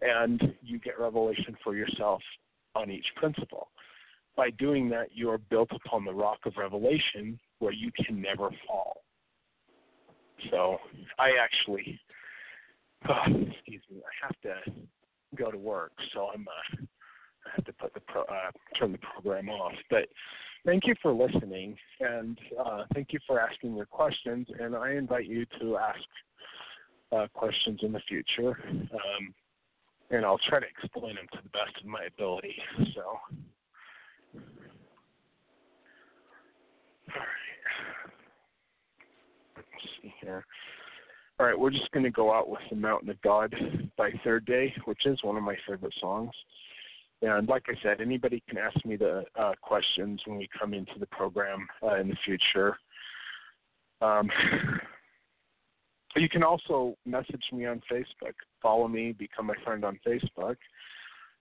and 0.00 0.54
you 0.62 0.78
get 0.78 0.98
revelation 0.98 1.56
for 1.62 1.74
yourself 1.74 2.20
on 2.74 2.90
each 2.90 3.06
principle. 3.16 3.68
By 4.36 4.50
doing 4.50 4.90
that, 4.90 5.08
you 5.14 5.30
are 5.30 5.38
built 5.38 5.70
upon 5.72 6.04
the 6.04 6.12
rock 6.12 6.40
of 6.44 6.54
revelation 6.58 7.38
where 7.58 7.72
you 7.72 7.90
can 8.04 8.20
never 8.20 8.50
fall. 8.66 9.02
So 10.50 10.76
I 11.18 11.30
actually, 11.42 11.98
oh, 13.08 13.22
excuse 13.26 13.82
me, 13.90 14.00
I 14.00 14.26
have 14.26 14.40
to 14.42 14.72
go 15.36 15.50
to 15.50 15.58
work, 15.58 15.92
so 16.14 16.30
I'm 16.34 16.46
uh, 16.48 16.76
I 17.46 17.50
have 17.56 17.64
to 17.64 17.72
put 17.74 17.94
the 17.94 18.00
pro, 18.00 18.22
uh, 18.22 18.50
turn 18.78 18.92
the 18.92 18.98
program 18.98 19.48
off. 19.48 19.72
But 19.90 20.08
thank 20.64 20.86
you 20.86 20.94
for 21.00 21.12
listening, 21.12 21.76
and 22.00 22.38
uh, 22.58 22.84
thank 22.94 23.12
you 23.12 23.18
for 23.26 23.40
asking 23.40 23.76
your 23.76 23.86
questions. 23.86 24.46
And 24.58 24.74
I 24.74 24.92
invite 24.92 25.26
you 25.26 25.46
to 25.60 25.76
ask 25.76 26.00
uh, 27.12 27.26
questions 27.32 27.80
in 27.82 27.92
the 27.92 28.00
future. 28.08 28.58
Um, 28.68 29.34
and 30.10 30.24
I'll 30.24 30.40
try 30.48 30.60
to 30.60 30.66
explain 30.66 31.16
them 31.16 31.26
to 31.32 31.38
the 31.42 31.48
best 31.50 31.76
of 31.80 31.86
my 31.86 32.04
ability. 32.04 32.56
So, 32.94 33.02
all 33.02 33.20
right. 37.14 37.24
Let's 39.56 39.66
see 40.02 40.14
here 40.20 40.44
all 41.38 41.46
right, 41.46 41.58
we're 41.58 41.70
just 41.70 41.90
going 41.92 42.04
to 42.04 42.10
go 42.10 42.32
out 42.32 42.48
with 42.48 42.60
The 42.70 42.76
Mountain 42.76 43.10
of 43.10 43.20
God 43.20 43.54
by 43.98 44.10
Third 44.24 44.46
Day, 44.46 44.72
which 44.86 45.04
is 45.04 45.22
one 45.22 45.36
of 45.36 45.42
my 45.42 45.56
favorite 45.68 45.92
songs. 46.00 46.32
And 47.20 47.46
like 47.46 47.64
I 47.68 47.74
said, 47.82 48.00
anybody 48.00 48.42
can 48.48 48.56
ask 48.58 48.84
me 48.86 48.96
the 48.96 49.24
uh, 49.38 49.52
questions 49.60 50.20
when 50.26 50.38
we 50.38 50.48
come 50.58 50.72
into 50.72 50.98
the 50.98 51.06
program 51.06 51.66
uh, 51.82 51.96
in 51.96 52.08
the 52.08 52.16
future. 52.24 52.78
Um, 54.00 54.30
you 56.16 56.28
can 56.28 56.42
also 56.42 56.96
message 57.04 57.44
me 57.52 57.66
on 57.66 57.82
Facebook. 57.90 58.34
Follow 58.62 58.88
me, 58.88 59.12
become 59.12 59.46
my 59.46 59.54
friend 59.62 59.84
on 59.84 59.98
Facebook 60.06 60.56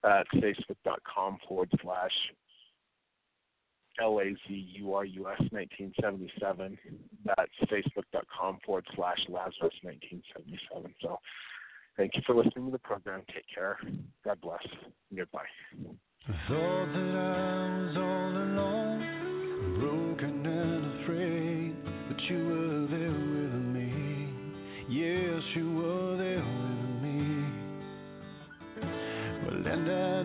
at 0.04 0.28
facebook.com 0.36 1.38
forward 1.48 1.72
slash 1.82 2.12
L 4.02 4.20
A 4.20 4.34
Z 4.48 4.68
U 4.78 4.94
R 4.94 5.06
U 5.06 5.28
S 5.30 5.42
1977. 5.52 6.78
That's 7.26 7.52
facebook.com 7.72 8.60
forward 8.66 8.86
slash 8.96 9.20
Lazarus 9.30 9.74
1977. 9.82 10.94
So 11.02 11.20
thank 11.98 12.16
you 12.16 12.22
for 12.26 12.36
listening 12.36 12.66
to 12.66 12.72
the 12.72 12.80
program. 12.80 13.22
Take 13.34 13.46
care. 13.54 13.80
God 14.24 14.40
bless. 14.42 14.64
Goodbye. 15.16 15.46
I 16.28 16.32
thought 16.50 16.88
that 16.94 17.16
I 17.16 17.80
was 17.80 17.98
all 17.98 18.34
alone, 18.44 19.00
broken 19.80 20.46
and 20.46 21.04
afraid, 21.04 21.76
but 22.10 22.20
you 22.24 22.38
were 22.48 22.88
there 22.88 23.12
with 23.12 23.62
me. 23.76 23.90
Yes, 24.90 25.44
you 25.56 25.72
were 25.74 26.18
there 26.18 26.44
with 26.44 27.04
me. 27.04 27.46
Well, 29.46 29.74
and 29.74 29.92
I 29.92 30.25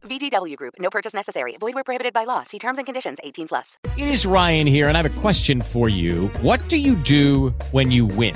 VGW 0.21 0.55
Group. 0.55 0.75
No 0.79 0.89
purchase 0.89 1.13
necessary. 1.13 1.57
Void 1.59 1.75
where 1.75 1.83
prohibited 1.83 2.13
by 2.13 2.23
law. 2.23 2.43
See 2.43 2.59
terms 2.59 2.77
and 2.77 2.85
conditions. 2.85 3.19
18 3.23 3.47
plus. 3.47 3.77
It 3.97 4.07
is 4.07 4.25
Ryan 4.25 4.67
here, 4.67 4.87
and 4.87 4.97
I 4.97 5.01
have 5.01 5.17
a 5.17 5.21
question 5.21 5.61
for 5.61 5.89
you. 5.89 6.27
What 6.41 6.59
do 6.69 6.77
you 6.77 6.95
do 6.95 7.49
when 7.71 7.91
you 7.91 8.05
win? 8.05 8.35